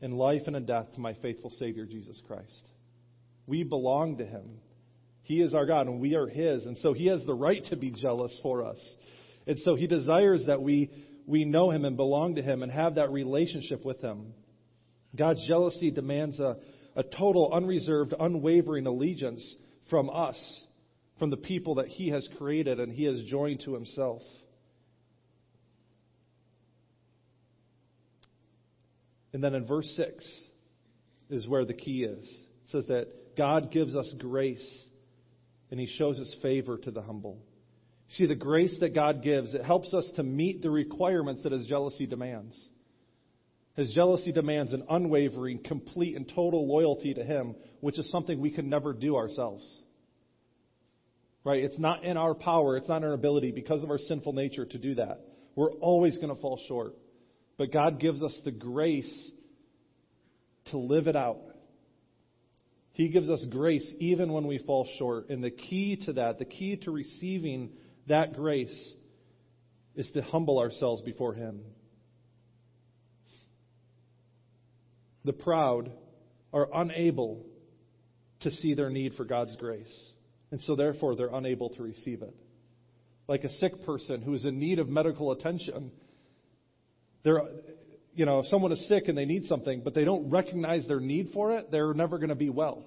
in 0.00 0.12
life 0.12 0.42
and 0.46 0.54
in 0.54 0.64
death, 0.64 0.92
to 0.94 1.00
my 1.00 1.14
faithful 1.14 1.50
Savior, 1.58 1.86
Jesus 1.86 2.22
Christ. 2.28 2.68
We 3.48 3.64
belong 3.64 4.18
to 4.18 4.24
Him. 4.24 4.60
He 5.22 5.42
is 5.42 5.54
our 5.54 5.66
God, 5.66 5.88
and 5.88 5.98
we 5.98 6.14
are 6.14 6.28
His. 6.28 6.66
And 6.66 6.78
so 6.78 6.92
He 6.92 7.06
has 7.06 7.24
the 7.24 7.34
right 7.34 7.64
to 7.70 7.74
be 7.74 7.90
jealous 7.90 8.38
for 8.44 8.64
us. 8.64 8.78
And 9.46 9.58
so 9.60 9.74
He 9.74 9.86
desires 9.86 10.44
that 10.46 10.62
we, 10.62 10.90
we 11.26 11.44
know 11.44 11.70
Him 11.70 11.84
and 11.84 11.96
belong 11.96 12.36
to 12.36 12.42
Him 12.42 12.62
and 12.62 12.72
have 12.72 12.96
that 12.96 13.10
relationship 13.10 13.84
with 13.84 14.00
Him. 14.00 14.32
God's 15.14 15.46
jealousy 15.46 15.90
demands 15.90 16.38
a, 16.40 16.56
a 16.94 17.02
total, 17.02 17.52
unreserved, 17.52 18.14
unwavering 18.18 18.86
allegiance 18.86 19.56
from 19.88 20.10
us 20.10 20.36
from 21.18 21.30
the 21.30 21.36
people 21.36 21.76
that 21.76 21.88
he 21.88 22.10
has 22.10 22.28
created 22.38 22.80
and 22.80 22.92
he 22.92 23.04
has 23.04 23.22
joined 23.22 23.60
to 23.64 23.74
himself. 23.74 24.22
And 29.32 29.42
then 29.42 29.54
in 29.54 29.66
verse 29.66 29.90
6 29.96 30.24
is 31.30 31.48
where 31.48 31.64
the 31.64 31.74
key 31.74 32.04
is. 32.04 32.24
It 32.24 32.70
says 32.70 32.86
that 32.88 33.36
God 33.36 33.70
gives 33.70 33.94
us 33.94 34.12
grace 34.18 34.86
and 35.70 35.78
he 35.80 35.86
shows 35.86 36.18
his 36.18 36.34
favor 36.42 36.78
to 36.78 36.90
the 36.90 37.02
humble. 37.02 37.38
See, 38.10 38.26
the 38.26 38.36
grace 38.36 38.76
that 38.80 38.94
God 38.94 39.22
gives, 39.22 39.52
it 39.52 39.64
helps 39.64 39.92
us 39.92 40.08
to 40.16 40.22
meet 40.22 40.62
the 40.62 40.70
requirements 40.70 41.42
that 41.42 41.52
his 41.52 41.66
jealousy 41.66 42.06
demands. 42.06 42.56
His 43.74 43.92
jealousy 43.92 44.32
demands 44.32 44.72
an 44.72 44.84
unwavering, 44.88 45.62
complete, 45.62 46.16
and 46.16 46.26
total 46.26 46.66
loyalty 46.66 47.14
to 47.14 47.24
him, 47.24 47.56
which 47.80 47.98
is 47.98 48.10
something 48.10 48.40
we 48.40 48.50
can 48.50 48.70
never 48.70 48.92
do 48.92 49.16
ourselves. 49.16 49.64
Right? 51.44 51.62
It's 51.62 51.78
not 51.78 52.02
in 52.02 52.16
our 52.16 52.34
power, 52.34 52.76
it's 52.76 52.88
not 52.88 52.98
in 52.98 53.04
our 53.04 53.12
ability 53.12 53.52
because 53.52 53.82
of 53.82 53.90
our 53.90 53.98
sinful 53.98 54.32
nature 54.32 54.64
to 54.64 54.78
do 54.78 54.94
that. 54.94 55.20
We're 55.54 55.72
always 55.72 56.16
going 56.16 56.34
to 56.34 56.40
fall 56.40 56.60
short. 56.68 56.94
But 57.58 57.72
God 57.72 58.00
gives 58.00 58.22
us 58.22 58.38
the 58.44 58.50
grace 58.50 59.30
to 60.70 60.78
live 60.78 61.06
it 61.06 61.16
out. 61.16 61.38
He 62.92 63.08
gives 63.08 63.28
us 63.28 63.44
grace 63.50 63.86
even 63.98 64.32
when 64.32 64.46
we 64.46 64.58
fall 64.58 64.88
short. 64.98 65.28
And 65.28 65.44
the 65.44 65.50
key 65.50 65.96
to 66.06 66.14
that, 66.14 66.38
the 66.38 66.44
key 66.46 66.76
to 66.76 66.90
receiving 66.90 67.72
that 68.06 68.34
grace, 68.34 68.92
is 69.94 70.10
to 70.12 70.22
humble 70.22 70.58
ourselves 70.58 71.02
before 71.02 71.34
Him. 71.34 71.60
The 75.24 75.32
proud 75.32 75.90
are 76.52 76.68
unable 76.72 77.44
to 78.40 78.50
see 78.50 78.74
their 78.74 78.90
need 78.90 79.14
for 79.14 79.24
God's 79.24 79.56
grace. 79.56 79.92
And 80.50 80.60
so, 80.60 80.76
therefore, 80.76 81.16
they're 81.16 81.34
unable 81.34 81.70
to 81.70 81.82
receive 81.82 82.22
it. 82.22 82.34
Like 83.26 83.42
a 83.42 83.48
sick 83.48 83.84
person 83.84 84.22
who 84.22 84.34
is 84.34 84.44
in 84.44 84.60
need 84.60 84.78
of 84.78 84.88
medical 84.88 85.32
attention. 85.32 85.90
They're, 87.24 87.40
you 88.14 88.24
know, 88.24 88.40
if 88.40 88.46
someone 88.46 88.70
is 88.70 88.88
sick 88.88 89.08
and 89.08 89.18
they 89.18 89.24
need 89.24 89.46
something, 89.46 89.80
but 89.82 89.94
they 89.94 90.04
don't 90.04 90.30
recognize 90.30 90.86
their 90.86 91.00
need 91.00 91.30
for 91.34 91.56
it, 91.56 91.72
they're 91.72 91.92
never 91.92 92.18
going 92.18 92.28
to 92.28 92.36
be 92.36 92.50
well. 92.50 92.84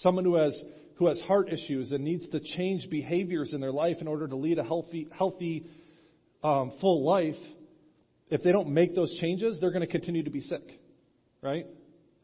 Someone 0.00 0.24
who 0.24 0.36
has 0.36 0.58
who 0.96 1.06
has 1.08 1.20
heart 1.22 1.52
issues 1.52 1.92
and 1.92 2.04
needs 2.04 2.28
to 2.30 2.40
change 2.40 2.88
behaviors 2.90 3.52
in 3.52 3.60
their 3.60 3.72
life 3.72 3.96
in 4.00 4.08
order 4.08 4.26
to 4.26 4.36
lead 4.36 4.58
a 4.58 4.64
healthy, 4.64 5.08
healthy, 5.16 5.66
um, 6.42 6.72
full 6.80 7.04
life, 7.04 7.36
if 8.30 8.42
they 8.42 8.50
don't 8.50 8.68
make 8.68 8.94
those 8.94 9.14
changes, 9.20 9.58
they're 9.60 9.72
going 9.72 9.86
to 9.86 9.90
continue 9.90 10.24
to 10.24 10.30
be 10.30 10.40
sick, 10.40 10.62
right? 11.42 11.66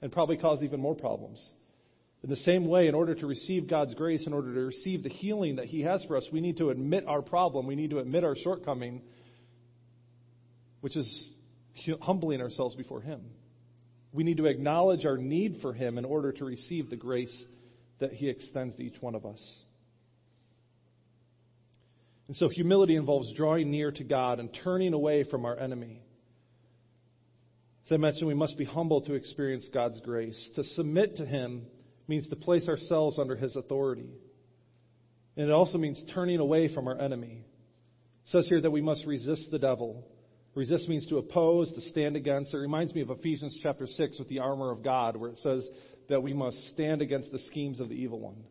And 0.00 0.10
probably 0.10 0.36
cause 0.36 0.62
even 0.62 0.80
more 0.80 0.94
problems. 0.94 1.46
In 2.22 2.30
the 2.30 2.36
same 2.36 2.66
way, 2.66 2.88
in 2.88 2.94
order 2.94 3.14
to 3.14 3.26
receive 3.26 3.68
God's 3.68 3.94
grace, 3.94 4.26
in 4.26 4.32
order 4.32 4.54
to 4.54 4.60
receive 4.60 5.02
the 5.02 5.08
healing 5.08 5.56
that 5.56 5.66
He 5.66 5.82
has 5.82 6.04
for 6.04 6.16
us, 6.16 6.26
we 6.32 6.40
need 6.40 6.56
to 6.58 6.70
admit 6.70 7.04
our 7.06 7.20
problem. 7.20 7.66
We 7.66 7.74
need 7.74 7.90
to 7.90 7.98
admit 7.98 8.24
our 8.24 8.36
shortcoming, 8.36 9.02
which 10.80 10.96
is 10.96 11.28
humbling 12.00 12.40
ourselves 12.40 12.74
before 12.74 13.00
Him. 13.00 13.22
We 14.12 14.24
need 14.24 14.36
to 14.38 14.46
acknowledge 14.46 15.04
our 15.04 15.18
need 15.18 15.58
for 15.62 15.72
Him 15.72 15.98
in 15.98 16.04
order 16.04 16.32
to 16.32 16.44
receive 16.44 16.90
the 16.90 16.96
grace 16.96 17.44
that 18.02 18.12
He 18.12 18.28
extends 18.28 18.76
to 18.76 18.82
each 18.82 19.00
one 19.00 19.14
of 19.14 19.24
us. 19.24 19.40
And 22.28 22.36
so 22.36 22.48
humility 22.48 22.96
involves 22.96 23.32
drawing 23.34 23.70
near 23.70 23.90
to 23.90 24.04
God 24.04 24.38
and 24.38 24.56
turning 24.62 24.92
away 24.92 25.24
from 25.24 25.44
our 25.44 25.58
enemy. 25.58 26.02
As 27.86 27.92
I 27.92 27.96
mentioned, 27.96 28.28
we 28.28 28.34
must 28.34 28.56
be 28.56 28.64
humble 28.64 29.00
to 29.02 29.14
experience 29.14 29.68
God's 29.72 30.00
grace. 30.00 30.50
To 30.54 30.64
submit 30.64 31.16
to 31.16 31.26
Him 31.26 31.66
means 32.08 32.28
to 32.28 32.36
place 32.36 32.68
ourselves 32.68 33.18
under 33.18 33.36
His 33.36 33.56
authority. 33.56 34.10
And 35.36 35.48
it 35.48 35.52
also 35.52 35.78
means 35.78 36.02
turning 36.14 36.38
away 36.38 36.72
from 36.72 36.86
our 36.86 36.98
enemy. 37.00 37.44
It 38.24 38.30
says 38.30 38.46
here 38.48 38.60
that 38.60 38.70
we 38.70 38.82
must 38.82 39.04
resist 39.06 39.50
the 39.50 39.58
devil. 39.58 40.06
Resist 40.54 40.88
means 40.88 41.06
to 41.08 41.18
oppose, 41.18 41.72
to 41.72 41.80
stand 41.80 42.14
against. 42.14 42.52
It 42.52 42.58
reminds 42.58 42.94
me 42.94 43.00
of 43.00 43.10
Ephesians 43.10 43.58
chapter 43.62 43.86
6 43.86 44.18
with 44.18 44.28
the 44.28 44.40
armor 44.40 44.70
of 44.70 44.82
God, 44.82 45.16
where 45.16 45.30
it 45.30 45.38
says 45.38 45.66
that 46.12 46.22
we 46.22 46.34
must 46.34 46.68
stand 46.68 47.00
against 47.00 47.32
the 47.32 47.38
schemes 47.38 47.80
of 47.80 47.88
the 47.88 47.94
evil 47.94 48.20
one. 48.20 48.44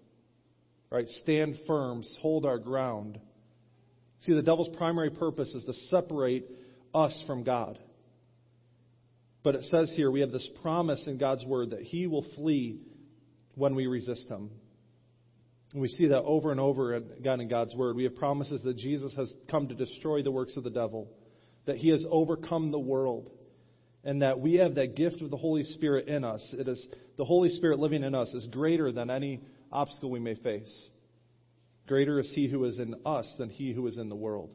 Right? 0.90 1.08
Stand 1.22 1.60
firm, 1.68 2.04
hold 2.20 2.44
our 2.44 2.58
ground. 2.58 3.20
See, 4.22 4.34
the 4.34 4.42
devil's 4.42 4.76
primary 4.76 5.12
purpose 5.12 5.54
is 5.54 5.64
to 5.66 5.74
separate 5.90 6.46
us 6.94 7.24
from 7.28 7.44
God. 7.44 7.78
But 9.44 9.56
it 9.56 9.64
says 9.66 9.94
here 9.96 10.10
we 10.10 10.22
have 10.22 10.32
this 10.32 10.48
promise 10.64 11.06
in 11.06 11.20
God's 11.20 11.46
word 11.46 11.70
that 11.70 11.82
he 11.82 12.08
will 12.08 12.26
flee 12.36 12.82
when 13.54 13.76
we 13.76 13.86
resist 13.86 14.28
him. 14.28 14.50
And 15.74 15.82
we 15.82 15.88
see 15.88 16.08
that 16.08 16.24
over 16.24 16.52
and 16.52 16.60
over 16.60 16.96
again 16.96 17.42
in 17.42 17.48
God's 17.48 17.76
word. 17.76 17.96
We 17.96 18.06
have 18.06 18.16
promises 18.16 18.62
that 18.64 18.76
Jesus 18.76 19.14
has 19.16 19.32
come 19.50 19.68
to 19.68 19.76
destroy 19.76 20.24
the 20.24 20.32
works 20.32 20.58
of 20.58 20.64
the 20.64 20.72
devil, 20.72 21.10
that 21.66 21.78
he 21.78 21.90
has 21.90 22.04
overcome 22.10 22.72
the 22.72 22.80
world, 22.80 23.30
and 24.04 24.22
that 24.22 24.40
we 24.40 24.56
have 24.56 24.76
that 24.76 24.96
gift 24.96 25.22
of 25.22 25.30
the 25.30 25.38
Holy 25.38 25.64
Spirit 25.64 26.08
in 26.08 26.24
us. 26.24 26.56
It 26.58 26.68
is 26.68 26.86
the 27.18 27.26
Holy 27.26 27.50
Spirit 27.50 27.80
living 27.80 28.04
in 28.04 28.16
us 28.16 28.34
is 28.34 28.48
greater 28.48 28.92
than 28.92 29.10
any 29.10 29.42
obstacle 29.72 30.10
we 30.10 30.20
may 30.20 30.36
face. 30.36 30.90
Greater 31.88 32.20
is 32.20 32.32
he 32.34 32.48
who 32.48 32.64
is 32.66 32.80
in 32.80 32.96
us 33.06 33.32
than 33.38 33.50
he 33.50 33.74
who 33.74 33.86
is 33.88 33.98
in 33.98 34.10
the 34.10 34.16
world. 34.16 34.50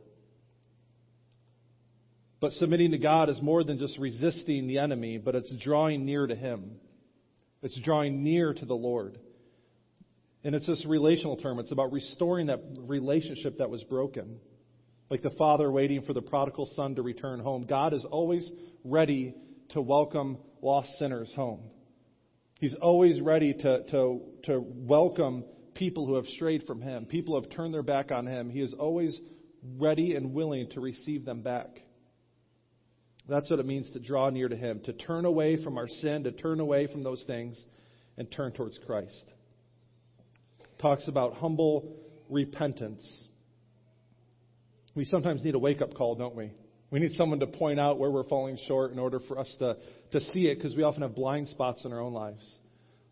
But 2.41 2.53
submitting 2.53 2.91
to 2.91 2.99
God 2.99 3.29
is 3.29 3.41
more 3.41 3.65
than 3.65 3.79
just 3.79 3.99
resisting 3.99 4.67
the 4.67 4.79
enemy, 4.79 5.19
but 5.19 5.35
it's 5.35 5.53
drawing 5.63 6.05
near 6.05 6.27
to 6.27 6.35
him. 6.35 6.73
It's 7.63 7.79
drawing 7.81 8.23
near 8.23 8.53
to 8.53 8.65
the 8.65 8.75
Lord. 8.75 9.19
And 10.45 10.55
it's 10.55 10.67
this 10.67 10.85
relational 10.87 11.37
term. 11.37 11.59
It's 11.59 11.73
about 11.73 11.93
restoring 11.93 12.47
that 12.49 12.61
relationship 12.77 13.59
that 13.59 13.71
was 13.71 13.83
broken. 13.85 14.39
Like 15.11 15.23
the 15.23 15.31
father 15.31 15.71
waiting 15.71 16.03
for 16.03 16.13
the 16.13 16.23
prodigal 16.23 16.67
son 16.75 16.97
to 16.97 17.03
return 17.03 17.41
home. 17.41 17.67
God 17.67 17.95
is 17.95 18.05
always 18.05 18.51
ready 18.85 19.35
to 19.71 19.81
welcome 19.81 20.39
lost 20.63 20.89
sinners 20.99 21.33
home. 21.35 21.61
He's 22.59 22.75
always 22.75 23.21
ready 23.21 23.53
to, 23.53 23.85
to, 23.91 24.21
to 24.45 24.65
welcome 24.67 25.45
people 25.75 26.07
who 26.07 26.15
have 26.15 26.27
strayed 26.27 26.65
from 26.67 26.81
Him, 26.81 27.05
people 27.05 27.35
who 27.35 27.43
have 27.43 27.51
turned 27.51 27.75
their 27.75 27.83
back 27.83 28.11
on 28.11 28.27
Him. 28.27 28.51
He 28.51 28.61
is 28.61 28.75
always 28.75 29.21
ready 29.79 30.15
and 30.15 30.33
willing 30.33 30.71
to 30.71 30.81
receive 30.81 31.25
them 31.25 31.43
back. 31.43 31.83
That's 33.29 33.51
what 33.51 33.59
it 33.59 33.67
means 33.67 33.91
to 33.91 34.01
draw 34.01 34.31
near 34.31 34.49
to 34.49 34.57
Him, 34.57 34.81
to 34.85 34.93
turn 34.93 35.25
away 35.25 35.63
from 35.63 35.77
our 35.77 35.89
sin, 35.89 36.25
to 36.25 36.33
turn 36.33 36.61
away 36.61 36.87
from 36.87 37.03
those 37.03 37.23
things, 37.27 37.63
and 38.17 38.31
turn 38.31 38.53
towards 38.53 38.79
Christ. 38.87 39.25
Talks 40.81 41.09
about 41.09 41.35
humble 41.35 41.97
repentance. 42.31 43.05
We 44.97 45.05
sometimes 45.05 45.45
need 45.45 45.55
a 45.55 45.59
wake 45.59 45.83
up 45.83 45.95
call, 45.95 46.15
don't 46.15 46.35
we? 46.35 46.51
We 46.91 47.01
need 47.01 47.13
someone 47.13 47.41
to 47.41 47.47
point 47.47 47.79
out 47.79 47.99
where 47.99 48.11
we're 48.11 48.25
falling 48.25 48.59
short 48.67 48.93
in 48.93 48.99
order 48.99 49.21
for 49.29 49.39
us 49.39 49.55
to, 49.59 49.77
to 50.13 50.21
see 50.21 50.47
it 50.47 50.57
because 50.57 50.75
we 50.75 50.85
often 50.85 51.03
have 51.03 51.15
blind 51.15 51.49
spots 51.49 51.85
in 51.85 51.93
our 51.93 52.01
own 52.01 52.15
lives. 52.15 52.43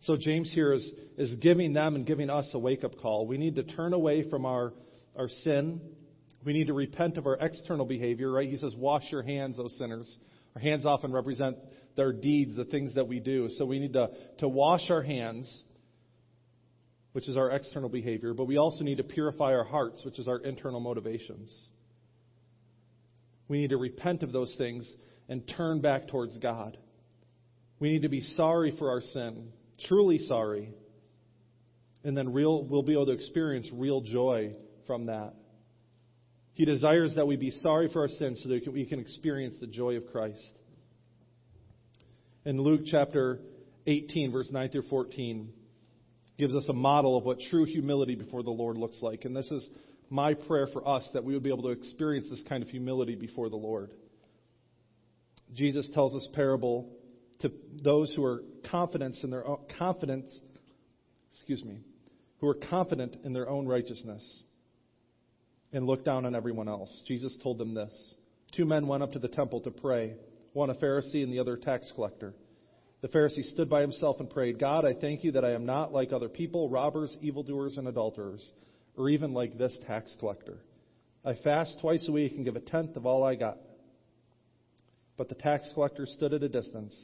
So 0.00 0.16
James 0.16 0.50
here 0.54 0.72
is, 0.72 0.92
is 1.18 1.34
giving 1.36 1.74
them 1.74 1.94
and 1.94 2.06
giving 2.06 2.30
us 2.30 2.48
a 2.54 2.58
wake 2.58 2.84
up 2.84 2.98
call. 3.00 3.26
We 3.26 3.36
need 3.36 3.56
to 3.56 3.64
turn 3.64 3.92
away 3.92 4.28
from 4.30 4.46
our, 4.46 4.72
our 5.14 5.28
sin. 5.28 5.80
We 6.42 6.54
need 6.54 6.68
to 6.68 6.72
repent 6.72 7.18
of 7.18 7.26
our 7.26 7.36
external 7.38 7.84
behavior, 7.84 8.32
right? 8.32 8.48
He 8.48 8.56
says, 8.56 8.74
wash 8.74 9.04
your 9.10 9.22
hands, 9.22 9.58
O 9.60 9.68
sinners. 9.68 10.10
Our 10.56 10.62
hands 10.62 10.86
often 10.86 11.12
represent 11.12 11.58
their 11.96 12.12
deeds, 12.12 12.56
the 12.56 12.64
things 12.64 12.94
that 12.94 13.08
we 13.08 13.20
do. 13.20 13.50
So 13.56 13.66
we 13.66 13.78
need 13.78 13.92
to, 13.92 14.08
to 14.38 14.48
wash 14.48 14.88
our 14.88 15.02
hands, 15.02 15.64
which 17.12 17.28
is 17.28 17.36
our 17.36 17.50
external 17.50 17.90
behavior, 17.90 18.32
but 18.32 18.46
we 18.46 18.56
also 18.56 18.84
need 18.84 18.98
to 18.98 19.04
purify 19.04 19.52
our 19.52 19.64
hearts, 19.64 20.02
which 20.04 20.18
is 20.18 20.28
our 20.28 20.38
internal 20.38 20.80
motivations. 20.80 21.52
We 23.48 23.60
need 23.60 23.70
to 23.70 23.76
repent 23.76 24.22
of 24.22 24.32
those 24.32 24.54
things 24.56 24.90
and 25.28 25.46
turn 25.56 25.80
back 25.80 26.08
towards 26.08 26.36
God. 26.38 26.76
We 27.78 27.90
need 27.90 28.02
to 28.02 28.08
be 28.08 28.20
sorry 28.20 28.74
for 28.78 28.90
our 28.90 29.00
sin, 29.00 29.48
truly 29.86 30.18
sorry. 30.18 30.72
And 32.04 32.16
then 32.16 32.32
real, 32.32 32.64
we'll 32.64 32.82
be 32.82 32.92
able 32.92 33.06
to 33.06 33.12
experience 33.12 33.68
real 33.72 34.00
joy 34.00 34.54
from 34.86 35.06
that. 35.06 35.34
He 36.52 36.64
desires 36.64 37.14
that 37.16 37.26
we 37.26 37.36
be 37.36 37.50
sorry 37.50 37.88
for 37.92 38.02
our 38.02 38.08
sins 38.08 38.40
so 38.42 38.48
that 38.48 38.72
we 38.72 38.86
can 38.86 39.00
experience 39.00 39.56
the 39.60 39.66
joy 39.66 39.96
of 39.96 40.06
Christ. 40.12 40.52
In 42.44 42.60
Luke 42.60 42.82
chapter 42.86 43.40
18, 43.86 44.30
verse 44.30 44.48
9 44.52 44.68
through 44.68 44.88
14, 44.88 45.52
gives 46.38 46.54
us 46.54 46.64
a 46.68 46.72
model 46.72 47.16
of 47.16 47.24
what 47.24 47.38
true 47.50 47.64
humility 47.64 48.14
before 48.14 48.42
the 48.42 48.50
Lord 48.50 48.76
looks 48.76 48.98
like. 49.02 49.24
And 49.24 49.34
this 49.34 49.50
is 49.50 49.68
my 50.10 50.34
prayer 50.34 50.66
for 50.72 50.86
us 50.86 51.08
that 51.12 51.24
we 51.24 51.34
would 51.34 51.42
be 51.42 51.50
able 51.50 51.62
to 51.64 51.70
experience 51.70 52.26
this 52.30 52.42
kind 52.48 52.62
of 52.62 52.68
humility 52.68 53.14
before 53.14 53.48
the 53.48 53.56
Lord. 53.56 53.92
Jesus 55.54 55.88
tells 55.94 56.12
this 56.12 56.28
parable 56.32 56.90
to 57.40 57.50
those 57.82 58.12
who 58.14 58.24
are 58.24 58.42
confident 58.70 59.16
in 59.22 59.30
their 59.30 59.46
own, 59.46 59.58
confident, 59.78 60.26
excuse 61.32 61.64
me, 61.64 61.80
who 62.38 62.48
are 62.48 62.54
confident 62.54 63.16
in 63.24 63.32
their 63.32 63.48
own 63.48 63.66
righteousness 63.66 64.22
and 65.72 65.86
look 65.86 66.04
down 66.04 66.24
on 66.24 66.34
everyone 66.34 66.68
else. 66.68 67.02
Jesus 67.06 67.36
told 67.42 67.58
them 67.58 67.74
this. 67.74 67.92
Two 68.56 68.64
men 68.64 68.86
went 68.86 69.02
up 69.02 69.12
to 69.12 69.18
the 69.18 69.28
temple 69.28 69.60
to 69.62 69.70
pray, 69.70 70.14
one 70.52 70.70
a 70.70 70.74
Pharisee 70.74 71.22
and 71.22 71.32
the 71.32 71.40
other 71.40 71.54
a 71.54 71.60
tax 71.60 71.90
collector. 71.94 72.34
The 73.00 73.08
Pharisee 73.08 73.42
stood 73.52 73.68
by 73.68 73.80
himself 73.80 74.20
and 74.20 74.30
prayed, 74.30 74.58
God, 74.58 74.84
I 74.84 74.94
thank 74.94 75.24
you 75.24 75.32
that 75.32 75.44
I 75.44 75.52
am 75.52 75.66
not 75.66 75.92
like 75.92 76.12
other 76.12 76.28
people, 76.28 76.70
robbers, 76.70 77.14
evildoers, 77.20 77.76
and 77.76 77.88
adulterers 77.88 78.50
or 78.96 79.08
even 79.08 79.32
like 79.32 79.58
this 79.58 79.76
tax 79.86 80.14
collector. 80.18 80.58
I 81.24 81.34
fast 81.42 81.78
twice 81.80 82.06
a 82.08 82.12
week 82.12 82.32
and 82.36 82.44
give 82.44 82.56
a 82.56 82.60
tenth 82.60 82.96
of 82.96 83.06
all 83.06 83.24
I 83.24 83.34
got. 83.34 83.58
But 85.16 85.28
the 85.28 85.34
tax 85.34 85.68
collector 85.74 86.06
stood 86.06 86.34
at 86.34 86.42
a 86.42 86.48
distance. 86.48 86.94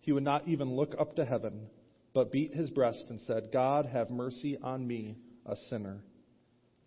He 0.00 0.12
would 0.12 0.22
not 0.22 0.48
even 0.48 0.74
look 0.74 0.94
up 0.98 1.16
to 1.16 1.24
heaven, 1.24 1.66
but 2.14 2.32
beat 2.32 2.54
his 2.54 2.70
breast 2.70 3.04
and 3.10 3.20
said, 3.20 3.50
God, 3.52 3.86
have 3.86 4.10
mercy 4.10 4.56
on 4.62 4.86
me, 4.86 5.16
a 5.46 5.56
sinner. 5.68 6.00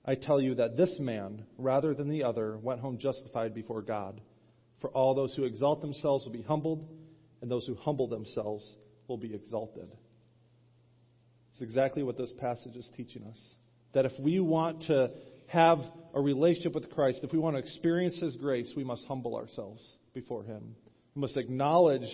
I 0.05 0.15
tell 0.15 0.39
you 0.41 0.55
that 0.55 0.77
this 0.77 0.97
man, 0.99 1.43
rather 1.57 1.93
than 1.93 2.09
the 2.09 2.23
other, 2.23 2.57
went 2.57 2.79
home 2.79 2.97
justified 2.97 3.53
before 3.53 3.81
God. 3.81 4.21
For 4.79 4.89
all 4.91 5.13
those 5.13 5.35
who 5.35 5.43
exalt 5.43 5.81
themselves 5.81 6.25
will 6.25 6.33
be 6.33 6.43
humbled, 6.43 6.87
and 7.41 7.51
those 7.51 7.65
who 7.65 7.75
humble 7.75 8.07
themselves 8.07 8.65
will 9.07 9.17
be 9.17 9.33
exalted. 9.33 9.89
It's 11.53 11.61
exactly 11.61 12.03
what 12.03 12.17
this 12.17 12.31
passage 12.39 12.75
is 12.75 12.89
teaching 12.95 13.23
us 13.23 13.39
that 13.93 14.05
if 14.05 14.11
we 14.19 14.39
want 14.39 14.83
to 14.83 15.11
have 15.47 15.79
a 16.13 16.21
relationship 16.21 16.75
with 16.75 16.89
Christ, 16.91 17.19
if 17.23 17.31
we 17.31 17.39
want 17.39 17.55
to 17.55 17.59
experience 17.59 18.19
His 18.19 18.35
grace, 18.35 18.71
we 18.75 18.83
must 18.83 19.05
humble 19.05 19.35
ourselves 19.35 19.83
before 20.13 20.43
Him. 20.43 20.75
We 21.15 21.21
must 21.21 21.37
acknowledge 21.37 22.07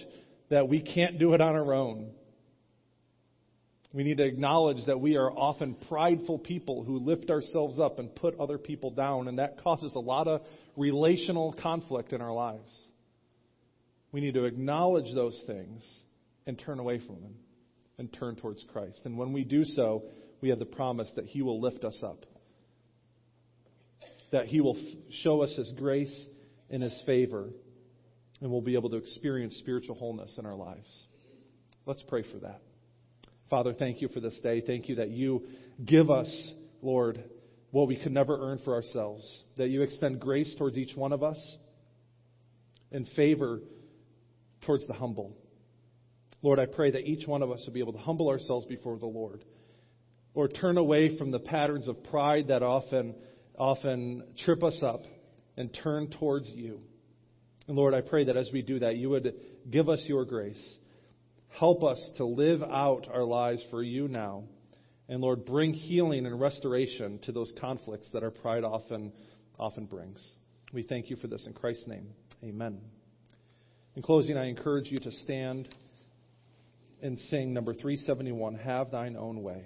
that 0.50 0.68
we 0.68 0.82
can't 0.82 1.20
do 1.20 1.34
it 1.34 1.42
on 1.42 1.56
our 1.56 1.74
own. 1.74 2.12
We 3.92 4.04
need 4.04 4.18
to 4.18 4.26
acknowledge 4.26 4.86
that 4.88 5.00
we 5.00 5.18
are 5.18 5.32
often 5.32 5.76
prideful 5.88 6.40
people 6.40 6.84
who 6.84 6.98
lift 6.98 7.30
ourselves 7.30 7.80
up 7.80 8.00
and 8.00 8.14
put 8.14 8.40
other 8.40 8.58
people 8.58 8.90
down, 8.90 9.28
and 9.28 9.38
that 9.40 9.62
causes 9.64 9.94
a 9.96 10.00
lot 10.00 10.28
of 10.28 10.42
relational 10.76 11.54
conflict 11.54 12.12
in 12.12 12.22
our 12.22 12.34
lives. 12.34 12.74
We 14.12 14.22
need 14.22 14.34
to 14.34 14.46
acknowledge 14.46 15.14
those 15.14 15.42
things 15.46 15.84
and 16.46 16.58
turn 16.60 16.80
away 16.80 17.00
from 17.00 17.22
them. 17.22 17.36
and 18.00 18.12
turn 18.12 18.36
towards 18.36 18.64
Christ. 18.74 19.00
And 19.06 19.20
when 19.20 19.34
we 19.34 19.44
do 19.44 19.64
so, 19.64 20.04
we 20.44 20.50
have 20.50 20.60
the 20.60 20.66
promise 20.66 21.10
that 21.16 21.24
He 21.24 21.42
will 21.42 21.62
lift 21.62 21.86
us 21.86 21.98
up, 22.04 22.26
that 24.34 24.48
He 24.48 24.60
will 24.60 24.78
show 25.24 25.42
us 25.42 25.56
His 25.56 25.72
grace 25.72 26.14
and 26.70 26.84
His 26.84 27.02
favor, 27.06 27.48
and 28.42 28.52
we'll 28.52 28.60
be 28.60 28.76
able 28.76 28.90
to 28.90 28.98
experience 28.98 29.56
spiritual 29.60 29.96
wholeness 29.96 30.36
in 30.38 30.46
our 30.46 30.54
lives. 30.54 31.06
Let's 31.86 32.04
pray 32.04 32.24
for 32.30 32.40
that. 32.40 32.60
Father, 33.50 33.74
thank 33.74 34.02
you 34.02 34.10
for 34.10 34.20
this 34.20 34.38
day. 34.44 34.60
Thank 34.60 34.90
you 34.90 34.96
that 34.96 35.12
you 35.12 35.44
give 35.86 36.12
us, 36.12 36.52
Lord, 36.82 37.24
what 37.72 37.88
we 37.88 37.96
could 37.96 38.12
never 38.12 38.38
earn 38.38 38.60
for 38.66 38.74
ourselves, 38.74 39.26
that 39.56 39.70
you 39.70 39.82
extend 39.82 40.20
grace 40.20 40.54
towards 40.58 40.78
each 40.78 40.94
one 40.94 41.14
of 41.14 41.24
us 41.24 41.58
and 42.92 43.08
favor 43.16 43.62
towards 44.66 44.86
the 44.88 44.94
humble. 44.94 45.38
Lord, 46.42 46.60
I 46.60 46.66
pray 46.66 46.92
that 46.92 47.08
each 47.08 47.26
one 47.26 47.44
of 47.44 47.50
us 47.50 47.64
will 47.66 47.74
be 47.74 47.80
able 47.80 47.94
to 47.94 48.00
humble 48.00 48.28
ourselves 48.28 48.66
before 48.66 49.00
the 49.00 49.06
Lord. 49.06 49.46
Lord, 50.36 50.58
turn 50.60 50.78
away 50.78 51.18
from 51.18 51.32
the 51.32 51.40
patterns 51.40 51.88
of 51.88 52.04
pride 52.06 52.48
that 52.48 52.64
often, 52.64 53.16
often 53.58 54.24
trip 54.44 54.64
us 54.64 54.80
up 54.82 55.04
and 55.58 55.74
turn 55.84 56.10
towards 56.20 56.50
you. 56.50 56.82
And 57.68 57.78
Lord, 57.78 57.94
I 57.94 58.02
pray 58.02 58.26
that 58.26 58.36
as 58.36 58.50
we 58.52 58.62
do 58.62 58.80
that, 58.80 58.98
you 58.98 59.10
would 59.12 59.34
give 59.70 59.90
us 59.90 60.04
your 60.08 60.26
grace. 60.26 60.62
Help 61.60 61.84
us 61.84 62.10
to 62.18 62.26
live 62.26 62.64
out 62.64 63.08
our 63.14 63.24
lives 63.24 63.64
for 63.70 63.84
you 63.84 64.08
now. 64.08 64.44
And 65.08 65.22
Lord, 65.22 65.46
bring 65.46 65.74
healing 65.74 66.26
and 66.26 66.40
restoration 66.40 67.20
to 67.24 67.32
those 67.32 67.54
conflicts 67.60 68.10
that 68.14 68.24
our 68.24 68.32
pride 68.32 68.64
often, 68.64 69.14
often 69.60 69.86
brings. 69.86 70.24
We 70.74 70.82
thank 70.82 71.10
you 71.10 71.16
for 71.18 71.28
this 71.28 71.46
in 71.46 71.54
Christ's 71.54 71.88
name. 71.88 72.08
Amen. 72.44 72.80
In 73.96 74.02
closing, 74.02 74.38
I 74.38 74.48
encourage 74.48 74.92
you 74.92 74.98
to 74.98 75.12
stand 75.12 75.70
and 77.04 77.20
sing 77.30 77.54
number 77.54 77.74
371 77.74 78.56
Have 78.56 78.90
Thine 78.90 79.16
Own 79.16 79.44
Way. 79.44 79.64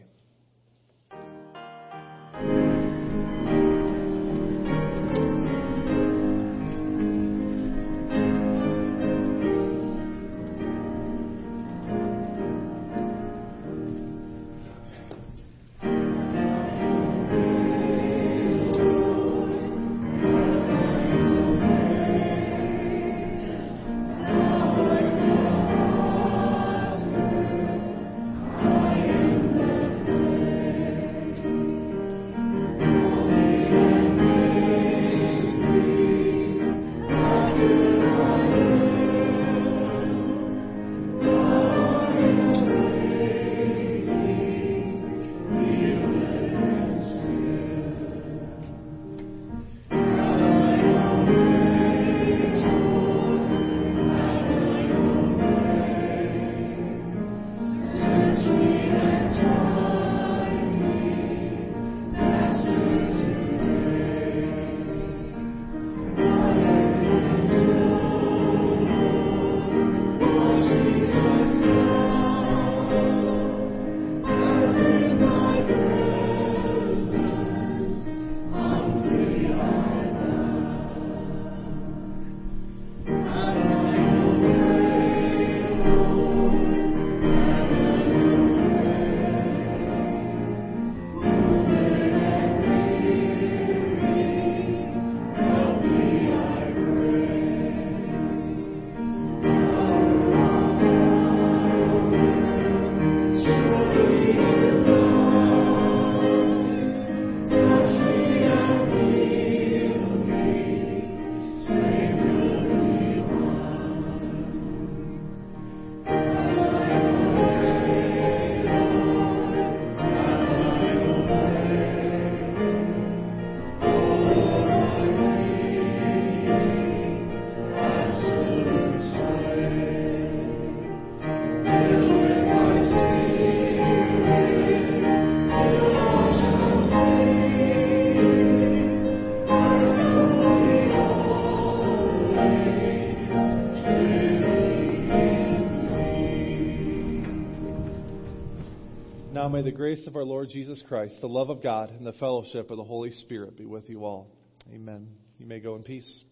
Grace 149.78 150.08
of 150.08 150.16
our 150.16 150.24
Lord 150.24 150.50
Jesus 150.50 150.82
Christ, 150.88 151.22
the 151.22 151.28
love 151.28 151.52
of 151.52 151.62
God, 151.62 151.92
and 151.92 152.06
the 152.06 152.14
fellowship 152.14 152.72
of 152.72 152.78
the 152.78 152.84
Holy 152.84 153.12
Spirit 153.12 153.56
be 153.56 153.66
with 153.66 153.88
you 153.88 154.06
all. 154.06 154.28
Amen. 154.74 155.08
You 155.38 155.46
may 155.46 155.60
go 155.60 155.76
in 155.76 155.84
peace. 155.84 156.24